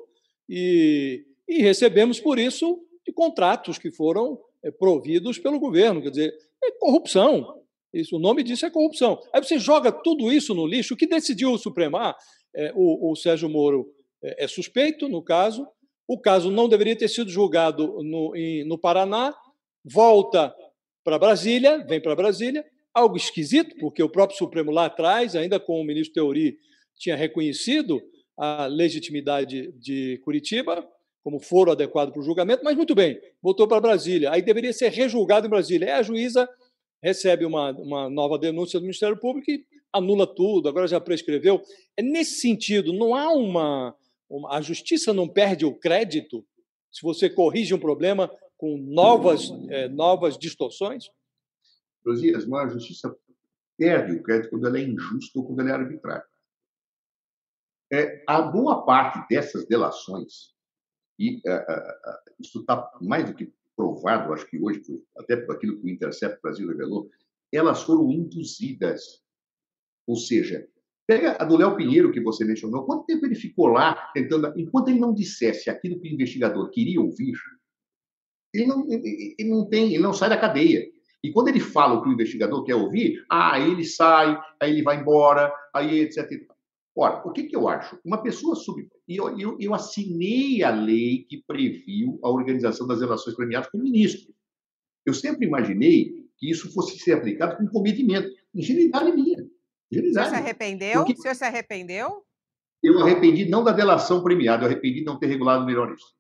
e, 0.49 1.25
e 1.49 1.63
recebemos, 1.63 2.19
por 2.21 2.39
isso, 2.39 2.85
de 3.07 3.13
contratos 3.13 3.79
que 3.79 3.93
foram 3.93 4.41
é, 4.63 4.71
providos 4.71 5.39
pelo 5.39 5.61
governo. 5.61 6.03
Quer 6.03 6.11
dizer, 6.11 6.35
é 6.63 6.73
corrupção. 6.73 7.58
Isso, 7.93 8.17
o 8.17 8.19
nome 8.19 8.43
disso 8.43 8.67
é 8.67 8.71
corrupção. 8.71 9.19
Aí 9.33 9.43
você 9.43 9.59
joga 9.59 9.91
tudo 9.91 10.33
isso 10.33 10.55
no 10.55 10.67
lixo. 10.67 10.95
O 10.95 10.97
que 10.97 11.07
decidiu 11.07 11.53
o 11.53 11.59
Supremo? 11.59 11.97
Ah, 11.97 12.15
é, 12.55 12.73
o, 12.75 13.11
o, 13.11 13.17
Sérgio 13.17 13.49
Moro 13.49 13.87
é, 14.23 14.45
é, 14.45 14.49
suspeito, 14.49 15.09
no 15.09 15.23
caso. 15.23 15.67
O 16.07 16.21
caso 16.21 16.51
não 16.51 16.69
deveria 16.69 16.97
ter 16.97 17.09
sido 17.09 17.31
julgado 17.31 18.03
no, 18.03 18.37
em, 18.37 18.65
no 18.65 18.79
Paraná. 18.79 19.35
Volta 19.85 20.55
para 21.05 21.19
Brasília, 21.19 21.85
vem 21.87 22.01
para 22.01 22.17
Brasília. 22.17 22.65
Algo 22.93 23.17
esquisito, 23.17 23.77
porque 23.79 24.03
o 24.03 24.09
próprio 24.09 24.37
Supremo 24.37 24.71
lá 24.71 24.87
atrás, 24.87 25.35
ainda 25.35 25.59
com 25.59 25.81
o 25.81 25.85
ministro 25.85 26.15
Teori, 26.15 26.59
tinha 26.97 27.17
reconhecido 27.17 28.03
a 28.37 28.67
legitimidade 28.67 29.73
de 29.79 30.21
Curitiba 30.25 30.87
como 31.23 31.41
foro 31.41 31.71
adequado 31.71 32.11
para 32.11 32.21
o 32.21 32.25
julgamento, 32.25 32.65
mas 32.65 32.75
muito 32.75 32.95
bem, 32.95 33.21
voltou 33.43 33.69
para 33.69 33.81
Brasília. 33.81 34.31
Aí 34.31 34.41
deveria 34.41 34.73
ser 34.73 34.89
rejulgado 34.91 35.47
em 35.47 35.51
Brasília. 35.51 35.87
É 35.87 35.93
a 35.93 36.03
juíza 36.03 36.49
recebe 37.03 37.45
uma, 37.45 37.71
uma 37.73 38.11
nova 38.11 38.39
denúncia 38.39 38.79
do 38.79 38.83
Ministério 38.83 39.19
Público 39.19 39.51
e 39.51 39.65
anula 39.93 40.27
tudo, 40.27 40.69
agora 40.69 40.87
já 40.87 41.01
prescreveu. 41.01 41.63
É 41.97 42.03
nesse 42.03 42.41
sentido, 42.41 42.93
não 42.93 43.15
há 43.15 43.33
uma, 43.33 43.95
uma. 44.29 44.57
A 44.57 44.61
justiça 44.61 45.13
não 45.13 45.29
perde 45.29 45.65
o 45.65 45.75
crédito 45.75 46.45
se 46.91 47.03
você 47.03 47.29
corrige 47.29 47.75
um 47.75 47.79
problema 47.79 48.31
com 48.57 48.77
novas, 48.77 49.51
é, 49.71 49.89
novas 49.89 50.37
distorções? 50.37 51.05
Josias, 52.05 52.51
a 52.51 52.69
justiça 52.69 53.17
perde 53.77 54.13
o 54.13 54.23
crédito 54.23 54.51
quando 54.51 54.67
ela 54.67 54.79
é 54.79 54.83
injusta 54.83 55.39
ou 55.39 55.47
quando 55.47 55.61
ela 55.61 55.71
é 55.71 55.73
arbitrária. 55.75 56.27
É, 57.91 58.25
a 58.27 58.43
boa 58.43 58.85
parte 58.85 59.27
dessas 59.29 59.67
delações, 59.67 60.55
e 61.19 61.41
é, 61.47 61.53
é 61.53 61.99
isso 62.39 62.61
está 62.61 62.91
mais 63.01 63.29
do 63.29 63.35
que 63.35 63.53
provado, 63.79 64.33
acho 64.33 64.45
que 64.51 64.59
hoje, 64.61 64.83
até 65.17 65.37
por 65.37 65.55
aquilo 65.55 65.79
que 65.79 65.87
o 65.87 65.89
Intercept 65.89 66.43
Brasil 66.43 66.67
revelou, 66.67 67.09
elas 67.53 67.85
foram 67.85 68.11
induzidas. 68.11 69.23
Ou 70.05 70.17
seja, 70.17 70.67
pega 71.07 71.37
a 71.41 71.45
do 71.45 71.57
Léo 71.57 71.77
Pinheiro, 71.77 72.11
que 72.11 72.21
você 72.21 72.45
mencionou, 72.45 72.85
quanto 72.85 73.07
tempo 73.07 73.25
ele 73.25 73.37
ficou 73.37 73.69
lá 73.69 74.11
tentando. 74.13 74.53
Enquanto 74.59 74.89
ele 74.89 74.99
não 74.99 75.15
dissesse 75.15 75.71
aquilo 75.71 76.01
que 76.01 76.09
o 76.09 76.13
investigador 76.13 76.69
queria 76.71 77.01
ouvir, 77.01 77.35
ele 78.53 78.67
não, 78.67 78.85
ele 78.91 79.49
não 79.49 79.69
tem, 79.69 79.95
ele 79.95 80.03
não 80.03 80.13
sai 80.13 80.29
da 80.29 80.37
cadeia. 80.37 80.85
E 81.23 81.31
quando 81.31 81.49
ele 81.49 81.61
fala 81.61 81.95
o 81.95 82.03
que 82.03 82.09
o 82.09 82.13
investigador 82.13 82.65
quer 82.65 82.75
ouvir, 82.75 83.25
ah, 83.31 83.61
ele 83.61 83.85
sai, 83.85 84.37
aí 84.61 84.73
ele 84.73 84.83
vai 84.83 85.01
embora, 85.01 85.53
aí 85.73 86.01
etc. 86.01 86.29
Ora, 87.01 87.23
o 87.25 87.31
que, 87.31 87.45
que 87.45 87.55
eu 87.55 87.69
acho? 87.69 87.97
Uma 88.05 88.21
pessoa 88.21 88.57
sub. 88.57 88.85
E 89.07 89.17
eu, 89.17 89.39
eu, 89.39 89.57
eu, 89.61 89.73
assinei 89.73 90.65
a 90.65 90.71
lei 90.71 91.25
que 91.29 91.41
previu 91.47 92.19
a 92.25 92.29
organização 92.29 92.89
das 92.89 93.01
relações 93.01 93.37
premiadas 93.37 93.71
com 93.71 93.79
o 93.79 93.83
ministro. 93.83 94.35
Eu 95.07 95.15
sempre 95.15 95.47
imaginei 95.47 96.27
que 96.37 96.51
isso 96.51 96.75
fosse 96.75 96.99
ser 96.99 97.13
aplicado 97.13 97.57
com 97.57 97.69
comedimento. 97.69 98.29
Ingenuidade 98.53 99.13
minha. 99.13 99.47
Ingenuidade. 99.93 100.31
Você 100.31 100.35
se 100.35 100.43
arrependeu? 100.43 101.05
Porque... 101.05 101.13
O 101.13 101.23
senhor 101.23 101.35
se 101.37 101.45
arrependeu? 101.45 102.25
Eu 102.83 102.99
arrependi 102.99 103.49
não 103.49 103.63
da 103.63 103.71
delação 103.71 104.21
premiada, 104.21 104.65
eu 104.65 104.67
arrependi 104.67 104.99
de 104.99 105.05
não 105.05 105.21
ter 105.21 105.29
regulado 105.29 105.65
melhor 105.65 105.95
isso. 105.95 106.17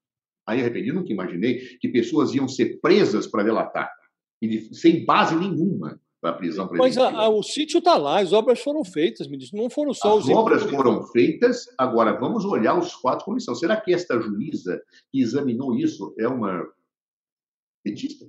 Aí 0.47 0.61
arrependi, 0.61 0.93
nunca 0.93 1.12
imaginei 1.12 1.76
que 1.79 1.89
pessoas 1.89 2.33
iam 2.35 2.47
ser 2.47 2.79
presas 2.81 3.26
para 3.26 3.43
delatar, 3.43 3.93
e 4.41 4.72
sem 4.72 5.05
base 5.05 5.35
nenhuma 5.35 6.01
para 6.20 6.30
a 6.30 6.34
prisão 6.34 6.66
preventiva. 6.66 7.04
Mas 7.04 7.14
a, 7.14 7.20
a, 7.24 7.28
o 7.28 7.42
sítio 7.42 7.78
está 7.78 7.96
lá, 7.96 8.20
as 8.20 8.32
obras 8.32 8.60
foram 8.60 8.84
feitas, 8.84 9.28
ministro. 9.28 9.58
Não 9.60 9.70
foram 9.70 9.94
só 9.94 10.18
as 10.18 10.24
os. 10.24 10.30
As 10.30 10.36
obras 10.36 10.62
foram 10.64 11.02
feitas, 11.04 11.66
agora 11.78 12.18
vamos 12.18 12.44
olhar 12.44 12.78
os 12.78 12.92
fatos 12.92 13.24
como 13.24 13.40
são. 13.40 13.54
Será 13.54 13.80
que 13.80 13.94
esta 13.94 14.20
juíza 14.20 14.82
que 15.10 15.20
examinou 15.20 15.74
isso 15.74 16.14
é 16.18 16.26
uma 16.26 16.66
petista? 17.84 18.26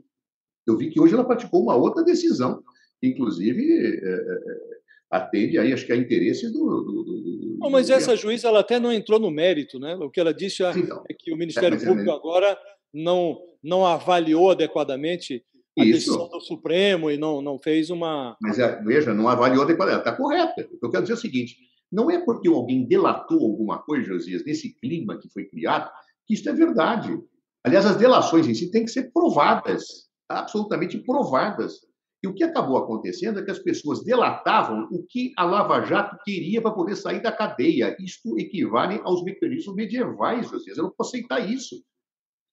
Eu 0.68 0.78
vi 0.78 0.90
que 0.90 1.00
hoje 1.00 1.16
ela 1.16 1.26
praticou 1.26 1.64
uma 1.64 1.76
outra 1.76 2.04
decisão, 2.04 2.62
que 3.02 3.08
inclusive 3.08 3.62
é, 3.62 3.88
é, 3.88 4.14
é 4.14 4.80
atende 5.10 5.58
aí, 5.58 5.74
acho 5.74 5.86
que 5.86 5.94
a 5.94 5.96
interesses 5.96 6.52
do. 6.52 6.60
do, 6.60 7.04
do 7.04 7.58
não, 7.60 7.70
mas 7.70 7.88
do 7.88 7.94
essa 7.94 8.16
juíza 8.16 8.48
ela 8.48 8.60
até 8.60 8.80
não 8.80 8.94
entrou 8.94 9.20
no 9.20 9.32
mérito, 9.32 9.80
né? 9.80 9.96
O 9.96 10.10
que 10.10 10.20
ela 10.20 10.34
disse 10.34 10.64
é, 10.64 10.72
então, 10.78 11.04
é 11.10 11.14
que 11.18 11.34
o 11.34 11.38
Ministério 11.38 11.78
é, 11.78 11.84
Público 11.84 12.12
agora 12.12 12.58
não, 12.94 13.42
não 13.64 13.86
avaliou 13.86 14.52
adequadamente 14.52 15.44
a 15.82 15.86
Isso. 15.86 16.12
decisão 16.12 16.30
do 16.30 16.42
Supremo 16.42 17.10
e 17.10 17.18
não, 17.18 17.42
não 17.42 17.60
fez 17.60 17.90
uma. 17.90 18.36
Mas 18.42 18.60
é, 18.60 18.82
veja, 18.84 19.14
não 19.14 19.28
avaliou 19.28 19.64
adequadamente. 19.64 20.08
Está 20.08 20.16
correta. 20.16 20.68
Eu 20.82 20.90
quero 20.90 21.04
dizer 21.04 21.14
é 21.14 21.16
o 21.16 21.20
seguinte: 21.20 21.56
não 21.92 22.10
é 22.10 22.20
porque 22.20 22.48
alguém 22.48 22.86
delatou 22.86 23.40
alguma 23.40 23.80
coisa, 23.80 24.06
Josias, 24.06 24.46
nesse 24.46 24.74
clima 24.80 25.18
que 25.18 25.30
foi 25.30 25.46
criado, 25.46 25.90
que 26.26 26.34
isso 26.34 26.48
é 26.50 26.54
verdade. 26.54 27.18
Aliás, 27.64 27.86
as 27.86 27.98
delações 27.98 28.48
em 28.48 28.54
si 28.54 28.72
têm 28.72 28.86
que 28.86 28.92
ser 28.92 29.12
provadas, 29.12 30.10
absolutamente 30.30 30.98
provadas. 31.00 31.74
E 32.22 32.28
o 32.28 32.34
que 32.34 32.44
acabou 32.44 32.78
acontecendo 32.78 33.40
é 33.40 33.44
que 33.44 33.52
as 33.52 33.60
pessoas 33.60 34.04
delatavam 34.04 34.88
o 34.92 35.06
que 35.08 35.32
a 35.38 35.46
Lava 35.46 35.82
Jato 35.86 36.18
queria 36.24 36.62
para 36.62 36.72
poder 36.72 36.96
sair 36.96 37.22
da 37.22 37.32
cadeia. 37.32 37.96
Isto 38.00 38.38
equivale 38.38 39.00
aos 39.04 39.24
mecanismos 39.24 39.76
medievais, 39.76 40.52
vocês. 40.52 40.78
Eu 40.78 40.84
não 40.84 40.92
posso 40.92 41.16
aceitar 41.16 41.40
isso. 41.40 41.82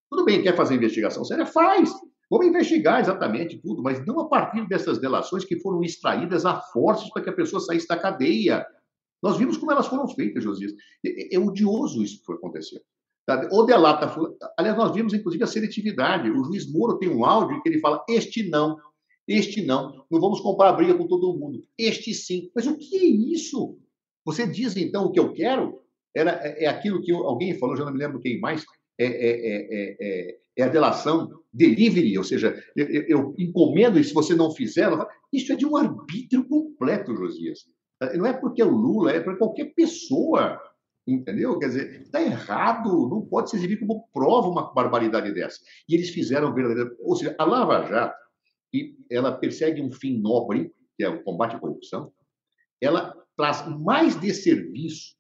Tudo 0.09 0.25
bem, 0.25 0.41
quer 0.41 0.57
fazer 0.57 0.77
investigação 0.77 1.25
séria? 1.25 1.45
Faz. 1.45 1.91
Vamos 2.31 2.47
investigar 2.47 3.01
exatamente 3.01 3.59
tudo, 3.59 3.83
mas 3.83 4.05
não 4.05 4.19
a 4.21 4.29
partir 4.29 4.67
dessas 4.67 4.99
delações 4.99 5.45
que 5.45 5.61
foram 5.61 5.83
extraídas 5.83 6.45
a 6.45 6.61
forças 6.61 7.09
para 7.11 7.23
que 7.23 7.31
a 7.31 7.35
pessoa 7.35 7.61
saísse 7.61 7.87
da 7.87 7.97
cadeia. 7.97 8.67
Nós 9.23 9.37
vimos 9.37 9.57
como 9.57 9.73
elas 9.73 9.87
foram 9.87 10.09
feitas, 10.09 10.43
Josias. 10.43 10.73
É, 11.05 11.37
é 11.37 11.39
odioso 11.39 12.03
isso 12.03 12.19
que 12.19 12.27
foi 12.27 12.37
acontecendo. 12.37 12.83
Tá? 13.25 13.49
Ou 13.53 13.65
delata. 13.65 14.13
Aliás, 14.57 14.77
nós 14.77 14.93
vimos, 14.93 15.15
inclusive, 15.15 15.43
a 15.43 15.49
seletividade. 15.49 16.31
O 16.31 16.45
juiz 16.45 16.71
Moro 16.73 16.99
tem 16.99 17.09
um 17.09 17.25
áudio 17.25 17.61
que 17.63 17.69
ele 17.69 17.81
fala: 17.81 18.05
este 18.09 18.49
não, 18.49 18.77
este 19.27 19.65
não. 19.65 20.05
Não 20.11 20.21
vamos 20.21 20.41
comprar 20.41 20.73
briga 20.73 20.95
com 20.95 21.07
todo 21.07 21.37
mundo. 21.37 21.65
Este 21.77 22.15
sim. 22.15 22.51
Mas 22.55 22.67
o 22.67 22.77
que 22.77 22.97
é 22.97 23.05
isso? 23.05 23.79
Você 24.25 24.47
diz, 24.47 24.77
então, 24.77 25.07
o 25.07 25.13
que 25.13 25.21
eu 25.21 25.33
quero? 25.33 25.83
Era, 26.15 26.33
é, 26.43 26.65
é 26.65 26.67
aquilo 26.67 27.01
que 27.01 27.13
alguém 27.13 27.59
falou, 27.59 27.77
já 27.77 27.85
não 27.85 27.93
me 27.93 27.99
lembro 27.99 28.21
quem 28.21 28.41
mais. 28.41 28.65
É, 28.99 29.05
é, 29.07 29.97
é, 30.01 30.39
é 30.59 30.63
a 30.63 30.69
delação 30.69 31.31
delivery, 31.53 32.17
ou 32.17 32.25
seja, 32.25 32.63
eu, 32.75 32.87
eu 33.09 33.35
encomendo 33.39 33.99
e 33.99 34.05
se 34.05 34.15
você 34.15 34.35
não 34.35 34.51
fizer, 34.51 34.89
isso 35.33 35.53
é 35.53 35.57
de 35.57 35.67
um 35.67 35.77
arbítrio 35.77 36.49
completo, 36.49 37.15
Josias. 37.15 37.61
Não 38.15 38.27
é 38.27 38.33
porque 38.33 38.63
é 38.63 38.65
o 38.65 38.71
Lula, 38.71 39.13
é 39.13 39.21
para 39.21 39.37
qualquer 39.37 39.75
pessoa. 39.75 40.61
Entendeu? 41.07 41.57
Quer 41.59 41.67
dizer, 41.69 42.03
está 42.03 42.21
errado, 42.21 43.09
não 43.09 43.23
pode 43.23 43.51
se 43.51 43.57
exibir 43.57 43.79
como 43.79 44.09
prova 44.13 44.49
uma 44.49 44.75
barbaridade 44.75 45.33
dessa. 45.33 45.61
E 45.89 45.95
eles 45.95 46.11
fizeram 46.11 46.53
verdadeira. 46.53 46.91
Ou 47.01 47.15
seja, 47.15 47.35
a 47.39 47.45
Lava 47.45 47.87
Jato, 47.87 48.17
ela 49.09 49.33
persegue 49.33 49.81
um 49.81 49.93
fim 49.93 50.19
nobre, 50.19 50.73
que 50.97 51.05
é 51.05 51.09
o 51.09 51.23
combate 51.23 51.55
à 51.55 51.59
corrupção, 51.61 52.13
ela 52.81 53.15
traz 53.37 53.67
mais 53.79 54.19
desserviço 54.19 55.15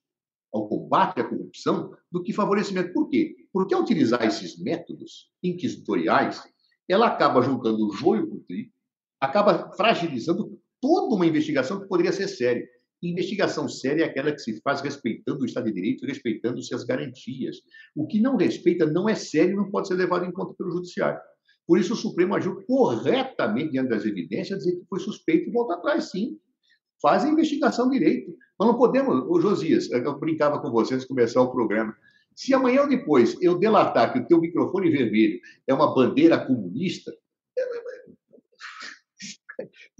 ao 0.52 0.68
combate 0.68 1.20
à 1.20 1.24
corrupção 1.24 1.94
do 2.10 2.22
que 2.22 2.32
favorecimento. 2.32 2.92
Por 2.92 3.08
quê? 3.08 3.36
Porque 3.56 3.74
ao 3.74 3.80
utilizar 3.80 4.22
esses 4.22 4.62
métodos 4.62 5.30
inquisitoriais, 5.42 6.42
ela 6.86 7.06
acaba 7.06 7.40
juntando 7.40 7.88
o 7.88 7.90
joio 7.90 8.28
com 8.28 8.36
o 8.36 8.40
trigo, 8.40 8.70
acaba 9.18 9.72
fragilizando 9.74 10.60
toda 10.78 11.14
uma 11.14 11.24
investigação 11.24 11.80
que 11.80 11.88
poderia 11.88 12.12
ser 12.12 12.28
séria. 12.28 12.68
Investigação 13.02 13.66
séria 13.66 14.02
é 14.02 14.08
aquela 14.08 14.30
que 14.30 14.40
se 14.40 14.60
faz 14.60 14.82
respeitando 14.82 15.40
o 15.40 15.46
Estado 15.46 15.64
de 15.64 15.72
Direito, 15.72 16.04
respeitando-se 16.04 16.74
as 16.74 16.84
garantias. 16.84 17.56
O 17.94 18.06
que 18.06 18.20
não 18.20 18.36
respeita 18.36 18.84
não 18.84 19.08
é 19.08 19.14
sério 19.14 19.54
e 19.54 19.56
não 19.56 19.70
pode 19.70 19.88
ser 19.88 19.94
levado 19.94 20.26
em 20.26 20.32
conta 20.32 20.52
pelo 20.52 20.72
Judiciário. 20.72 21.18
Por 21.66 21.78
isso, 21.78 21.94
o 21.94 21.96
Supremo 21.96 22.34
agiu 22.34 22.62
corretamente 22.66 23.70
diante 23.70 23.88
das 23.88 24.04
evidências, 24.04 24.58
dizer 24.58 24.76
que 24.76 24.84
foi 24.86 25.00
suspeito 25.00 25.48
e 25.48 25.52
voltar 25.54 25.76
atrás, 25.76 26.10
sim. 26.10 26.38
Faz 27.00 27.24
a 27.24 27.28
investigação 27.30 27.88
direito. 27.88 28.36
Nós 28.60 28.68
não 28.68 28.76
podemos, 28.76 29.24
o 29.26 29.40
Josias, 29.40 29.90
eu 29.90 30.18
brincava 30.18 30.60
com 30.60 30.70
vocês 30.70 31.06
começar 31.06 31.40
o 31.40 31.50
programa. 31.50 31.96
Se 32.36 32.54
amanhã 32.54 32.82
ou 32.82 32.88
depois 32.88 33.36
eu 33.40 33.58
delatar 33.58 34.12
que 34.12 34.20
o 34.20 34.26
teu 34.26 34.40
microfone 34.40 34.90
vermelho 34.90 35.40
é 35.66 35.74
uma 35.74 35.92
bandeira 35.92 36.38
comunista, 36.38 37.12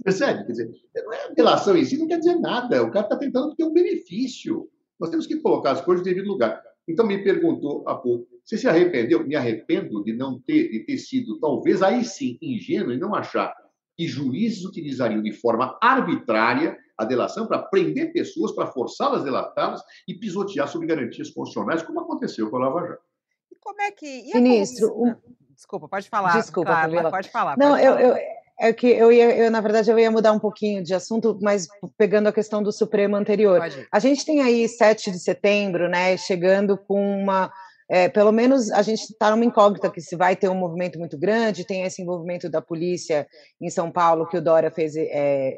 Percebe? 0.03 0.45
Quer 0.45 0.51
dizer, 0.51 0.71
não 0.95 1.13
é 1.13 1.33
delação 1.33 1.75
em 1.75 1.83
si, 1.83 1.97
não 1.97 2.07
quer 2.07 2.19
dizer 2.19 2.35
nada. 2.35 2.83
O 2.83 2.91
cara 2.91 3.05
está 3.05 3.17
tentando 3.17 3.55
ter 3.55 3.63
um 3.63 3.73
benefício. 3.73 4.69
Nós 4.99 5.09
temos 5.09 5.25
que 5.25 5.37
colocar 5.37 5.71
as 5.71 5.81
coisas 5.81 6.05
no 6.05 6.13
devido 6.13 6.27
lugar. 6.27 6.61
Então, 6.87 7.05
me 7.05 7.21
perguntou 7.23 7.83
há 7.87 7.95
pouco, 7.95 8.27
você 8.45 8.57
se 8.57 8.67
arrependeu? 8.67 9.27
Me 9.27 9.35
arrependo 9.35 10.03
de 10.03 10.13
não 10.13 10.39
ter, 10.39 10.69
de 10.69 10.79
ter 10.85 10.97
sido, 10.97 11.39
talvez, 11.39 11.81
aí 11.81 12.05
sim, 12.05 12.37
ingênuo 12.41 12.93
e 12.93 12.97
não 12.97 13.13
achar 13.13 13.53
que 13.97 14.07
juízes 14.07 14.63
utilizariam 14.63 15.21
de 15.21 15.33
forma 15.33 15.77
arbitrária 15.81 16.77
a 16.97 17.05
delação 17.05 17.47
para 17.47 17.59
prender 17.59 18.11
pessoas, 18.11 18.51
para 18.53 18.67
forçá-las 18.67 19.21
a 19.21 19.25
delatá-las 19.25 19.81
e 20.07 20.15
pisotear 20.15 20.67
sobre 20.67 20.87
garantias 20.87 21.29
constitucionais, 21.29 21.83
como 21.83 21.99
aconteceu 21.99 22.49
com 22.49 22.57
a 22.57 22.59
Lava 22.59 22.87
Jato. 22.87 23.03
E 23.51 23.55
como 23.59 23.81
é 23.81 23.91
que. 23.91 24.33
Ministro. 24.33 25.15
Desculpa, 25.53 25.87
pode 25.87 26.09
falar. 26.09 26.39
Desculpa, 26.39 26.71
claro, 26.71 27.11
pode 27.11 27.29
falar. 27.29 27.57
Não, 27.57 27.71
pode 27.71 27.83
eu, 27.83 27.93
falar. 27.93 28.01
eu, 28.03 28.37
é 28.59 28.73
que 28.73 28.87
eu 28.87 29.11
ia, 29.11 29.35
eu, 29.35 29.51
na 29.51 29.61
verdade, 29.61 29.89
eu 29.91 29.99
ia 29.99 30.09
mudar 30.09 30.31
um 30.31 30.39
pouquinho 30.39 30.83
de 30.83 30.93
assunto, 30.93 31.37
mas 31.41 31.67
pegando 31.97 32.27
a 32.27 32.33
questão 32.33 32.63
do 32.63 32.71
Supremo 32.71 33.15
anterior. 33.15 33.61
A 33.91 33.99
gente 33.99 34.25
tem 34.25 34.41
aí 34.41 34.67
7 34.67 35.11
de 35.11 35.19
setembro, 35.19 35.87
né, 35.87 36.17
chegando 36.17 36.77
com 36.77 37.21
uma. 37.21 37.51
É, 37.89 38.09
pelo 38.09 38.33
menos 38.33 38.69
a 38.71 38.81
gente 38.81 39.03
está 39.03 39.31
numa 39.31 39.45
incógnita 39.45 39.89
que 39.89 40.01
se 40.01 40.15
vai 40.17 40.35
ter 40.35 40.49
um 40.49 40.55
movimento 40.55 40.99
muito 40.99 41.17
grande, 41.17 41.65
tem 41.65 41.83
esse 41.83 42.01
envolvimento 42.01 42.49
da 42.49 42.61
polícia 42.61 43.25
em 43.61 43.69
São 43.69 43.89
Paulo, 43.89 44.27
que 44.27 44.35
o 44.35 44.41
Dória 44.41 44.69
fez, 44.69 44.93
é, 44.97 45.55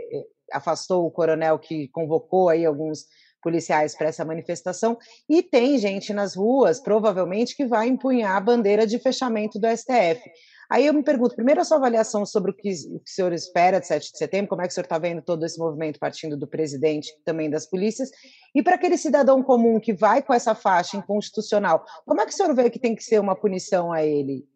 afastou 0.52 1.06
o 1.06 1.12
coronel 1.12 1.58
que 1.60 1.88
convocou 1.90 2.50
aí 2.50 2.66
alguns 2.66 3.06
policiais 3.42 3.96
para 3.96 4.10
essa 4.10 4.26
manifestação, 4.26 4.98
e 5.30 5.42
tem 5.42 5.78
gente 5.78 6.14
nas 6.14 6.36
ruas, 6.36 6.80
provavelmente, 6.80 7.56
que 7.56 7.66
vai 7.66 7.88
empunhar 7.88 8.36
a 8.36 8.42
bandeira 8.42 8.86
de 8.86 9.00
fechamento 9.00 9.60
do 9.60 9.68
STF. 9.68 10.22
Aí 10.70 10.86
eu 10.86 10.94
me 10.94 11.02
pergunto, 11.02 11.36
primeiro 11.36 11.62
a 11.62 11.64
sua 11.64 11.78
avaliação 11.78 12.26
sobre 12.28 12.52
o 12.52 12.54
que, 12.54 12.70
o 12.70 13.00
que 13.00 13.10
o 13.10 13.14
senhor 13.14 13.34
espera 13.34 13.80
de 13.80 13.88
7 13.88 14.12
de 14.12 14.18
setembro, 14.18 14.50
como 14.50 14.62
é 14.62 14.66
que 14.66 14.72
o 14.72 14.74
senhor 14.76 14.84
está 14.84 15.00
vendo 15.00 15.22
todo 15.22 15.44
esse 15.44 15.58
movimento 15.58 15.98
partindo 15.98 16.38
do 16.38 16.46
presidente 16.46 17.12
também 17.26 17.50
das 17.50 17.66
polícias, 17.66 18.12
e 18.54 18.62
para 18.62 18.76
aquele 18.76 18.98
cidadão 18.98 19.42
comum 19.42 19.80
que 19.80 19.94
vai 19.94 20.22
com 20.22 20.32
essa 20.32 20.54
faixa 20.54 20.96
inconstitucional, 20.96 21.84
como 22.06 22.22
é 22.22 22.26
que 22.26 22.34
o 22.34 22.36
senhor 22.36 22.54
vê 22.54 22.70
que 22.70 22.80
tem 22.80 22.96
que 22.96 23.04
ser 23.04 23.20
uma 23.20 23.36
punição 23.36 23.92
a 23.92 24.06
ele? 24.06 24.48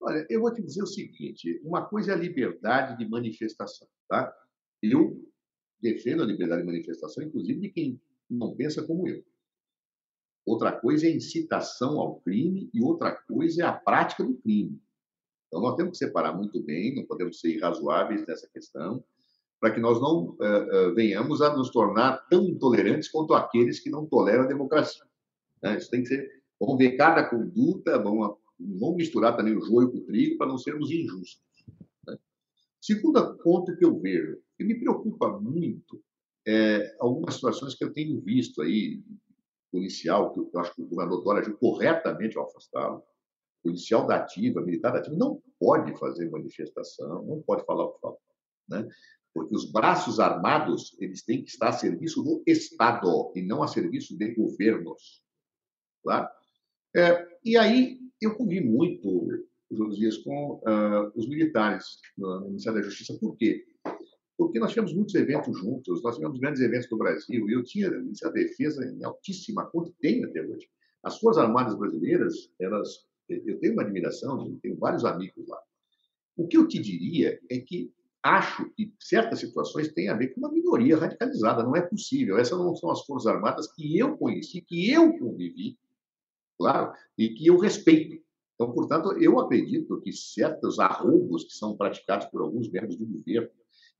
Olha, 0.00 0.24
eu 0.28 0.40
vou 0.40 0.52
te 0.52 0.62
dizer 0.62 0.82
o 0.82 0.86
seguinte: 0.86 1.60
uma 1.64 1.88
coisa 1.88 2.12
é 2.12 2.14
a 2.14 2.18
liberdade 2.18 2.98
de 2.98 3.08
manifestação, 3.08 3.88
tá? 4.08 4.32
Eu 4.82 5.22
defendo 5.80 6.22
a 6.22 6.26
liberdade 6.26 6.62
de 6.62 6.66
manifestação, 6.66 7.24
inclusive 7.24 7.60
de 7.60 7.68
quem 7.70 8.00
não 8.28 8.54
pensa 8.54 8.82
como 8.86 9.08
eu. 9.08 9.24
Outra 10.44 10.72
coisa 10.72 11.06
é 11.06 11.10
a 11.10 11.14
incitação 11.14 12.00
ao 12.00 12.20
crime 12.20 12.68
e 12.74 12.82
outra 12.82 13.12
coisa 13.12 13.62
é 13.62 13.66
a 13.66 13.72
prática 13.72 14.24
do 14.24 14.34
crime. 14.34 14.80
Então, 15.46 15.60
nós 15.60 15.76
temos 15.76 15.92
que 15.92 16.04
separar 16.04 16.34
muito 16.34 16.62
bem, 16.62 16.94
não 16.94 17.04
podemos 17.04 17.38
ser 17.38 17.54
irrazoáveis 17.54 18.26
nessa 18.26 18.48
questão, 18.48 19.04
para 19.60 19.72
que 19.72 19.80
nós 19.80 20.00
não 20.00 20.30
uh, 20.30 20.90
uh, 20.90 20.94
venhamos 20.94 21.40
a 21.40 21.54
nos 21.54 21.70
tornar 21.70 22.26
tão 22.28 22.44
intolerantes 22.48 23.08
quanto 23.08 23.34
aqueles 23.34 23.78
que 23.78 23.90
não 23.90 24.06
toleram 24.06 24.44
a 24.44 24.48
democracia. 24.48 25.04
Né? 25.62 25.76
Isso 25.76 25.90
tem 25.90 26.02
que 26.02 26.08
ser. 26.08 26.28
Vamos 26.58 26.78
ver 26.78 26.96
cada 26.96 27.28
conduta, 27.28 27.98
vamos, 27.98 28.36
vamos 28.58 28.96
misturar 28.96 29.36
também 29.36 29.56
o 29.56 29.60
joio 29.60 29.92
com 29.92 29.98
o 29.98 30.04
trigo 30.04 30.38
para 30.38 30.48
não 30.48 30.58
sermos 30.58 30.90
injustos. 30.90 31.40
Né? 32.06 32.18
Segundo 32.80 33.36
ponto 33.38 33.76
que 33.76 33.84
eu 33.84 34.00
vejo, 34.00 34.38
que 34.62 34.74
me 34.74 34.78
preocupa 34.78 35.28
muito, 35.40 36.02
é 36.46 36.96
algumas 37.00 37.34
situações 37.34 37.74
que 37.74 37.84
eu 37.84 37.92
tenho 37.92 38.20
visto 38.20 38.62
aí, 38.62 39.02
policial, 39.70 40.32
que 40.32 40.40
eu 40.40 40.60
acho 40.60 40.74
que 40.74 40.82
o 40.82 40.86
governador 40.86 41.24
Dória 41.24 41.40
agiu 41.40 41.56
corretamente 41.56 42.36
ao 42.36 42.46
afastá-lo, 42.46 43.02
policial 43.62 44.06
da 44.06 44.16
ativa, 44.16 44.60
militar 44.60 44.92
da 44.92 44.98
ativa, 44.98 45.16
não 45.16 45.42
pode 45.58 45.96
fazer 45.98 46.30
manifestação, 46.30 47.24
não 47.24 47.40
pode 47.42 47.64
falar 47.64 47.84
o 47.84 47.92
que 47.92 48.00
fala. 48.00 48.16
Né? 48.68 48.88
Porque 49.32 49.54
os 49.54 49.70
braços 49.70 50.20
armados 50.20 50.96
eles 51.00 51.24
têm 51.24 51.42
que 51.42 51.50
estar 51.50 51.68
a 51.68 51.72
serviço 51.72 52.22
do 52.22 52.42
Estado 52.46 53.32
e 53.34 53.42
não 53.42 53.62
a 53.62 53.68
serviço 53.68 54.16
de 54.16 54.34
governos. 54.34 55.22
Claro? 56.02 56.28
É, 56.94 57.26
e 57.44 57.56
aí 57.56 57.98
eu 58.20 58.34
convivi 58.34 58.66
muito, 58.66 59.46
Josias, 59.70 60.18
com 60.18 60.56
uh, 60.56 61.10
os 61.14 61.26
militares 61.28 61.98
no 62.18 62.48
Ministério 62.48 62.80
da 62.80 62.84
Justiça. 62.84 63.18
Por 63.18 63.36
quê? 63.36 63.64
Porque 64.44 64.58
nós 64.58 64.70
tivemos 64.70 64.92
muitos 64.94 65.14
eventos 65.14 65.58
juntos, 65.58 66.02
nós 66.02 66.16
tivemos 66.16 66.38
grandes 66.38 66.60
eventos 66.60 66.90
no 66.90 66.98
Brasil, 66.98 67.48
e 67.48 67.52
eu 67.52 67.62
tinha 67.62 67.88
a 67.88 68.28
defesa 68.30 68.84
em 68.84 69.04
altíssima 69.04 69.66
conta, 69.66 69.92
tenho 70.00 70.28
até 70.28 70.42
hoje. 70.42 70.68
As 71.02 71.18
Forças 71.18 71.42
Armadas 71.42 71.74
Brasileiras, 71.74 72.50
elas 72.60 73.06
eu 73.28 73.58
tenho 73.58 73.72
uma 73.72 73.82
admiração, 73.82 74.58
tenho 74.62 74.76
vários 74.76 75.04
amigos 75.04 75.46
lá. 75.48 75.58
O 76.36 76.46
que 76.46 76.56
eu 76.56 76.66
te 76.66 76.78
diria 76.78 77.40
é 77.50 77.58
que 77.60 77.92
acho 78.22 78.70
que 78.70 78.92
certas 78.98 79.40
situações 79.40 79.92
têm 79.92 80.08
a 80.08 80.14
ver 80.14 80.28
com 80.28 80.40
uma 80.40 80.52
minoria 80.52 80.96
radicalizada. 80.96 81.62
Não 81.62 81.74
é 81.74 81.82
possível. 81.82 82.38
Essas 82.38 82.58
não 82.58 82.74
são 82.76 82.90
as 82.90 83.04
Forças 83.04 83.26
Armadas 83.26 83.72
que 83.72 83.98
eu 83.98 84.16
conheci, 84.16 84.60
que 84.60 84.90
eu 84.90 85.18
convivi, 85.18 85.78
claro, 86.58 86.92
e 87.18 87.30
que 87.30 87.46
eu 87.46 87.56
respeito. 87.56 88.22
Então, 88.54 88.72
portanto, 88.72 89.12
eu 89.20 89.40
acredito 89.40 90.00
que 90.00 90.12
certos 90.12 90.78
arroubos 90.78 91.44
que 91.44 91.52
são 91.52 91.76
praticados 91.76 92.26
por 92.26 92.42
alguns 92.42 92.70
membros 92.70 92.96
do 92.96 93.06
governo, 93.06 93.50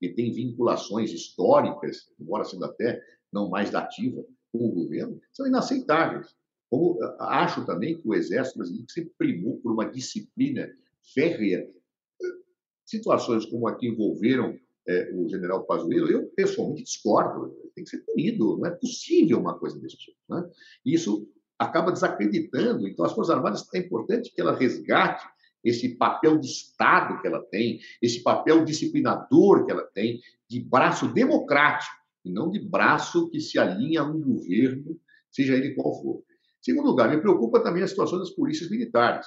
que 0.02 0.08
têm 0.08 0.32
vinculações 0.32 1.12
históricas, 1.12 2.08
embora 2.18 2.44
sendo 2.44 2.64
até 2.64 3.00
não 3.32 3.48
mais 3.48 3.70
dativa 3.70 4.24
com 4.50 4.66
o 4.66 4.72
governo, 4.72 5.20
são 5.32 5.46
inaceitáveis. 5.46 6.34
Como 6.68 6.98
acho 7.20 7.64
também 7.64 8.00
que 8.00 8.08
o 8.08 8.12
Exército 8.12 8.58
brasileiro 8.58 8.90
sempre 8.90 9.12
primou 9.16 9.58
por 9.58 9.72
uma 9.72 9.88
disciplina 9.88 10.68
férrea. 11.14 11.70
Situações 12.84 13.46
como 13.46 13.68
a 13.68 13.76
que 13.76 13.86
envolveram 13.86 14.58
é, 14.88 15.12
o 15.14 15.28
general 15.28 15.64
Pazuello, 15.66 16.10
eu 16.10 16.26
pessoalmente 16.34 16.82
discordo. 16.82 17.54
Tem 17.72 17.84
que 17.84 17.90
ser 17.90 17.98
punido. 17.98 18.58
Não 18.58 18.66
é 18.66 18.70
possível 18.72 19.38
uma 19.38 19.56
coisa 19.56 19.78
desse 19.78 19.96
tipo. 19.96 20.18
Né? 20.28 20.50
Isso 20.84 21.28
acaba 21.56 21.92
desacreditando. 21.92 22.88
Então, 22.88 23.04
as 23.04 23.12
Forças 23.12 23.36
Armadas 23.36 23.68
é 23.72 23.78
importante 23.78 24.32
que 24.34 24.40
ela 24.40 24.56
resgate 24.56 25.24
esse 25.64 25.96
papel 25.96 26.38
de 26.38 26.46
Estado 26.46 27.20
que 27.20 27.26
ela 27.26 27.42
tem, 27.50 27.80
esse 28.00 28.22
papel 28.22 28.64
disciplinador 28.64 29.64
que 29.64 29.72
ela 29.72 29.84
tem, 29.94 30.20
de 30.48 30.60
braço 30.60 31.08
democrático, 31.12 31.94
e 32.24 32.30
não 32.30 32.50
de 32.50 32.60
braço 32.60 33.28
que 33.30 33.40
se 33.40 33.58
alinha 33.58 34.02
a 34.02 34.04
um 34.04 34.20
governo, 34.20 34.98
seja 35.30 35.54
ele 35.54 35.74
qual 35.74 36.00
for. 36.00 36.22
Segundo 36.60 36.86
lugar, 36.86 37.10
me 37.10 37.20
preocupa 37.20 37.60
também 37.60 37.82
a 37.82 37.88
situação 37.88 38.18
das 38.18 38.30
polícias 38.30 38.70
militares. 38.70 39.26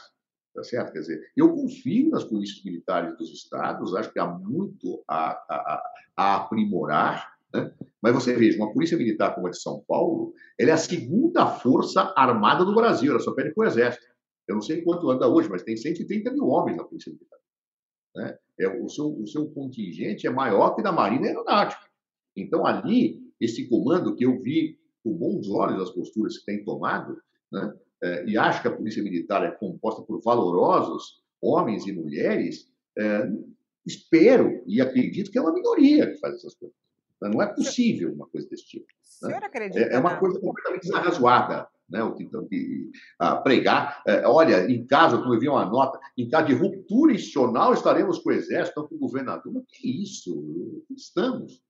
Tá 0.54 0.64
certo? 0.64 0.94
Quer 0.94 1.00
dizer, 1.00 1.22
eu 1.36 1.54
confio 1.54 2.10
nas 2.10 2.24
polícias 2.24 2.64
militares 2.64 3.18
dos 3.18 3.30
estados, 3.30 3.94
acho 3.94 4.14
que 4.14 4.20
há 4.20 4.26
muito 4.26 5.04
a, 5.06 5.32
a, 5.32 5.84
a 6.16 6.36
aprimorar, 6.38 7.30
né? 7.54 7.74
mas 8.02 8.14
você 8.14 8.34
veja, 8.34 8.58
uma 8.58 8.72
polícia 8.72 8.98
militar 8.98 9.36
como 9.36 9.48
a 9.48 9.50
de 9.50 9.62
São 9.62 9.84
Paulo, 9.86 10.34
ela 10.58 10.70
é 10.70 10.74
a 10.74 10.78
segunda 10.78 11.46
força 11.46 12.14
armada 12.16 12.64
do 12.64 12.74
Brasil, 12.74 13.12
ela 13.12 13.20
só 13.20 13.34
perde 13.34 13.54
com 13.54 13.62
o 13.62 13.66
Exército. 13.66 14.06
Eu 14.48 14.56
não 14.56 14.62
sei 14.62 14.82
quanto 14.82 15.10
anda 15.10 15.28
hoje, 15.28 15.50
mas 15.50 15.64
tem 15.64 15.76
130 15.76 16.32
mil 16.32 16.48
homens 16.48 16.78
na 16.78 16.84
polícia 16.84 17.12
militar. 17.12 17.40
Né? 18.16 18.38
É, 18.60 18.68
o, 18.82 18.88
seu, 18.88 19.08
o 19.08 19.28
seu 19.28 19.50
contingente 19.50 20.28
é 20.28 20.30
maior 20.30 20.76
que 20.76 20.84
da 20.84 20.92
Marinha 20.92 21.28
Aeronáutica. 21.28 21.86
Então, 22.36 22.66
ali, 22.66 23.22
esse 23.40 23.68
comando 23.68 24.16
que 24.16 24.26
eu 24.26 24.40
vi 24.42 24.80
com 25.04 25.14
bons 25.14 25.50
olhos 25.50 25.82
as 25.82 25.92
posturas 25.92 26.38
que 26.38 26.46
tem 26.46 26.64
tomado, 26.64 27.18
né? 27.52 27.74
É, 28.04 28.26
e 28.26 28.38
acho 28.38 28.62
que 28.62 28.68
a 28.68 28.76
polícia 28.76 29.02
militar 29.02 29.44
é 29.44 29.52
composta 29.52 30.02
por 30.02 30.22
valorosos 30.22 31.24
homens 31.42 31.88
e 31.88 31.94
mulheres, 31.94 32.70
é, 32.98 33.30
espero 33.86 34.64
e 34.66 34.82
acredito 34.82 35.32
que 35.32 35.38
é 35.38 35.42
uma 35.42 35.54
minoria 35.54 36.12
que 36.12 36.18
faz 36.18 36.36
essas 36.36 36.56
coisas. 36.56 36.76
Não 37.22 37.42
é 37.42 37.48
possível 37.48 38.14
uma 38.14 38.28
coisa 38.28 38.48
desse 38.50 38.66
tipo. 38.66 38.86
Né? 39.24 39.40
É, 39.76 39.96
é, 39.96 40.00
uma 40.00 40.18
coisa 40.18 40.40
completamente 40.40 40.84
desarrazoada. 40.84 41.68
Né, 41.88 42.02
o 42.04 42.16
que 42.16 42.28
a 43.20 43.36
pregar. 43.36 44.02
É, 44.08 44.28
olha, 44.28 44.66
em 44.70 44.88
como 44.88 45.36
eu 45.36 45.40
vi 45.40 45.48
uma 45.48 45.66
nota, 45.66 46.00
em 46.18 46.28
caso 46.28 46.48
de 46.48 46.56
ruptura 46.56 47.14
institucional, 47.14 47.74
estaremos 47.74 48.18
com 48.18 48.30
o 48.30 48.34
Exército, 48.34 48.88
com 48.88 48.96
o 48.96 49.00
governador. 49.00 49.54
Mas 49.54 49.66
que 49.68 50.02
isso? 50.02 50.84
Estamos 50.90 51.62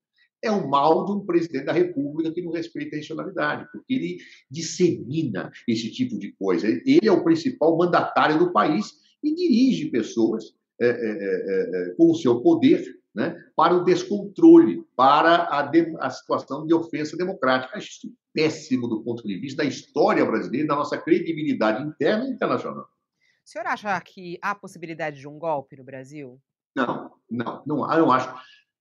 é 0.42 0.50
o 0.50 0.68
mal 0.68 1.04
de 1.04 1.12
um 1.12 1.20
presidente 1.20 1.64
da 1.64 1.72
República 1.72 2.32
que 2.32 2.42
não 2.42 2.52
respeita 2.52 2.96
a 2.96 2.98
institucionalidade, 2.98 3.68
porque 3.72 3.94
ele 3.94 4.18
dissemina 4.50 5.50
esse 5.66 5.90
tipo 5.90 6.18
de 6.18 6.32
coisa. 6.32 6.66
Ele 6.66 7.00
é 7.02 7.12
o 7.12 7.24
principal 7.24 7.76
mandatário 7.76 8.38
do 8.38 8.52
país 8.52 8.94
e 9.22 9.34
dirige 9.34 9.90
pessoas 9.90 10.54
é, 10.80 10.86
é, 10.86 10.90
é, 10.90 11.90
é 11.90 11.94
com 11.94 12.10
o 12.10 12.14
seu 12.14 12.40
poder 12.40 12.84
né, 13.16 13.34
para 13.56 13.74
o 13.74 13.82
descontrole, 13.82 14.84
para 14.94 15.48
a, 15.50 15.62
de, 15.62 15.96
a, 16.00 16.10
situação 16.10 16.66
de 16.66 16.74
ofensa 16.74 17.16
democrática. 17.16 17.74
Acho 17.74 17.88
isso 17.88 18.14
péssimo 18.34 18.86
do 18.86 19.02
ponto 19.02 19.26
de 19.26 19.38
vista 19.38 19.62
da 19.62 19.68
história 19.68 20.22
brasileira, 20.22 20.68
da 20.68 20.76
nossa 20.76 20.98
credibilidade 20.98 21.82
interna 21.82 22.26
e 22.26 22.30
internacional. 22.30 22.84
O 22.84 23.48
senhor 23.48 23.66
acha 23.66 23.98
que 24.02 24.38
há 24.42 24.54
possibilidade 24.54 25.18
de 25.18 25.26
um 25.26 25.38
golpe 25.38 25.76
no 25.76 25.84
Brasil? 25.84 26.38
Não, 26.76 27.10
não, 27.30 27.62
não, 27.66 27.90
eu 27.90 28.00
não 28.00 28.12
acho. 28.12 28.34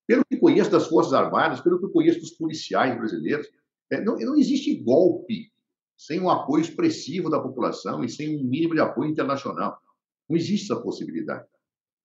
Pelo 0.06 0.26
que 0.26 0.36
conheço 0.36 0.70
das 0.70 0.88
Forças 0.88 1.14
Armadas, 1.14 1.62
pelo 1.62 1.80
que 1.80 1.88
conheço 1.88 2.20
dos 2.20 2.32
policiais 2.32 2.94
brasileiros, 2.98 3.48
é, 3.90 4.02
não, 4.02 4.18
não 4.18 4.36
existe 4.36 4.76
golpe 4.76 5.50
sem 5.98 6.20
um 6.20 6.30
apoio 6.30 6.62
expressivo 6.62 7.30
da 7.30 7.40
população 7.40 8.04
e 8.04 8.10
sem 8.10 8.38
um 8.38 8.44
mínimo 8.44 8.74
de 8.74 8.82
apoio 8.82 9.10
internacional. 9.10 9.80
Não 10.28 10.36
existe 10.36 10.70
essa 10.70 10.82
possibilidade. 10.82 11.48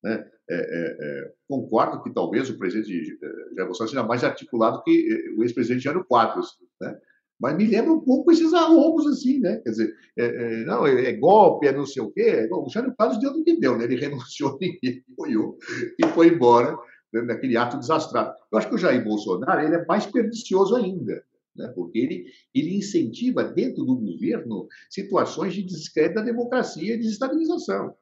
Né? 0.02 0.30
É, 0.52 0.56
é, 0.56 0.96
é, 1.00 1.32
concordo 1.48 2.02
que 2.02 2.12
talvez 2.12 2.50
o 2.50 2.58
presidente 2.58 3.18
eh, 3.22 3.54
Jair 3.54 3.66
Bolsonaro 3.66 3.90
seja 3.90 4.02
mais 4.02 4.24
articulado 4.24 4.82
que 4.82 4.90
eh, 4.90 5.38
o 5.38 5.44
ex-presidente 5.44 5.84
Jair 5.84 6.02
Quadros, 6.04 6.58
né? 6.80 6.98
mas 7.40 7.56
me 7.56 7.66
lembra 7.66 7.92
um 7.92 8.00
pouco 8.00 8.32
esses 8.32 8.52
arrombos 8.52 9.06
assim, 9.06 9.38
né? 9.38 9.58
Quer 9.64 9.70
dizer, 9.70 9.94
é, 10.18 10.24
é, 10.24 10.64
não, 10.64 10.86
é, 10.86 11.06
é, 11.06 11.12
golpe, 11.12 11.66
é 11.66 11.72
não 11.72 11.86
sei 11.86 12.02
o 12.02 12.10
quê. 12.10 12.46
Bom, 12.50 12.66
o 12.66 12.68
Jair 12.68 12.92
Quadros 12.94 13.18
deu 13.18 13.30
o 13.30 13.42
que 13.42 13.58
deu, 13.58 13.78
né? 13.78 13.84
Ele 13.84 13.96
renunciou, 13.96 14.58
ninguém 14.60 15.02
apoiou 15.12 15.56
e 15.98 16.06
foi 16.08 16.28
embora 16.28 16.76
né, 17.12 17.22
naquele 17.22 17.56
ato 17.56 17.78
desastrado. 17.78 18.34
Eu 18.52 18.58
acho 18.58 18.68
que 18.68 18.74
o 18.74 18.78
Jair 18.78 19.02
Bolsonaro 19.02 19.60
ele 19.62 19.74
é 19.74 19.86
mais 19.86 20.04
pernicioso 20.04 20.76
ainda, 20.76 21.22
né, 21.56 21.68
porque 21.74 21.98
ele, 21.98 22.24
ele 22.54 22.76
incentiva 22.76 23.42
dentro 23.42 23.84
do 23.84 23.96
governo 23.96 24.66
situações 24.90 25.54
de 25.54 25.62
descrédito 25.62 26.16
da 26.16 26.22
democracia 26.22 26.94
e 26.94 26.98
desestabilização. 26.98 27.94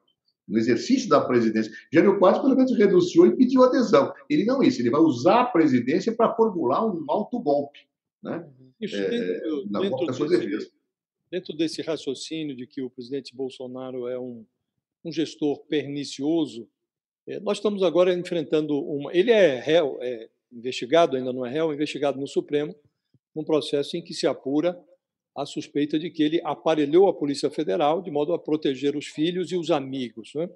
No 0.49 0.57
exercício 0.57 1.07
da 1.07 1.21
presidência, 1.21 1.71
Jânio 1.93 2.17
Quadros, 2.17 2.41
pelo 2.41 2.55
menos, 2.55 2.75
renunciou 2.75 3.27
e 3.27 3.35
pediu 3.35 3.63
adesão. 3.63 4.11
Ele 4.27 4.45
não 4.45 4.63
é 4.63 4.67
isso, 4.67 4.81
ele 4.81 4.89
vai 4.89 4.99
usar 4.99 5.41
a 5.41 5.45
presidência 5.45 6.11
para 6.13 6.33
formular 6.33 6.85
um 6.85 7.05
alto 7.07 7.39
golpe. 7.39 7.79
Né? 8.21 8.45
Isso, 8.81 8.95
é, 8.95 9.09
dentro, 9.09 9.67
na 9.69 9.79
dentro 9.81 10.05
desse, 10.07 10.27
defesa. 10.27 10.71
Dentro 11.31 11.53
desse 11.55 11.81
raciocínio 11.83 12.55
de 12.55 12.65
que 12.65 12.81
o 12.81 12.89
presidente 12.89 13.35
Bolsonaro 13.35 14.07
é 14.07 14.19
um, 14.19 14.43
um 15.05 15.11
gestor 15.11 15.59
pernicioso, 15.67 16.67
é, 17.27 17.39
nós 17.39 17.57
estamos 17.59 17.83
agora 17.83 18.13
enfrentando 18.13 18.79
uma. 18.79 19.13
Ele 19.15 19.29
é 19.29 19.59
réu, 19.59 19.99
é 20.01 20.29
investigado, 20.51 21.15
ainda 21.15 21.31
não 21.31 21.45
é 21.45 21.51
réu, 21.51 21.71
investigado 21.71 22.19
no 22.19 22.27
Supremo, 22.27 22.75
num 23.35 23.43
processo 23.43 23.95
em 23.95 24.01
que 24.01 24.15
se 24.15 24.25
apura 24.25 24.83
a 25.35 25.45
suspeita 25.45 25.97
de 25.97 26.09
que 26.09 26.23
ele 26.23 26.41
aparelhou 26.43 27.07
a 27.07 27.13
Polícia 27.13 27.49
Federal 27.49 28.01
de 28.01 28.11
modo 28.11 28.33
a 28.33 28.39
proteger 28.39 28.95
os 28.95 29.07
filhos 29.07 29.51
e 29.51 29.55
os 29.55 29.71
amigos. 29.71 30.33
Né? 30.35 30.49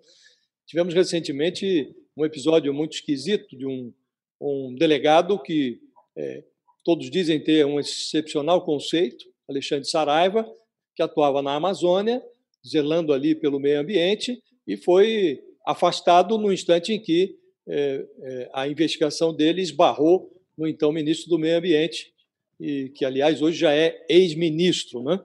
Tivemos 0.65 0.93
recentemente 0.93 1.93
um 2.15 2.25
episódio 2.25 2.73
muito 2.73 2.93
esquisito 2.93 3.57
de 3.57 3.65
um, 3.65 3.93
um 4.41 4.75
delegado 4.75 5.41
que 5.41 5.79
é, 6.15 6.43
todos 6.83 7.09
dizem 7.09 7.39
ter 7.39 7.65
um 7.65 7.79
excepcional 7.79 8.63
conceito, 8.63 9.25
Alexandre 9.47 9.85
Saraiva, 9.85 10.49
que 10.95 11.01
atuava 11.01 11.41
na 11.41 11.55
Amazônia, 11.55 12.23
zelando 12.65 13.13
ali 13.13 13.35
pelo 13.35 13.59
meio 13.59 13.79
ambiente, 13.79 14.41
e 14.67 14.77
foi 14.77 15.41
afastado 15.65 16.37
no 16.37 16.51
instante 16.51 16.93
em 16.93 16.99
que 16.99 17.37
é, 17.67 18.05
é, 18.21 18.49
a 18.53 18.67
investigação 18.67 19.33
dele 19.33 19.61
esbarrou 19.61 20.31
no 20.57 20.67
então 20.67 20.91
ministro 20.91 21.29
do 21.29 21.39
Meio 21.39 21.57
Ambiente, 21.57 22.12
e 22.59 22.89
que, 22.89 23.05
aliás, 23.05 23.41
hoje 23.41 23.59
já 23.59 23.73
é 23.73 24.05
ex-ministro. 24.09 25.03
Né? 25.03 25.19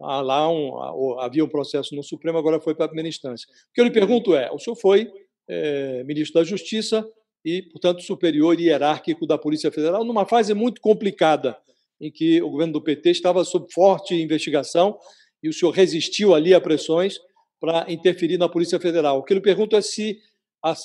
Há 0.00 0.20
lá 0.20 0.50
um, 0.50 1.18
havia 1.18 1.44
um 1.44 1.48
processo 1.48 1.94
no 1.94 2.02
Supremo, 2.02 2.38
agora 2.38 2.60
foi 2.60 2.74
para 2.74 2.86
a 2.86 2.88
primeira 2.88 3.08
instância. 3.08 3.48
O 3.70 3.72
que 3.72 3.80
eu 3.80 3.84
lhe 3.84 3.90
pergunto 3.90 4.34
é: 4.34 4.50
o 4.50 4.58
senhor 4.58 4.76
foi 4.76 5.10
é, 5.48 6.02
ministro 6.04 6.40
da 6.40 6.44
Justiça 6.44 7.06
e, 7.44 7.62
portanto, 7.62 8.02
superior 8.02 8.58
hierárquico 8.58 9.26
da 9.26 9.36
Polícia 9.36 9.70
Federal, 9.70 10.04
numa 10.04 10.26
fase 10.26 10.54
muito 10.54 10.80
complicada, 10.80 11.56
em 12.00 12.10
que 12.10 12.42
o 12.42 12.50
governo 12.50 12.74
do 12.74 12.82
PT 12.82 13.10
estava 13.10 13.44
sob 13.44 13.72
forte 13.72 14.14
investigação 14.14 14.98
e 15.42 15.48
o 15.48 15.52
senhor 15.52 15.72
resistiu 15.72 16.34
ali 16.34 16.54
a 16.54 16.60
pressões 16.60 17.18
para 17.60 17.90
interferir 17.90 18.38
na 18.38 18.48
Polícia 18.48 18.80
Federal. 18.80 19.18
O 19.18 19.22
que 19.22 19.32
eu 19.32 19.36
lhe 19.36 19.42
pergunto 19.42 19.76
é 19.76 19.82
se, 19.82 20.18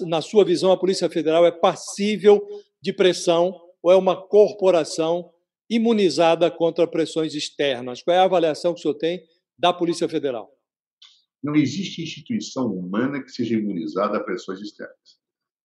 na 0.01 0.21
sua 0.21 0.43
visão, 0.43 0.71
a 0.71 0.77
Polícia 0.77 1.09
Federal 1.09 1.45
é 1.45 1.51
passível 1.51 2.45
de 2.81 2.93
pressão 2.93 3.59
ou 3.81 3.91
é 3.91 3.95
uma 3.95 4.15
corporação 4.15 5.29
imunizada 5.69 6.49
contra 6.49 6.87
pressões 6.87 7.35
externas. 7.35 8.01
Qual 8.01 8.15
é 8.15 8.19
a 8.19 8.23
avaliação 8.23 8.73
que 8.73 8.79
o 8.79 8.81
senhor 8.81 8.95
tem 8.95 9.23
da 9.57 9.71
Polícia 9.71 10.09
Federal? 10.09 10.49
Não 11.43 11.55
existe 11.55 12.01
instituição 12.01 12.67
humana 12.67 13.21
que 13.21 13.31
seja 13.31 13.55
imunizada 13.55 14.17
a 14.17 14.23
pressões 14.23 14.59
externas. 14.59 15.19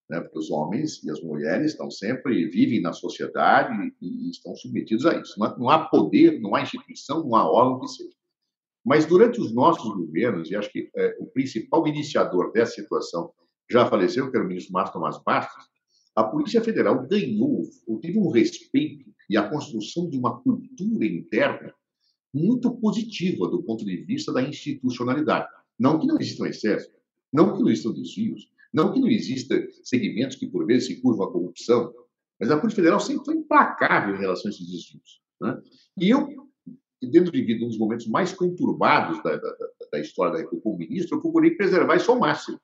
Né? 0.09 0.21
Porque 0.21 0.37
os 0.37 0.51
homens 0.51 1.03
e 1.03 1.09
as 1.09 1.21
mulheres 1.21 1.71
estão 1.71 1.89
sempre, 1.89 2.47
vivem 2.47 2.81
na 2.81 2.93
sociedade 2.93 3.73
e 4.01 4.29
estão 4.29 4.55
submetidos 4.55 5.05
a 5.05 5.19
isso. 5.19 5.39
Não 5.39 5.69
há 5.69 5.85
poder, 5.89 6.39
não 6.39 6.55
há 6.55 6.61
instituição, 6.61 7.23
não 7.23 7.35
há 7.35 7.49
órgão 7.49 7.81
que 7.81 7.87
seja. 7.87 8.15
Mas 8.85 9.05
durante 9.05 9.41
os 9.41 9.51
nossos 9.51 9.91
governos, 9.95 10.51
e 10.51 10.55
acho 10.55 10.71
que 10.71 10.91
é, 10.95 11.17
o 11.19 11.25
principal 11.25 11.87
iniciador 11.87 12.51
dessa 12.51 12.75
situação 12.75 13.33
já 13.69 13.89
faleceu, 13.89 14.29
que 14.29 14.37
era 14.37 14.45
o 14.45 14.47
ministro 14.47 14.73
Márcio 14.73 14.93
Tomás 14.93 15.17
Bastos, 15.23 15.65
a 16.15 16.23
Polícia 16.23 16.61
Federal 16.61 17.05
ganhou, 17.07 17.63
ou 17.87 17.99
teve 17.99 18.19
um 18.19 18.29
respeito 18.29 19.09
e 19.29 19.37
a 19.37 19.49
construção 19.49 20.09
de 20.09 20.17
uma 20.17 20.39
cultura 20.41 21.05
interna 21.05 21.73
muito 22.33 22.71
positiva 22.77 23.47
do 23.47 23.63
ponto 23.63 23.85
de 23.85 23.97
vista 23.97 24.31
da 24.33 24.41
institucionalidade. 24.41 25.47
Não 25.79 25.99
que 25.99 26.07
não 26.07 26.19
existam 26.19 26.47
excessos, 26.47 26.91
não 27.31 27.53
que 27.53 27.61
não 27.61 27.69
existam 27.69 27.93
desvios, 27.93 28.49
não 28.73 28.91
que 28.91 28.99
não 28.99 29.07
existam 29.07 29.65
segmentos 29.83 30.35
que, 30.35 30.47
por 30.47 30.65
vezes, 30.65 30.87
se 30.87 31.01
curvam 31.01 31.27
à 31.27 31.31
corrupção, 31.31 31.93
mas 32.39 32.51
a 32.51 32.57
Polícia 32.57 32.75
Federal 32.75 32.99
sempre 32.99 33.25
foi 33.25 33.35
implacável 33.35 34.15
em 34.15 34.19
relação 34.19 34.49
a 34.49 34.53
esses 34.53 34.65
desvios. 34.69 35.21
Né? 35.39 35.61
E 35.97 36.09
eu 36.09 36.45
dentro 37.01 37.31
de 37.31 37.63
um 37.63 37.67
dos 37.67 37.77
momentos 37.77 38.07
mais 38.07 38.33
conturbados 38.33 39.21
da, 39.23 39.37
da, 39.37 39.55
da 39.91 39.99
história 39.99 40.33
da 40.33 40.39
República 40.39 40.63
como 40.63 40.77
ministro, 40.77 41.17
eu 41.17 41.21
procurei 41.21 41.51
preservar 41.51 41.95
isso 41.95 42.11
ao 42.11 42.19
máximo. 42.19 42.59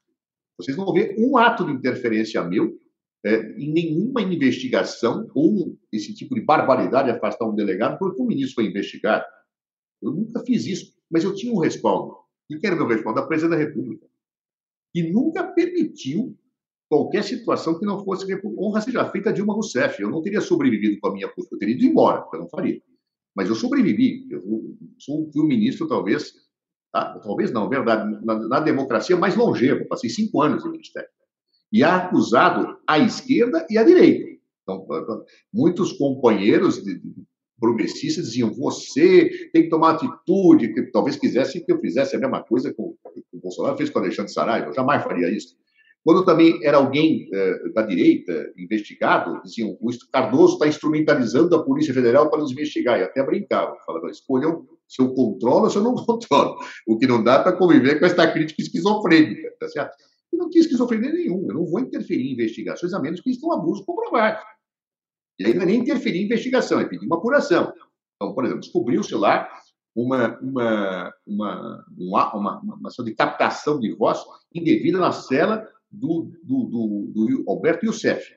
Vocês 0.57 0.75
vão 0.75 0.91
ver 0.93 1.15
um 1.17 1.37
ato 1.37 1.65
de 1.65 1.71
interferência 1.71 2.43
meu 2.43 2.77
é, 3.23 3.53
em 3.57 3.71
nenhuma 3.71 4.21
investigação 4.21 5.29
ou 5.35 5.77
esse 5.91 6.13
tipo 6.13 6.33
de 6.35 6.41
barbaridade 6.41 7.11
afastar 7.11 7.47
um 7.47 7.55
delegado 7.55 7.99
porque 7.99 8.21
o 8.21 8.25
ministro 8.25 8.55
foi 8.55 8.65
investigado. 8.65 9.25
Eu 10.01 10.11
nunca 10.11 10.39
fiz 10.41 10.65
isso, 10.65 10.93
mas 11.09 11.23
eu 11.23 11.35
tinha 11.35 11.53
um 11.53 11.59
respaldo. 11.59 12.15
E 12.49 12.57
que 12.57 12.65
era 12.65 12.75
o 12.75 12.79
meu 12.79 12.87
respaldo? 12.87 13.21
Da 13.21 13.27
presidência 13.27 13.57
da 13.57 13.63
República. 13.63 14.07
E 14.93 15.03
nunca 15.03 15.43
permitiu 15.43 16.37
qualquer 16.89 17.23
situação 17.23 17.79
que 17.79 17.85
não 17.85 18.03
fosse 18.03 18.25
honra 18.57 18.81
seja 18.81 19.09
feita 19.09 19.29
a 19.29 19.33
Dilma 19.33 19.53
Rousseff. 19.53 20.01
Eu 20.01 20.09
não 20.09 20.21
teria 20.21 20.41
sobrevivido 20.41 20.99
com 20.99 21.07
a 21.07 21.13
minha 21.13 21.29
postura, 21.29 21.55
eu 21.55 21.59
teria 21.59 21.75
ido 21.75 21.85
embora, 21.85 22.27
eu 22.33 22.39
não 22.39 22.49
faria. 22.49 22.81
Mas 23.35 23.47
eu 23.47 23.55
sobrevivi. 23.55 24.27
Eu 24.29 24.41
sou, 24.99 25.29
um 25.35 25.43
ministro, 25.45 25.87
talvez, 25.87 26.33
tá? 26.91 27.17
talvez 27.19 27.51
não, 27.51 27.69
verdade, 27.69 28.19
na, 28.25 28.47
na 28.47 28.59
democracia 28.59 29.15
mais 29.15 29.37
longeva. 29.37 29.85
Passei 29.85 30.09
cinco 30.09 30.41
anos 30.41 30.65
no 30.65 30.71
ministério. 30.71 31.09
E 31.71 31.83
há 31.83 31.97
acusado 31.97 32.77
à 32.87 32.99
esquerda 32.99 33.65
e 33.69 33.77
à 33.77 33.83
direita. 33.83 34.29
Então, 34.63 34.85
muitos 35.53 35.93
companheiros 35.93 36.83
de, 36.83 37.01
progressistas 37.61 38.25
diziam: 38.25 38.51
você 38.51 39.29
tem 39.53 39.63
que 39.63 39.69
tomar 39.69 39.91
atitude, 39.91 40.73
que 40.73 40.91
talvez 40.91 41.15
quisessem 41.15 41.63
que 41.63 41.71
eu 41.71 41.79
fizesse 41.79 42.15
a 42.15 42.19
mesma 42.19 42.43
coisa 42.43 42.73
que 42.73 42.81
o 42.81 42.97
Bolsonaro 43.41 43.77
fez 43.77 43.89
com 43.89 43.99
o 43.99 44.01
Alexandre 44.01 44.33
Saraiva. 44.33 44.67
Eu 44.67 44.73
jamais 44.73 45.03
faria 45.03 45.29
isso. 45.29 45.55
Quando 46.03 46.25
também 46.25 46.59
era 46.63 46.77
alguém 46.77 47.29
eh, 47.31 47.69
da 47.75 47.83
direita 47.83 48.51
investigado, 48.57 49.39
diziam: 49.43 49.77
o 49.79 49.89
Cardoso 50.11 50.53
está 50.53 50.67
instrumentalizando 50.67 51.55
a 51.55 51.63
Polícia 51.63 51.93
Federal 51.93 52.29
para 52.29 52.39
nos 52.39 52.51
investigar. 52.51 52.99
E 52.99 53.03
até 53.03 53.23
brincavam, 53.23 53.77
falavam: 53.85 54.09
escolham 54.09 54.65
se 54.87 55.01
eu 55.01 55.13
controlo 55.13 55.65
ou 55.65 55.69
se 55.69 55.77
eu 55.77 55.83
não 55.83 55.93
controlo. 56.03 56.57
O 56.87 56.97
que 56.97 57.05
não 57.05 57.23
dá 57.23 57.39
para 57.39 57.55
conviver 57.55 57.99
com 57.99 58.05
esta 58.05 58.29
crítica 58.31 58.63
esquizofrênica, 58.63 59.53
tá 59.59 59.67
certo? 59.69 59.95
E 60.33 60.37
não 60.37 60.49
tinha 60.49 60.61
esquizofrenia 60.61 61.11
nenhuma. 61.11 61.51
Eu 61.51 61.55
não 61.55 61.65
vou 61.65 61.79
interferir 61.79 62.29
em 62.29 62.33
investigações, 62.33 62.93
a 62.93 62.99
menos 62.99 63.21
que 63.21 63.29
estão 63.29 63.51
abuso 63.51 63.85
comprovado. 63.85 64.41
E 65.39 65.45
aí 65.45 65.53
não 65.53 65.63
é 65.63 65.65
nem 65.65 65.79
interferir 65.79 66.19
em 66.19 66.25
investigação, 66.25 66.79
é 66.79 66.85
pedir 66.85 67.05
uma 67.05 67.17
apuração. 67.17 67.73
Então, 68.15 68.33
por 68.33 68.45
exemplo, 68.45 68.61
descobriu-se 68.61 69.15
lá 69.15 69.49
uma, 69.95 70.39
uma, 70.39 71.13
uma, 71.25 71.85
uma, 71.97 72.59
uma, 72.61 72.87
ação 72.87 73.03
de 73.03 73.13
captação 73.13 73.79
de 73.79 73.93
voz 73.93 74.23
indevida 74.53 74.99
na 74.99 75.11
cela 75.11 75.67
do, 75.89 76.31
do, 76.43 76.65
do, 76.65 77.11
do 77.13 77.43
Alberto 77.47 77.85
Youssef. 77.85 78.35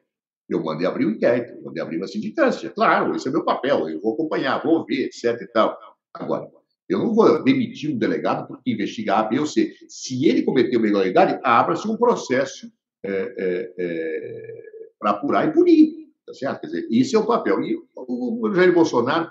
Eu 0.49 0.63
mandei 0.63 0.87
abrir 0.87 1.07
o 1.07 1.11
inquérito, 1.11 1.63
mandei 1.63 1.83
abrir 1.83 1.99
uma 1.99 2.07
sindicância. 2.07 2.71
Claro, 2.71 3.15
esse 3.15 3.29
é 3.29 3.31
meu 3.31 3.45
papel, 3.45 3.89
eu 3.89 4.01
vou 4.01 4.15
acompanhar, 4.15 4.63
vou 4.63 4.85
ver, 4.85 5.07
etc. 5.07 5.41
E 5.41 5.47
tal. 5.47 5.79
Agora, 6.13 6.51
eu 6.89 6.99
não 6.99 7.15
vou 7.15 7.43
demitir 7.43 7.95
um 7.95 7.99
delegado 7.99 8.47
porque 8.47 8.73
investigar 8.73 9.21
A, 9.21 9.23
B 9.25 9.39
ou 9.39 9.47
C. 9.47 9.75
Se 9.89 10.27
ele 10.27 10.43
cometeu 10.43 10.79
uma 10.79 10.89
ilegalidade, 10.89 11.41
abra-se 11.43 11.89
um 11.89 11.97
processo 11.97 12.71
é, 13.03 13.11
é, 13.11 13.73
é, 13.79 14.63
para 14.99 15.11
apurar 15.11 15.49
e 15.49 15.53
punir. 15.53 16.05
Tá 16.27 16.35
certo? 16.35 16.61
Quer 16.61 16.67
dizer, 16.67 16.89
esse 16.91 17.15
é 17.15 17.19
o 17.19 17.27
papel. 17.27 17.63
E 17.63 17.77
o 17.97 18.53
Jair 18.55 18.73
Bolsonaro 18.73 19.31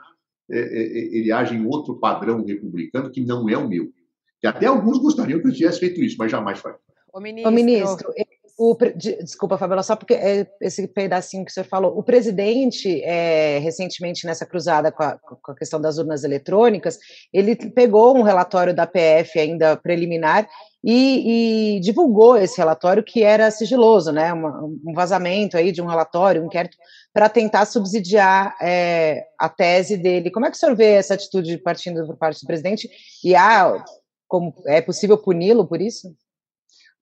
é, 0.52 0.60
é, 0.60 0.62
é, 0.62 1.18
ele 1.18 1.32
age 1.32 1.56
em 1.56 1.66
outro 1.66 2.00
padrão 2.00 2.44
republicano 2.44 3.12
que 3.12 3.22
não 3.22 3.48
é 3.50 3.58
o 3.58 3.68
meu. 3.68 3.92
Que 4.40 4.48
até 4.48 4.66
alguns 4.66 5.00
gostariam 5.00 5.40
que 5.40 5.48
eu 5.48 5.54
tivesse 5.54 5.80
feito 5.80 6.04
isso, 6.04 6.18
mas 6.18 6.32
jamais 6.32 6.60
faria. 6.60 6.80
O 7.14 7.20
ministro, 7.20 7.52
o 7.52 7.54
ministro 7.54 8.14
o, 8.56 8.78
desculpa, 8.96 9.58
Fabiola, 9.58 9.82
só 9.82 9.96
porque 9.96 10.14
é 10.14 10.46
esse 10.62 10.88
pedacinho 10.88 11.44
que 11.44 11.50
o 11.50 11.54
senhor 11.54 11.66
falou. 11.66 11.98
O 11.98 12.04
presidente, 12.04 13.02
é, 13.04 13.58
recentemente, 13.58 14.28
nessa 14.28 14.46
cruzada 14.46 14.92
com 14.92 15.02
a, 15.02 15.18
com 15.18 15.52
a, 15.52 15.56
questão 15.56 15.82
das 15.82 15.98
urnas 15.98 16.24
eletrônicas, 16.24 17.00
ele 17.34 17.56
pegou 17.56 18.16
um 18.16 18.22
relatório 18.22 18.74
da 18.74 18.86
PF 18.86 19.40
ainda 19.40 19.76
preliminar 19.76 20.48
e, 20.84 21.78
e 21.78 21.80
divulgou 21.80 22.38
esse 22.38 22.58
relatório 22.60 23.04
que 23.04 23.24
era 23.24 23.50
sigiloso, 23.50 24.12
né? 24.12 24.32
Uma, 24.32 24.64
um 24.64 24.94
vazamento 24.94 25.58
aí 25.58 25.72
de 25.72 25.82
um 25.82 25.88
relatório, 25.88 26.44
um 26.44 26.46
inquérito, 26.46 26.78
para 27.12 27.30
tentar 27.30 27.66
subsidiar 27.66 28.56
é, 28.62 29.26
a 29.40 29.50
tese 29.50 29.98
dele. 29.98 30.30
Como 30.30 30.46
é 30.46 30.52
que 30.52 30.58
o 30.58 30.60
senhor 30.60 30.76
vê 30.76 30.92
essa 30.92 31.16
atitude 31.16 31.58
partindo 31.58 32.06
por 32.06 32.18
parte 32.18 32.42
do 32.42 32.48
presidente? 32.48 32.88
E 33.24 33.36
há, 33.36 33.84
como, 34.28 34.54
é 34.68 34.80
possível 34.80 35.18
puni-lo 35.18 35.66
por 35.66 35.82
isso? 35.82 36.14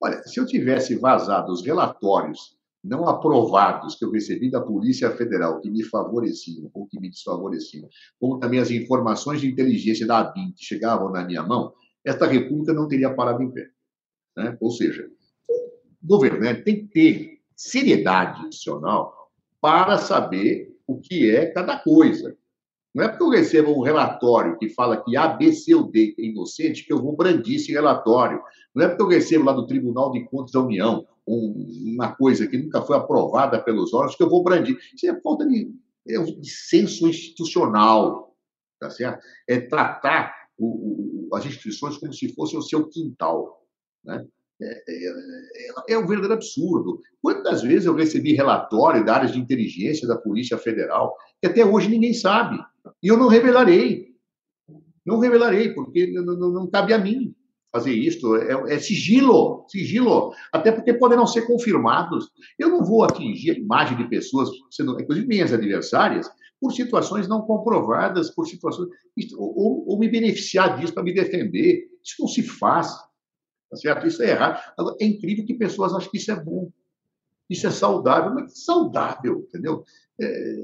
Olha, 0.01 0.23
se 0.23 0.39
eu 0.39 0.45
tivesse 0.45 0.95
vazado 0.95 1.51
os 1.51 1.63
relatórios 1.63 2.57
não 2.83 3.07
aprovados 3.07 3.95
que 3.95 4.03
eu 4.03 4.11
recebi 4.11 4.49
da 4.49 4.59
Polícia 4.59 5.11
Federal, 5.11 5.61
que 5.61 5.69
me 5.69 5.83
favoreciam 5.83 6.71
ou 6.73 6.87
que 6.87 6.99
me 6.99 7.09
desfavoreciam, 7.09 7.87
como 8.19 8.39
também 8.39 8.59
as 8.59 8.71
informações 8.71 9.39
de 9.39 9.47
inteligência 9.47 10.07
da 10.07 10.19
ABIN 10.19 10.51
que 10.53 10.65
chegavam 10.65 11.11
na 11.11 11.23
minha 11.23 11.43
mão, 11.43 11.73
esta 12.03 12.25
república 12.25 12.73
não 12.73 12.87
teria 12.87 13.13
parado 13.13 13.43
em 13.43 13.51
pé. 13.51 13.67
Né? 14.35 14.57
Ou 14.59 14.71
seja, 14.71 15.07
o 15.47 16.07
governante 16.07 16.63
tem 16.63 16.87
que 16.87 16.91
ter 16.91 17.41
seriedade 17.55 18.47
institucional 18.47 19.13
para 19.61 19.99
saber 19.99 20.75
o 20.87 20.99
que 20.99 21.29
é 21.29 21.45
cada 21.45 21.77
coisa. 21.77 22.35
Não 22.93 23.05
é 23.05 23.07
porque 23.07 23.23
eu 23.23 23.29
recebo 23.29 23.71
um 23.71 23.81
relatório 23.81 24.57
que 24.57 24.69
fala 24.69 25.01
que 25.01 25.15
A, 25.15 25.29
B, 25.29 25.53
C 25.53 25.73
ou 25.73 25.89
D 25.89 26.13
é 26.17 26.25
inocente 26.25 26.85
que 26.85 26.91
eu 26.91 27.01
vou 27.01 27.15
brandir 27.15 27.55
esse 27.55 27.71
relatório. 27.71 28.41
Não 28.75 28.85
é 28.85 28.89
porque 28.89 29.03
eu 29.03 29.07
recebo 29.07 29.45
lá 29.45 29.53
do 29.53 29.65
Tribunal 29.65 30.11
de 30.11 30.25
Contas 30.25 30.51
da 30.51 30.61
União 30.61 31.05
uma 31.25 32.13
coisa 32.15 32.47
que 32.47 32.57
nunca 32.57 32.81
foi 32.81 32.97
aprovada 32.97 33.61
pelos 33.63 33.93
órgãos 33.93 34.15
que 34.15 34.23
eu 34.23 34.29
vou 34.29 34.43
brandir. 34.43 34.77
Isso 34.93 35.07
é 35.07 35.21
falta 35.21 35.47
de, 35.47 35.71
é 36.07 36.19
um 36.19 36.43
senso 36.43 37.07
institucional, 37.07 38.35
tá 38.79 38.89
certo? 38.89 39.23
É 39.47 39.59
tratar 39.59 40.33
o, 40.57 41.29
o, 41.29 41.35
as 41.35 41.45
instituições 41.45 41.97
como 41.97 42.13
se 42.13 42.33
fosse 42.33 42.57
o 42.57 42.61
seu 42.61 42.87
quintal, 42.89 43.65
né? 44.03 44.25
É, 44.63 44.83
é, 44.87 45.07
é, 45.07 45.93
é, 45.93 45.97
um 45.97 46.05
verdadeiro 46.05 46.35
absurdo. 46.35 47.01
Quantas 47.19 47.63
vezes 47.63 47.87
eu 47.87 47.95
recebi 47.95 48.33
relatório 48.33 49.03
da 49.03 49.15
área 49.15 49.27
de 49.27 49.39
inteligência 49.39 50.07
da 50.07 50.15
Polícia 50.15 50.55
Federal, 50.55 51.15
que 51.41 51.47
até 51.47 51.65
hoje 51.65 51.89
ninguém 51.89 52.13
sabe. 52.13 52.59
E 53.01 53.07
eu 53.07 53.17
não 53.17 53.27
revelarei. 53.27 54.11
Não 55.05 55.19
revelarei, 55.19 55.73
porque 55.73 56.07
não, 56.07 56.23
não, 56.23 56.51
não 56.51 56.67
cabe 56.69 56.93
a 56.93 56.97
mim 56.97 57.35
fazer 57.71 57.93
isso. 57.93 58.35
É, 58.35 58.75
é, 58.75 58.79
sigilo, 58.79 59.65
sigilo. 59.67 60.33
Até 60.51 60.71
porque 60.71 60.93
podem 60.93 61.17
não 61.17 61.25
ser 61.25 61.43
confirmados. 61.47 62.29
Eu 62.59 62.69
não 62.69 62.83
vou 62.83 63.03
atingir 63.03 63.51
a 63.51 63.57
imagem 63.57 63.97
de 63.97 64.07
pessoas, 64.07 64.49
sendo, 64.69 64.99
inclusive 64.99 65.27
minhas 65.27 65.53
adversárias, 65.53 66.29
por 66.59 66.71
situações 66.73 67.27
não 67.27 67.41
comprovadas, 67.41 68.29
por 68.29 68.45
situações. 68.45 68.89
Ou, 69.35 69.89
ou 69.89 69.97
me 69.97 70.07
beneficiar 70.07 70.79
disso 70.79 70.93
para 70.93 71.03
me 71.03 71.13
defender. 71.13 71.87
Isso 72.03 72.15
não 72.19 72.27
se 72.27 72.43
faz. 72.43 72.95
Tá 73.69 73.77
certo? 73.77 74.05
Isso 74.05 74.21
é 74.21 74.31
errado. 74.31 74.61
É 74.99 75.05
incrível 75.05 75.45
que 75.45 75.53
pessoas 75.53 75.93
acham 75.93 76.11
que 76.11 76.17
isso 76.17 76.31
é 76.31 76.35
bom. 76.35 76.69
Isso 77.49 77.67
é 77.67 77.71
saudável, 77.71 78.33
mas 78.33 78.51
é 78.51 78.55
saudável, 78.55 79.45
entendeu? 79.47 79.83
É, 80.21 80.55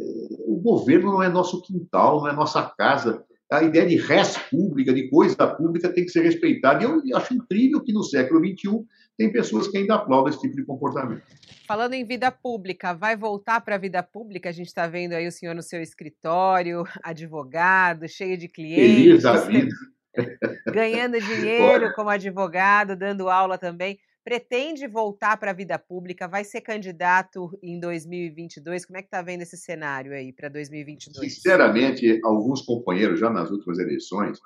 o 0.45 0.59
governo 0.61 1.11
não 1.11 1.23
é 1.23 1.29
nosso 1.29 1.61
quintal, 1.61 2.21
não 2.21 2.29
é 2.29 2.33
nossa 2.33 2.61
casa. 2.77 3.23
A 3.51 3.63
ideia 3.63 3.87
de 3.87 3.95
res 3.95 4.37
pública, 4.37 4.93
de 4.93 5.09
coisa 5.09 5.47
pública, 5.47 5.89
tem 5.89 6.03
que 6.03 6.11
ser 6.11 6.21
respeitada. 6.21 6.83
E 6.83 7.11
eu 7.11 7.17
acho 7.17 7.33
incrível 7.33 7.81
que 7.81 7.93
no 7.93 8.03
século 8.03 8.39
XXI 8.45 8.85
tem 9.17 9.31
pessoas 9.31 9.67
que 9.67 9.77
ainda 9.77 9.95
aplaudem 9.95 10.31
esse 10.31 10.41
tipo 10.41 10.55
de 10.55 10.65
comportamento. 10.65 11.23
Falando 11.65 11.93
em 11.93 12.03
vida 12.03 12.29
pública, 12.31 12.93
vai 12.93 13.15
voltar 13.15 13.61
para 13.61 13.75
a 13.75 13.79
vida 13.79 14.03
pública? 14.03 14.49
A 14.49 14.51
gente 14.51 14.67
está 14.67 14.85
vendo 14.85 15.13
aí 15.13 15.27
o 15.27 15.31
senhor 15.31 15.55
no 15.55 15.63
seu 15.63 15.81
escritório, 15.81 16.83
advogado, 17.03 18.07
cheio 18.07 18.37
de 18.37 18.47
clientes. 18.47 19.23
Feliz 19.23 19.23
da 19.23 19.35
vida. 19.37 19.75
ganhando 20.71 21.19
dinheiro 21.21 21.93
como 21.93 22.09
advogado, 22.09 22.95
dando 22.95 23.29
aula 23.29 23.57
também. 23.57 23.99
Pretende 24.27 24.85
voltar 24.87 25.37
para 25.37 25.51
a 25.51 25.53
vida 25.53 25.79
pública? 25.79 26.27
Vai 26.27 26.43
ser 26.43 26.59
candidato 26.59 27.57
em 27.63 27.79
2022? 27.79 28.85
Como 28.85 28.97
é 28.97 29.01
que 29.01 29.07
está 29.07 29.21
vendo 29.21 29.43
esse 29.43 29.55
cenário 29.55 30.11
aí 30.11 30.33
para 30.33 30.49
2022? 30.49 31.33
Sinceramente, 31.33 32.19
alguns 32.25 32.61
companheiros 32.61 33.21
já 33.21 33.29
nas 33.29 33.49
últimas 33.49 33.79
eleições 33.79 34.37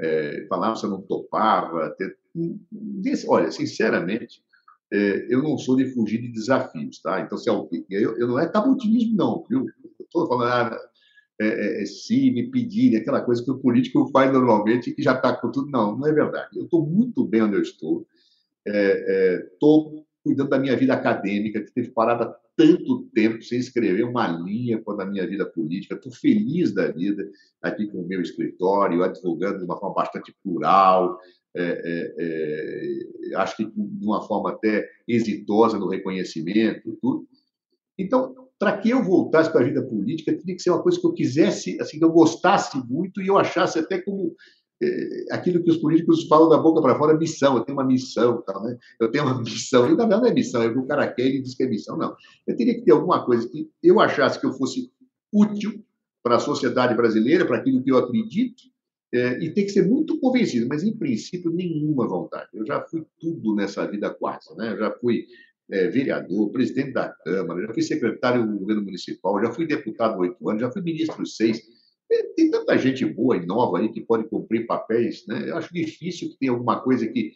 é, 0.00 0.44
falavam 0.48 0.74
se 0.74 0.84
eu 0.84 0.90
não 0.90 1.02
topava. 1.02 1.88
Ter... 1.90 2.18
Olha, 3.28 3.52
sinceramente, 3.52 4.42
é, 4.92 5.32
eu 5.32 5.40
não 5.40 5.56
sou 5.56 5.76
de 5.76 5.86
fugir 5.94 6.20
de 6.20 6.32
desafios, 6.32 7.00
tá? 7.00 7.20
Então, 7.20 7.38
se 7.38 7.48
eu, 7.48 7.70
eu, 7.90 8.18
eu 8.18 8.26
não 8.26 8.40
é 8.40 8.48
cabutinismo, 8.48 9.16
não, 9.16 9.46
viu? 9.48 9.66
Estou 10.00 10.26
falando, 10.26 10.50
ah, 10.50 10.76
é, 11.40 11.46
é, 11.46 11.82
é, 11.82 11.86
se 11.86 12.32
me 12.32 12.50
pedirem, 12.50 12.98
aquela 12.98 13.20
coisa 13.20 13.44
que 13.44 13.52
o 13.52 13.60
político 13.60 14.10
faz 14.10 14.32
normalmente 14.32 14.90
que 14.90 15.00
já 15.00 15.14
está 15.14 15.32
com 15.32 15.52
tudo. 15.52 15.70
Não, 15.70 15.96
não 15.96 16.08
é 16.08 16.12
verdade. 16.12 16.58
Eu 16.58 16.64
estou 16.64 16.84
muito 16.84 17.24
bem 17.24 17.42
onde 17.42 17.54
eu 17.54 17.62
estou. 17.62 18.04
Estou 18.68 19.98
é, 19.98 20.02
cuidando 20.24 20.50
da 20.50 20.58
minha 20.58 20.76
vida 20.76 20.94
acadêmica, 20.94 21.60
que 21.60 21.72
teve 21.72 21.90
parada 21.90 22.34
tanto 22.56 23.04
tempo 23.14 23.40
sem 23.42 23.58
escrever 23.58 24.04
uma 24.04 24.26
linha 24.26 24.82
com 24.82 24.90
a 25.00 25.06
minha 25.06 25.26
vida 25.26 25.46
política. 25.46 25.94
Estou 25.94 26.12
feliz 26.12 26.72
da 26.72 26.90
vida 26.90 27.30
aqui 27.62 27.86
com 27.86 27.98
o 27.98 28.06
meu 28.06 28.20
escritório, 28.20 29.02
advogando 29.02 29.58
de 29.58 29.64
uma 29.64 29.78
forma 29.78 29.94
bastante 29.94 30.34
plural, 30.42 31.18
é, 31.56 31.62
é, 31.62 32.14
é, 33.30 33.36
acho 33.36 33.56
que 33.56 33.64
de 33.64 34.06
uma 34.06 34.22
forma 34.22 34.50
até 34.50 34.88
exitosa 35.06 35.78
no 35.78 35.88
reconhecimento, 35.88 36.96
tudo. 37.00 37.26
Então, 37.98 38.34
para 38.58 38.76
que 38.76 38.90
eu 38.90 39.02
voltasse 39.02 39.50
para 39.50 39.62
a 39.62 39.64
vida 39.64 39.82
política, 39.82 40.36
teria 40.36 40.54
que 40.54 40.62
ser 40.62 40.70
uma 40.70 40.82
coisa 40.82 41.00
que 41.00 41.06
eu 41.06 41.12
quisesse, 41.12 41.80
assim, 41.80 41.98
que 41.98 42.04
eu 42.04 42.12
gostasse 42.12 42.76
muito 42.88 43.22
e 43.22 43.28
eu 43.28 43.38
achasse 43.38 43.78
até 43.78 44.00
como 44.00 44.28
é, 44.28 44.36
aquilo 45.30 45.62
que 45.62 45.70
os 45.70 45.78
políticos 45.78 46.26
falam 46.28 46.48
da 46.48 46.58
boca 46.58 46.80
para 46.80 46.96
fora, 46.96 47.16
missão. 47.16 47.56
Eu 47.56 47.64
tenho 47.64 47.78
uma 47.78 47.84
missão, 47.84 48.42
tal, 48.42 48.62
né? 48.62 48.78
Eu 49.00 49.10
tenho 49.10 49.24
uma 49.24 49.38
missão. 49.42 49.86
E 49.86 49.90
na 49.90 50.04
verdade 50.04 50.22
não 50.22 50.28
é 50.28 50.34
missão, 50.34 50.62
é 50.62 50.66
o 50.66 50.72
que 50.72 50.78
o 50.78 50.86
cara 50.86 51.06
quer 51.08 51.26
e 51.26 51.42
diz 51.42 51.54
que 51.54 51.62
é 51.62 51.68
missão. 51.68 51.96
Não. 51.96 52.16
Eu 52.46 52.56
teria 52.56 52.74
que 52.74 52.82
ter 52.82 52.92
alguma 52.92 53.24
coisa 53.24 53.48
que 53.48 53.70
eu 53.82 54.00
achasse 54.00 54.40
que 54.40 54.46
eu 54.46 54.52
fosse 54.52 54.90
útil 55.32 55.84
para 56.22 56.36
a 56.36 56.40
sociedade 56.40 56.94
brasileira, 56.94 57.46
para 57.46 57.58
aquilo 57.58 57.82
que 57.82 57.90
eu 57.90 57.98
acredito, 57.98 58.62
é, 59.12 59.42
e 59.42 59.50
tem 59.50 59.64
que 59.64 59.70
ser 59.70 59.86
muito 59.86 60.20
convencido, 60.20 60.66
mas 60.68 60.82
em 60.84 60.94
princípio 60.94 61.50
nenhuma 61.50 62.06
vontade. 62.06 62.48
Eu 62.52 62.66
já 62.66 62.80
fui 62.82 63.06
tudo 63.18 63.54
nessa 63.54 63.86
vida 63.86 64.10
quase, 64.10 64.54
né? 64.56 64.72
Eu 64.72 64.78
já 64.78 64.90
fui 64.92 65.26
é, 65.70 65.88
vereador, 65.88 66.50
presidente 66.50 66.92
da 66.92 67.08
Câmara, 67.08 67.66
já 67.66 67.72
fui 67.72 67.82
secretário 67.82 68.46
do 68.46 68.58
governo 68.58 68.82
municipal, 68.82 69.40
já 69.42 69.50
fui 69.52 69.66
deputado 69.66 70.18
oito 70.18 70.48
anos, 70.48 70.60
já 70.60 70.70
fui 70.70 70.82
ministro 70.82 71.24
seis. 71.26 71.62
Tem 72.34 72.50
tanta 72.50 72.76
gente 72.78 73.04
boa 73.04 73.36
e 73.36 73.44
nova 73.44 73.78
aí 73.78 73.90
que 73.90 74.00
pode 74.00 74.28
cumprir 74.28 74.66
papéis, 74.66 75.26
né? 75.26 75.50
Eu 75.50 75.56
acho 75.56 75.72
difícil 75.72 76.30
que 76.30 76.38
tenha 76.38 76.52
alguma 76.52 76.80
coisa 76.80 77.06
que, 77.06 77.32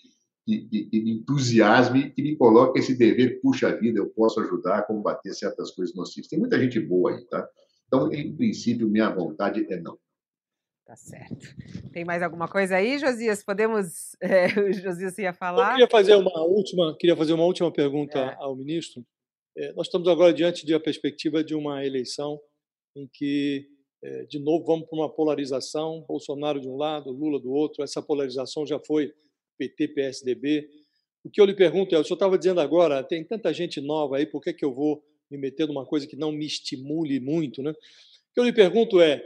que, 0.46 0.86
que, 0.86 1.00
me 1.00 1.18
entusiasme, 1.18 2.10
que 2.10 2.22
me 2.22 2.36
coloque 2.36 2.78
esse 2.78 2.96
dever, 2.96 3.40
puxa 3.42 3.76
vida, 3.76 3.98
eu 3.98 4.08
posso 4.10 4.40
ajudar 4.40 4.78
a 4.78 4.82
combater 4.82 5.34
certas 5.34 5.70
coisas 5.72 5.94
nocivas. 5.94 6.28
Tem 6.28 6.38
muita 6.38 6.58
gente 6.58 6.80
boa 6.80 7.12
aí, 7.12 7.24
tá? 7.26 7.46
Então, 7.86 8.10
em 8.12 8.34
princípio, 8.34 8.88
minha 8.88 9.10
vontade 9.10 9.66
é 9.70 9.78
não. 9.78 9.98
Tá 10.86 10.96
certo. 10.96 11.46
Tem 11.92 12.04
mais 12.04 12.22
alguma 12.22 12.48
coisa 12.48 12.76
aí, 12.76 12.98
Josias? 12.98 13.44
Podemos. 13.44 14.12
É, 14.22 14.46
o 14.60 14.72
Josias 14.72 15.18
ia 15.18 15.32
falar. 15.32 15.70
Eu 15.70 15.72
queria 15.72 15.90
fazer 15.90 16.14
uma 16.14 16.42
última, 16.44 16.96
queria 16.98 17.16
fazer 17.16 17.32
uma 17.32 17.44
última 17.44 17.72
pergunta 17.72 18.18
é. 18.18 18.36
ao 18.38 18.56
ministro. 18.56 19.04
É, 19.56 19.72
nós 19.72 19.86
estamos 19.86 20.08
agora 20.08 20.32
diante 20.32 20.64
de 20.64 20.74
a 20.74 20.80
perspectiva 20.80 21.42
de 21.44 21.54
uma 21.54 21.84
eleição 21.84 22.40
em 22.96 23.08
que, 23.12 23.66
de 24.28 24.38
novo, 24.38 24.64
vamos 24.64 24.88
para 24.88 24.98
uma 24.98 25.08
polarização: 25.08 26.04
Bolsonaro 26.08 26.60
de 26.60 26.68
um 26.68 26.76
lado, 26.76 27.10
Lula 27.10 27.38
do 27.38 27.52
outro. 27.52 27.82
Essa 27.82 28.02
polarização 28.02 28.66
já 28.66 28.78
foi 28.78 29.12
PT, 29.58 29.88
PSDB. 29.88 30.68
O 31.24 31.30
que 31.30 31.40
eu 31.40 31.44
lhe 31.44 31.54
pergunto 31.54 31.94
é: 31.94 31.98
o 31.98 32.04
senhor 32.04 32.16
estava 32.16 32.36
dizendo 32.36 32.60
agora, 32.60 33.02
tem 33.02 33.24
tanta 33.24 33.52
gente 33.52 33.80
nova 33.80 34.16
aí, 34.16 34.26
por 34.26 34.42
que, 34.42 34.52
que 34.52 34.64
eu 34.64 34.74
vou 34.74 35.02
me 35.30 35.38
meter 35.38 35.66
numa 35.68 35.86
coisa 35.86 36.06
que 36.06 36.16
não 36.16 36.32
me 36.32 36.44
estimule 36.44 37.20
muito? 37.20 37.62
Né? 37.62 37.70
O 37.70 37.74
que 38.34 38.40
eu 38.40 38.44
lhe 38.44 38.52
pergunto 38.52 39.00
é: 39.00 39.24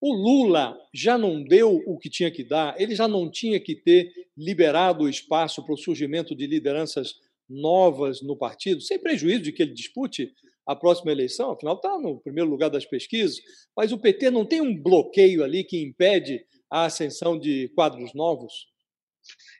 o 0.00 0.12
Lula 0.12 0.76
já 0.92 1.16
não 1.16 1.42
deu 1.42 1.82
o 1.86 1.98
que 1.98 2.10
tinha 2.10 2.30
que 2.30 2.42
dar, 2.42 2.78
ele 2.80 2.94
já 2.94 3.06
não 3.06 3.30
tinha 3.30 3.60
que 3.60 3.74
ter 3.74 4.12
liberado 4.36 5.04
o 5.04 5.08
espaço 5.08 5.64
para 5.64 5.74
o 5.74 5.78
surgimento 5.78 6.34
de 6.34 6.46
lideranças 6.46 7.14
novas 7.48 8.20
no 8.20 8.36
partido, 8.36 8.80
sem 8.80 8.98
prejuízo 8.98 9.42
de 9.42 9.52
que 9.52 9.62
ele 9.62 9.72
dispute 9.72 10.34
a 10.66 10.74
próxima 10.74 11.12
eleição, 11.12 11.52
afinal 11.52 11.76
está 11.76 11.98
no 11.98 12.20
primeiro 12.20 12.50
lugar 12.50 12.68
das 12.68 12.84
pesquisas, 12.84 13.36
mas 13.76 13.92
o 13.92 13.98
PT 13.98 14.30
não 14.30 14.44
tem 14.44 14.60
um 14.60 14.76
bloqueio 14.76 15.44
ali 15.44 15.62
que 15.62 15.80
impede 15.80 16.44
a 16.70 16.86
ascensão 16.86 17.38
de 17.38 17.68
quadros 17.74 18.12
novos? 18.14 18.52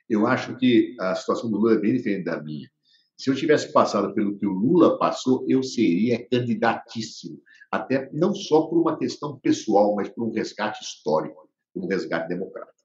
Eu 0.09 0.27
acho 0.27 0.57
que 0.57 0.95
a 0.99 1.15
situação 1.15 1.49
do 1.49 1.57
Lula 1.57 1.75
é 1.75 1.79
bem 1.79 1.93
diferente 1.93 2.25
da 2.25 2.41
minha. 2.41 2.69
Se 3.17 3.29
eu 3.29 3.35
tivesse 3.35 3.71
passado 3.73 4.13
pelo 4.13 4.37
que 4.37 4.45
o 4.45 4.51
Lula 4.51 4.97
passou, 4.99 5.45
eu 5.47 5.63
seria 5.63 6.27
candidatíssimo. 6.27 7.41
Até 7.71 8.09
não 8.13 8.33
só 8.33 8.67
por 8.67 8.79
uma 8.79 8.97
questão 8.97 9.39
pessoal, 9.39 9.95
mas 9.95 10.07
por 10.09 10.27
um 10.27 10.31
resgate 10.31 10.83
histórico, 10.83 11.49
um 11.75 11.87
resgate 11.87 12.29
democrático. 12.29 12.77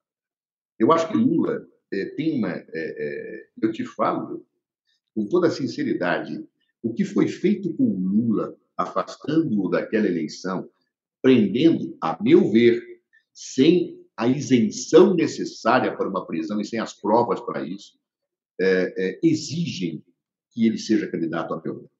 Eu 0.79 0.91
acho 0.91 1.09
que 1.09 1.17
Lula 1.17 1.65
é, 1.93 2.07
tem 2.17 2.39
uma. 2.39 2.51
É, 2.51 2.67
é, 2.75 3.47
eu 3.63 3.71
te 3.71 3.85
falo 3.85 4.45
com 5.15 5.29
toda 5.29 5.51
sinceridade, 5.51 6.45
o 6.83 6.93
que 6.93 7.05
foi 7.05 7.29
feito 7.29 7.73
com 7.75 7.85
Lula, 7.85 8.57
afastando-o 8.77 9.69
daquela 9.69 10.07
eleição, 10.07 10.69
prendendo, 11.23 11.97
a 12.01 12.21
meu 12.23 12.51
ver, 12.51 12.83
sem 13.33 13.99
a 14.17 14.27
isenção 14.27 15.15
necessária 15.15 15.97
para 15.97 16.09
uma 16.09 16.27
prisão 16.27 16.61
e 16.61 16.65
sem 16.65 16.79
as 16.79 16.93
provas 16.93 17.41
para 17.41 17.65
isso, 17.65 17.99
é, 18.61 18.95
é, 18.97 19.21
exigem 19.23 20.05
que 20.51 20.67
ele 20.67 20.79
seja 20.79 21.11
candidato 21.11 21.55
a 21.55 21.63
meu 21.63 21.91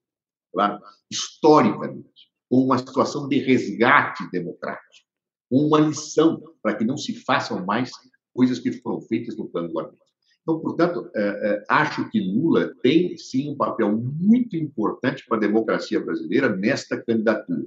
claro? 0.53 0.83
historicamente, 1.11 2.31
com 2.49 2.59
uma 2.59 2.77
situação 2.79 3.27
de 3.27 3.39
resgate 3.39 4.31
democrático, 4.31 5.07
uma 5.51 5.81
lição 5.81 6.43
para 6.63 6.77
que 6.77 6.85
não 6.85 6.97
se 6.97 7.15
façam 7.25 7.65
mais 7.65 7.91
coisas 8.35 8.59
que 8.59 8.73
foram 8.73 9.01
feitas 9.01 9.37
no 9.37 9.49
plano 9.49 9.69
do 9.69 9.79
arbítrio. 9.79 10.12
Então, 10.43 10.59
portanto, 10.59 11.09
é, 11.15 11.23
é, 11.23 11.65
acho 11.69 12.11
que 12.11 12.21
Lula 12.21 12.75
tem 12.83 13.17
sim 13.17 13.51
um 13.51 13.57
papel 13.57 13.97
muito 13.97 14.57
importante 14.57 15.25
para 15.27 15.37
a 15.37 15.41
democracia 15.41 16.01
brasileira 16.01 16.55
nesta 16.55 17.01
candidatura. 17.01 17.65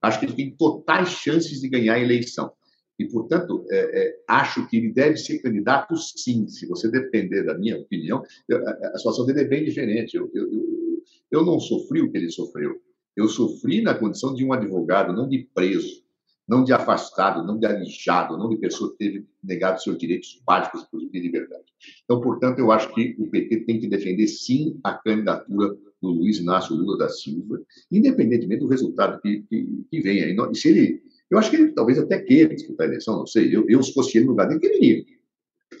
Acho 0.00 0.20
que 0.20 0.26
ele 0.26 0.34
tem 0.34 0.50
totais 0.56 1.08
chances 1.08 1.60
de 1.60 1.68
ganhar 1.68 1.94
a 1.94 2.00
eleição. 2.00 2.52
E, 2.96 3.06
portanto, 3.06 3.66
é, 3.68 3.78
é, 3.78 4.16
acho 4.28 4.68
que 4.68 4.76
ele 4.76 4.92
deve 4.92 5.16
ser 5.16 5.40
candidato, 5.40 5.96
sim. 5.96 6.46
Se 6.46 6.66
você 6.68 6.88
depender 6.88 7.42
da 7.42 7.58
minha 7.58 7.78
opinião, 7.78 8.22
a, 8.92 8.98
situação 8.98 9.26
dele 9.26 9.40
é 9.40 9.48
bem 9.48 9.64
diferente. 9.64 10.16
Eu, 10.16 10.30
eu, 10.32 10.52
eu, 10.52 11.02
eu 11.32 11.44
não 11.44 11.58
sofri 11.58 12.00
o 12.00 12.12
que 12.12 12.18
ele 12.18 12.30
sofreu. 12.30 12.80
Eu 13.16 13.26
sofri 13.26 13.82
na 13.82 13.94
condição 13.94 14.32
de 14.32 14.44
um 14.44 14.52
advogado, 14.52 15.12
não 15.12 15.28
de 15.28 15.48
preso, 15.52 16.03
não 16.46 16.62
de 16.62 16.72
afastado, 16.72 17.46
não 17.46 17.58
de 17.58 17.66
alijado, 17.66 18.36
não 18.36 18.48
de 18.48 18.56
pessoa 18.56 18.90
que 18.90 18.98
teve 18.98 19.26
negado 19.42 19.82
seus 19.82 19.96
direitos 19.98 20.40
básicos, 20.46 20.86
de 20.92 21.20
liberdade. 21.20 21.64
Então, 22.04 22.20
portanto, 22.20 22.58
eu 22.58 22.70
acho 22.70 22.92
que 22.94 23.16
o 23.18 23.28
PT 23.28 23.60
tem 23.60 23.80
que 23.80 23.88
defender, 23.88 24.26
sim, 24.28 24.78
a 24.84 24.92
candidatura 24.92 25.76
do 26.02 26.10
Luiz 26.10 26.38
Inácio 26.38 26.76
Lula 26.76 26.98
da 26.98 27.08
Silva, 27.08 27.60
independentemente 27.90 28.60
do 28.60 28.68
resultado 28.68 29.20
que, 29.20 29.42
que, 29.48 29.84
que 29.90 30.00
venha. 30.00 30.26
E 30.28 30.54
se 30.54 30.68
ele 30.68 31.02
eu 31.30 31.38
acho 31.38 31.50
que 31.50 31.56
ele 31.56 31.72
talvez 31.72 31.98
até 31.98 32.20
queira 32.20 32.54
disputar 32.54 32.86
a 32.86 32.90
eleição, 32.90 33.16
não 33.16 33.26
sei. 33.26 33.54
Eu, 33.54 33.64
eu 33.68 33.82
se 33.82 33.92
fosse 33.92 34.16
ele 34.16 34.26
no 34.26 34.32
lugar 34.32 34.46
dele, 34.46 34.60
quereria. 34.60 35.04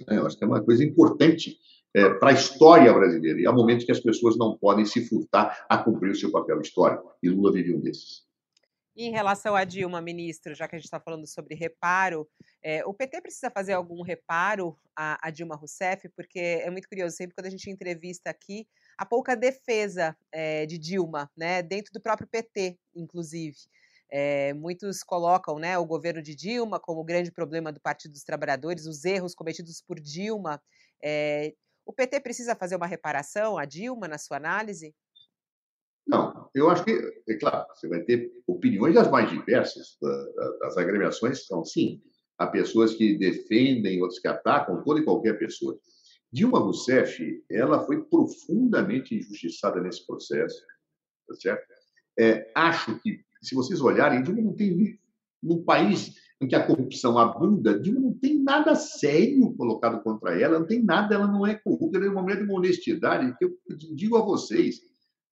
É, 0.08 0.16
eu 0.16 0.26
acho 0.26 0.36
que 0.36 0.42
é 0.42 0.46
uma 0.46 0.62
coisa 0.62 0.82
importante 0.82 1.56
é, 1.94 2.08
para 2.14 2.30
a 2.30 2.32
história 2.32 2.92
brasileira. 2.92 3.40
E 3.40 3.46
há 3.46 3.52
momentos 3.52 3.84
que 3.84 3.92
as 3.92 4.00
pessoas 4.00 4.36
não 4.36 4.56
podem 4.58 4.84
se 4.84 5.06
furtar 5.06 5.64
a 5.68 5.78
cumprir 5.78 6.10
o 6.10 6.16
seu 6.16 6.32
papel 6.32 6.60
histórico. 6.60 7.12
E 7.22 7.28
Lula 7.28 7.52
vive 7.52 7.72
um 7.72 7.80
desses. 7.80 8.23
Em 8.96 9.10
relação 9.10 9.56
a 9.56 9.64
Dilma, 9.64 10.00
ministro, 10.00 10.54
já 10.54 10.68
que 10.68 10.76
a 10.76 10.78
gente 10.78 10.86
está 10.86 11.00
falando 11.00 11.26
sobre 11.26 11.54
reparo, 11.54 12.28
é, 12.62 12.84
o 12.84 12.94
PT 12.94 13.20
precisa 13.20 13.50
fazer 13.50 13.72
algum 13.72 14.02
reparo 14.02 14.78
a, 14.94 15.18
a, 15.26 15.30
Dilma 15.30 15.56
Rousseff? 15.56 16.08
Porque 16.10 16.38
é 16.38 16.70
muito 16.70 16.88
curioso, 16.88 17.16
sempre 17.16 17.34
quando 17.34 17.46
a 17.46 17.50
gente 17.50 17.68
entrevista 17.68 18.30
aqui, 18.30 18.68
há 18.96 19.04
pouca 19.04 19.36
defesa 19.36 20.16
é, 20.30 20.64
de 20.66 20.78
Dilma, 20.78 21.30
né, 21.36 21.62
dentro 21.62 21.92
do 21.92 22.00
próprio 22.00 22.28
PT, 22.28 22.78
inclusive. 22.94 23.56
É, 24.08 24.52
muitos 24.54 25.02
colocam 25.02 25.58
né, 25.58 25.76
o 25.76 25.84
governo 25.84 26.22
de 26.22 26.36
Dilma 26.36 26.78
como 26.78 27.00
o 27.00 27.04
grande 27.04 27.32
problema 27.32 27.72
do 27.72 27.80
Partido 27.80 28.12
dos 28.12 28.22
Trabalhadores, 28.22 28.86
os 28.86 29.04
erros 29.04 29.34
cometidos 29.34 29.82
por 29.82 29.98
Dilma. 29.98 30.62
O 31.84 31.92
PT 31.92 32.20
precisa 32.20 32.54
fazer 32.54 32.76
uma 32.76 32.86
reparação 32.86 33.58
a 33.58 33.64
Dilma, 33.64 34.08
na 34.08 34.18
sua 34.18 34.36
análise? 34.36 34.94
Não, 36.06 36.50
eu 36.54 36.68
acho 36.68 36.84
que, 36.84 36.90
é 37.28 37.34
claro, 37.34 37.66
você 37.74 37.88
vai 37.88 38.00
ter 38.02 38.30
opiniões 38.46 38.94
das 38.94 39.10
mais 39.10 39.30
diversas, 39.30 39.96
das 40.60 40.76
agremiações 40.76 41.46
são, 41.46 41.64
sim, 41.64 42.02
há 42.38 42.46
pessoas 42.46 42.94
que 42.94 43.16
defendem, 43.16 44.02
outros 44.02 44.20
que 44.20 44.28
atacam, 44.28 44.82
toda 44.82 45.00
e 45.00 45.04
qualquer 45.04 45.38
pessoa. 45.38 45.78
Dilma 46.30 46.58
Rousseff, 46.58 47.42
ela 47.50 47.86
foi 47.86 48.02
profundamente 48.04 49.14
injustiçada 49.14 49.80
nesse 49.80 50.06
processo, 50.06 50.60
tá 51.26 51.34
certo? 51.36 51.64
É, 52.18 52.50
acho 52.54 53.00
que 53.00 53.20
se 53.40 53.54
vocês 53.54 53.80
olharem, 53.80 54.22
Dilma 54.22 54.42
não 54.42 54.52
tem. 54.52 54.98
Num 55.42 55.62
país 55.62 56.14
em 56.40 56.48
que 56.48 56.54
a 56.54 56.66
corrupção 56.66 57.18
abunda, 57.18 57.78
Dilma 57.78 58.00
não 58.00 58.14
tem 58.14 58.42
nada 58.42 58.74
sério 58.74 59.54
colocado 59.54 60.02
contra 60.02 60.40
ela, 60.40 60.58
não 60.58 60.66
tem 60.66 60.82
nada, 60.82 61.14
ela 61.14 61.26
não 61.26 61.46
é 61.46 61.54
corrupta, 61.54 61.98
ela 61.98 62.06
é 62.06 62.10
uma 62.10 62.22
mulher 62.22 62.38
de 62.38 62.44
uma 62.44 62.54
honestidade 62.54 63.36
que 63.38 63.44
eu 63.44 63.56
digo 63.94 64.16
a 64.16 64.22
vocês. 64.22 64.80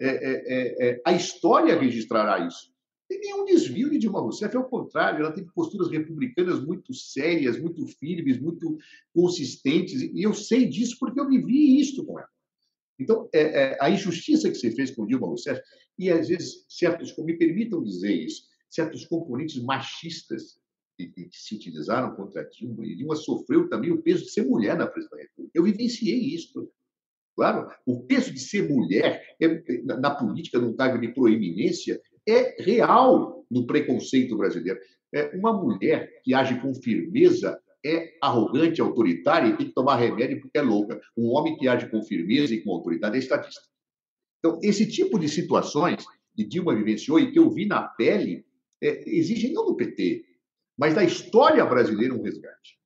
É, 0.02 0.08
é, 0.08 0.42
é, 0.46 0.88
é, 0.88 1.02
a 1.04 1.12
história 1.12 1.78
registrará 1.78 2.44
isso. 2.44 2.72
Não 2.72 3.06
tem 3.08 3.20
nenhum 3.20 3.44
desvio 3.44 3.88
de 3.88 3.98
Dilma 3.98 4.20
Rousseff, 4.20 4.56
ao 4.56 4.68
contrário, 4.68 5.20
ela 5.20 5.30
tem 5.32 5.44
posturas 5.44 5.90
republicanas 5.90 6.64
muito 6.64 6.92
sérias, 6.92 7.56
muito 7.56 7.86
firmes, 7.86 8.40
muito 8.40 8.78
consistentes, 9.14 10.02
e 10.02 10.22
eu 10.22 10.34
sei 10.34 10.66
disso 10.66 10.96
porque 10.98 11.20
eu 11.20 11.28
vivi 11.28 11.80
isso 11.80 12.04
com 12.04 12.18
ela. 12.18 12.28
Então, 12.98 13.28
é, 13.32 13.40
é, 13.40 13.78
a 13.80 13.88
injustiça 13.90 14.50
que 14.50 14.56
se 14.56 14.72
fez 14.72 14.90
com 14.90 15.06
Dilma 15.06 15.28
Rousseff, 15.28 15.60
e 15.96 16.10
às 16.10 16.26
vezes, 16.26 16.64
certos, 16.68 17.16
me 17.18 17.36
permitam 17.36 17.80
dizer 17.80 18.12
isso, 18.12 18.44
certos 18.68 19.04
componentes 19.04 19.62
machistas 19.62 20.58
que, 20.96 21.06
que 21.06 21.28
se 21.30 21.54
utilizaram 21.54 22.16
contra 22.16 22.42
Dilma, 22.42 22.84
e 22.84 22.96
Dilma 22.96 23.14
sofreu 23.14 23.68
também 23.68 23.92
o 23.92 24.02
peso 24.02 24.24
de 24.24 24.32
ser 24.32 24.44
mulher 24.46 24.76
na 24.76 24.86
presidência 24.88 25.16
da 25.16 25.22
República. 25.22 25.52
Eu 25.54 25.62
vivenciei 25.62 26.18
isso. 26.18 26.68
Claro, 27.34 27.70
o 27.86 28.06
peso 28.06 28.32
de 28.32 28.40
ser 28.40 28.68
mulher 28.68 29.22
é, 29.40 29.82
na 29.84 30.10
política, 30.10 30.58
num 30.58 30.76
cargo 30.76 30.98
de 30.98 31.08
proeminência, 31.08 32.00
é 32.28 32.62
real 32.62 33.44
no 33.50 33.66
preconceito 33.66 34.36
brasileiro. 34.36 34.78
É 35.14 35.36
uma 35.36 35.52
mulher 35.52 36.20
que 36.22 36.34
age 36.34 36.60
com 36.60 36.74
firmeza 36.74 37.58
é 37.84 38.16
arrogante, 38.22 38.80
autoritária 38.80 39.48
e 39.48 39.56
tem 39.56 39.66
que 39.66 39.74
tomar 39.74 39.96
remédio 39.96 40.40
porque 40.40 40.58
é 40.58 40.62
louca. 40.62 41.00
Um 41.16 41.28
homem 41.30 41.56
que 41.56 41.66
age 41.66 41.90
com 41.90 42.02
firmeza 42.02 42.54
e 42.54 42.62
com 42.62 42.70
autoridade 42.70 43.16
é 43.16 43.18
estatista. 43.18 43.62
Então, 44.38 44.58
esse 44.62 44.86
tipo 44.86 45.18
de 45.18 45.28
situações 45.28 46.04
que 46.34 46.44
Dilma 46.44 46.74
vivenciou 46.74 47.18
e 47.18 47.32
que 47.32 47.38
eu 47.38 47.50
vi 47.50 47.66
na 47.66 47.82
pele 47.82 48.44
é, 48.82 49.08
exigem 49.08 49.52
não 49.52 49.66
do 49.66 49.76
PT, 49.76 50.24
mas 50.78 50.94
da 50.94 51.04
história 51.04 51.64
brasileira 51.64 52.14
um 52.14 52.22
resgate. 52.22 52.78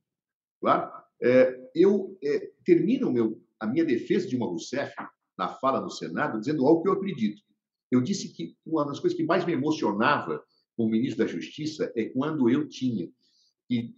Claro? 0.61 0.91
É, 1.23 1.71
eu 1.75 2.17
é, 2.23 2.51
termino 2.65 3.13
meu, 3.13 3.41
a 3.61 3.67
minha 3.67 3.85
defesa 3.85 4.25
de 4.25 4.31
Dilma 4.31 4.47
Rousseff 4.47 4.95
na 5.39 5.49
fala 5.49 5.81
no 5.81 5.91
Senado 5.91 6.39
dizendo 6.39 6.67
algo 6.67 6.83
que 6.83 6.89
eu 6.89 6.93
acredito. 6.93 7.43
Eu 7.91 8.01
disse 8.01 8.33
que 8.33 8.57
uma 8.65 8.85
das 8.85 8.99
coisas 8.99 9.17
que 9.17 9.25
mais 9.25 9.45
me 9.45 9.53
emocionava 9.53 10.43
como 10.77 10.91
ministro 10.91 11.25
da 11.25 11.31
Justiça 11.31 11.93
é 11.97 12.07
quando 12.07 12.51
eu 12.51 12.69
tinha 12.69 13.09
que 13.69 13.95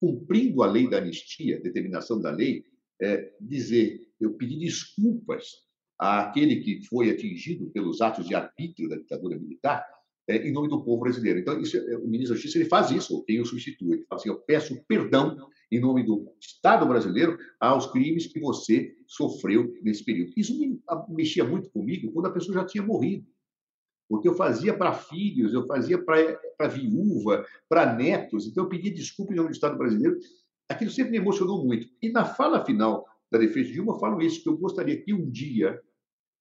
cumprindo 0.00 0.62
a 0.62 0.66
lei 0.66 0.88
da 0.88 0.98
anistia, 0.98 1.60
determinação 1.60 2.20
da 2.20 2.30
lei, 2.30 2.64
é, 3.00 3.34
dizer, 3.40 4.00
eu 4.20 4.34
pedi 4.34 4.58
desculpas 4.58 5.44
àquele 5.98 6.60
que 6.60 6.84
foi 6.86 7.10
atingido 7.10 7.70
pelos 7.70 8.00
atos 8.00 8.26
de 8.26 8.34
arbítrio 8.34 8.88
da 8.88 8.96
ditadura 8.96 9.38
militar, 9.38 9.86
é, 10.28 10.48
em 10.48 10.52
nome 10.52 10.68
do 10.68 10.82
povo 10.82 11.00
brasileiro. 11.00 11.38
Então, 11.38 11.60
isso, 11.60 11.76
é, 11.76 11.96
o 11.96 12.06
ministro 12.06 12.30
da 12.30 12.34
Justiça 12.34 12.58
ele 12.58 12.68
faz 12.68 12.90
isso, 12.90 13.24
quem 13.24 13.40
o 13.40 13.46
substitui. 13.46 13.94
Ele 13.94 14.04
fala 14.08 14.20
assim: 14.20 14.28
eu 14.28 14.40
peço 14.40 14.84
perdão 14.86 15.36
em 15.70 15.80
nome 15.80 16.04
do 16.04 16.32
Estado 16.40 16.86
brasileiro 16.86 17.38
aos 17.60 17.90
crimes 17.90 18.26
que 18.26 18.40
você 18.40 18.94
sofreu 19.06 19.72
nesse 19.82 20.04
período. 20.04 20.32
Isso 20.36 20.58
me, 20.58 20.80
mexia 21.08 21.44
muito 21.44 21.70
comigo 21.70 22.12
quando 22.12 22.26
a 22.26 22.32
pessoa 22.32 22.54
já 22.54 22.64
tinha 22.64 22.84
morrido. 22.84 23.26
Porque 24.08 24.28
eu 24.28 24.34
fazia 24.34 24.76
para 24.76 24.92
filhos, 24.92 25.52
eu 25.52 25.66
fazia 25.66 25.98
para 26.02 26.68
viúva, 26.68 27.44
para 27.68 27.92
netos. 27.94 28.46
Então, 28.46 28.64
eu 28.64 28.68
pedia 28.68 28.92
desculpa 28.92 29.32
em 29.32 29.36
nome 29.36 29.48
do 29.48 29.54
Estado 29.54 29.76
brasileiro. 29.76 30.16
Aquilo 30.68 30.90
sempre 30.90 31.12
me 31.12 31.18
emocionou 31.18 31.64
muito. 31.64 31.88
E 32.00 32.10
na 32.10 32.24
fala 32.24 32.64
final 32.64 33.04
da 33.30 33.38
defesa 33.38 33.66
de 33.66 33.72
Dilma, 33.74 33.94
eu 33.94 33.98
falo 33.98 34.22
isso, 34.22 34.42
que 34.42 34.48
eu 34.48 34.56
gostaria 34.56 35.00
que 35.00 35.12
um 35.12 35.28
dia 35.28 35.80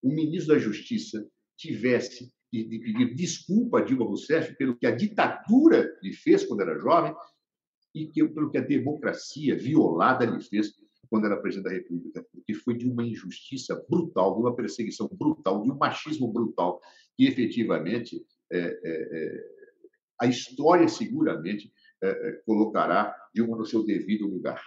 o 0.03 0.09
ministro 0.09 0.53
da 0.53 0.59
Justiça 0.59 1.27
tivesse 1.57 2.31
de 2.51 2.79
pedir 2.79 3.13
desculpa 3.13 3.79
a 3.79 3.81
Dilma 3.81 4.05
Rousseff 4.05 4.55
pelo 4.55 4.77
que 4.77 4.85
a 4.85 4.95
ditadura 4.95 5.97
lhe 6.01 6.13
fez 6.13 6.45
quando 6.45 6.61
era 6.61 6.79
jovem 6.79 7.13
e 7.93 8.07
que, 8.07 8.25
pelo 8.27 8.49
que 8.49 8.57
a 8.57 8.61
democracia 8.61 9.57
violada 9.57 10.25
lhe 10.25 10.41
fez 10.41 10.73
quando 11.09 11.25
era 11.25 11.37
presidente 11.37 11.65
da 11.65 11.71
República, 11.71 12.25
que 12.45 12.53
foi 12.53 12.75
de 12.75 12.89
uma 12.89 13.05
injustiça 13.05 13.83
brutal, 13.89 14.35
de 14.35 14.41
uma 14.41 14.55
perseguição 14.55 15.07
brutal, 15.11 15.61
de 15.61 15.71
um 15.71 15.77
machismo 15.77 16.31
brutal, 16.31 16.81
que 17.15 17.25
efetivamente 17.25 18.25
é, 18.51 18.59
é, 18.59 18.79
é, 18.83 19.45
a 20.19 20.25
história 20.27 20.87
seguramente 20.87 21.71
é, 22.01 22.09
é, 22.09 22.31
colocará 22.45 23.15
Dilma 23.33 23.57
no 23.57 23.65
seu 23.65 23.83
devido 23.85 24.27
lugar. 24.27 24.61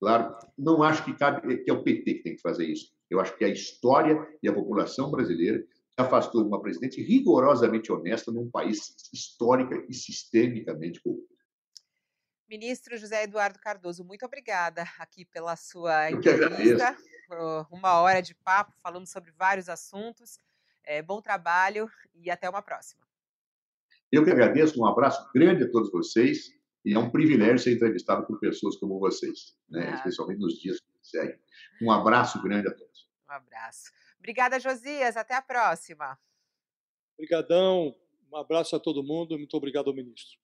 Claro, 0.00 0.36
não 0.58 0.82
acho 0.82 1.04
que 1.04 1.14
cabe 1.14 1.58
que 1.58 1.70
é 1.70 1.72
o 1.72 1.82
PT 1.82 2.14
que 2.14 2.22
tem 2.22 2.36
que 2.36 2.42
fazer 2.42 2.66
isso. 2.66 2.92
Eu 3.08 3.20
acho 3.20 3.36
que 3.38 3.44
a 3.44 3.48
história 3.48 4.26
e 4.42 4.48
a 4.48 4.52
população 4.52 5.10
brasileira 5.10 5.64
afastou 5.96 6.46
uma 6.46 6.60
presidente 6.60 7.02
rigorosamente 7.02 7.92
honesta 7.92 8.32
num 8.32 8.50
país 8.50 8.94
histórica 9.12 9.84
e 9.88 9.94
sistemicamente 9.94 11.00
corrupto. 11.00 11.34
Ministro 12.48 12.96
José 12.96 13.24
Eduardo 13.24 13.58
Cardoso, 13.58 14.04
muito 14.04 14.24
obrigada 14.26 14.84
aqui 14.98 15.24
pela 15.24 15.56
sua 15.56 16.10
entrevista. 16.10 16.96
Uma 17.70 18.00
hora 18.00 18.20
de 18.20 18.34
papo 18.34 18.72
falando 18.82 19.06
sobre 19.06 19.32
vários 19.32 19.68
assuntos. 19.68 20.38
É, 20.84 21.00
bom 21.00 21.22
trabalho 21.22 21.88
e 22.14 22.30
até 22.30 22.48
uma 22.48 22.60
próxima. 22.60 23.02
Eu 24.12 24.22
que 24.22 24.30
agradeço, 24.30 24.78
um 24.78 24.86
abraço 24.86 25.26
grande 25.34 25.64
a 25.64 25.70
todos 25.70 25.90
vocês 25.90 26.50
e 26.84 26.92
é 26.92 26.98
um 26.98 27.10
privilégio 27.10 27.58
ser 27.58 27.72
entrevistado 27.72 28.26
por 28.26 28.38
pessoas 28.38 28.76
como 28.76 29.00
vocês, 29.00 29.56
né? 29.68 29.88
ah. 29.88 29.94
especialmente 29.94 30.40
nos 30.40 30.54
dias 30.60 30.78
que 30.78 30.86
seguem. 31.02 31.38
Um 31.82 31.90
abraço 31.90 32.42
grande 32.42 32.68
a 32.68 32.74
todos. 32.74 33.08
Um 33.28 33.32
abraço. 33.32 33.90
Obrigada, 34.24 34.58
Josias. 34.58 35.18
Até 35.18 35.34
a 35.34 35.42
próxima. 35.42 36.18
Obrigadão. 37.12 37.94
Um 38.32 38.36
abraço 38.38 38.74
a 38.74 38.80
todo 38.80 39.04
mundo. 39.04 39.36
Muito 39.36 39.54
obrigado 39.54 39.88
ao 39.88 39.94
ministro. 39.94 40.38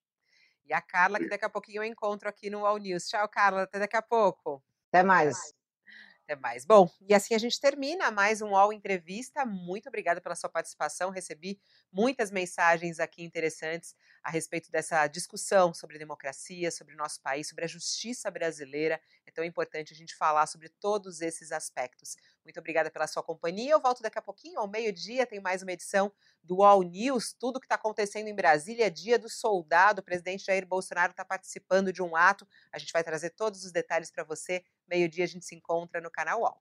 E 0.67 0.73
a 0.75 0.83
Carla, 0.83 1.19
que 1.19 1.31
daqui 1.31 1.47
a 1.47 1.49
pouquinho 1.49 1.83
eu 1.83 1.85
encontro 1.85 2.29
aqui 2.29 2.51
no 2.51 2.67
All 2.67 2.77
News. 2.77 3.09
Tchau, 3.09 3.27
Carla. 3.31 3.63
Até 3.63 3.79
daqui 3.79 3.97
a 3.97 4.03
pouco. 4.03 4.63
Até 4.89 5.03
mais. 5.03 5.35
Até 5.35 5.45
mais. 5.45 5.60
Bom, 6.65 6.89
e 7.01 7.13
assim 7.13 7.35
a 7.35 7.39
gente 7.39 7.61
termina 7.61 8.11
mais 8.11 8.41
um 8.41 8.55
All 8.55 8.73
Entrevista. 8.73 9.45
Muito 9.45 9.89
obrigada 9.89 10.21
pela 10.21 10.37
sua 10.37 10.49
participação. 10.49 11.11
Recebi 11.11 11.61
muitas 11.93 12.31
mensagens 12.31 13.01
aqui 13.01 13.25
interessantes 13.25 13.97
a 14.23 14.31
respeito 14.31 14.71
dessa 14.71 15.09
discussão 15.09 15.75
sobre 15.75 15.99
democracia, 15.99 16.71
sobre 16.71 16.95
o 16.95 16.97
nosso 16.97 17.21
país, 17.21 17.49
sobre 17.49 17.65
a 17.65 17.69
justiça 17.69 18.31
brasileira. 18.31 19.01
É 19.27 19.31
tão 19.33 19.43
importante 19.43 19.93
a 19.93 19.97
gente 19.97 20.15
falar 20.15 20.47
sobre 20.47 20.69
todos 20.69 21.21
esses 21.21 21.51
aspectos. 21.51 22.17
Muito 22.45 22.61
obrigada 22.61 22.91
pela 22.91 23.07
sua 23.07 23.23
companhia. 23.23 23.73
Eu 23.73 23.81
volto 23.81 24.01
daqui 24.01 24.19
a 24.19 24.23
pouquinho, 24.23 24.61
ao 24.61 24.69
meio-dia, 24.69 25.27
tem 25.27 25.41
mais 25.41 25.63
uma 25.63 25.73
edição 25.73 26.13
do 26.43 26.63
All 26.63 26.83
News, 26.83 27.33
tudo 27.33 27.61
que 27.61 27.67
está 27.67 27.75
acontecendo 27.75 28.29
em 28.29 28.35
Brasília, 28.35 28.91
dia 28.91 29.19
do 29.19 29.29
soldado. 29.29 30.01
O 30.01 30.05
presidente 30.05 30.45
Jair 30.45 30.67
Bolsonaro 30.67 31.11
está 31.11 31.25
participando 31.25 31.93
de 31.93 32.03
um 32.03 32.15
ato. 32.15 32.47
A 32.73 32.79
gente 32.79 32.93
vai 32.93 33.03
trazer 33.03 33.31
todos 33.31 33.65
os 33.65 33.73
detalhes 33.73 34.11
para 34.11 34.25
você. 34.25 34.65
Meio-dia 34.91 35.25
a 35.25 35.29
gente 35.29 35.45
se 35.45 35.55
encontra 35.55 36.01
no 36.01 36.11
canal 36.11 36.45
All. 36.45 36.59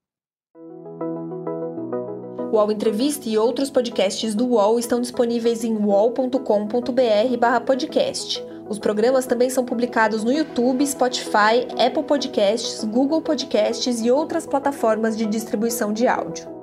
O 2.51 2.55
UOL 2.55 2.71
Entrevista 2.71 3.29
e 3.29 3.37
outros 3.37 3.69
podcasts 3.69 4.33
do 4.35 4.47
UOL 4.47 4.79
estão 4.79 5.01
disponíveis 5.01 5.63
em 5.63 5.75
uol.com.br/podcast. 5.75 8.43
Os 8.67 8.77
programas 8.77 9.25
também 9.25 9.49
são 9.49 9.65
publicados 9.65 10.23
no 10.23 10.31
YouTube, 10.31 10.85
Spotify, 10.85 11.65
Apple 11.83 12.03
Podcasts, 12.03 12.83
Google 12.83 13.21
Podcasts 13.21 14.01
e 14.01 14.11
outras 14.11 14.45
plataformas 14.45 15.17
de 15.17 15.25
distribuição 15.25 15.91
de 15.91 16.07
áudio. 16.07 16.58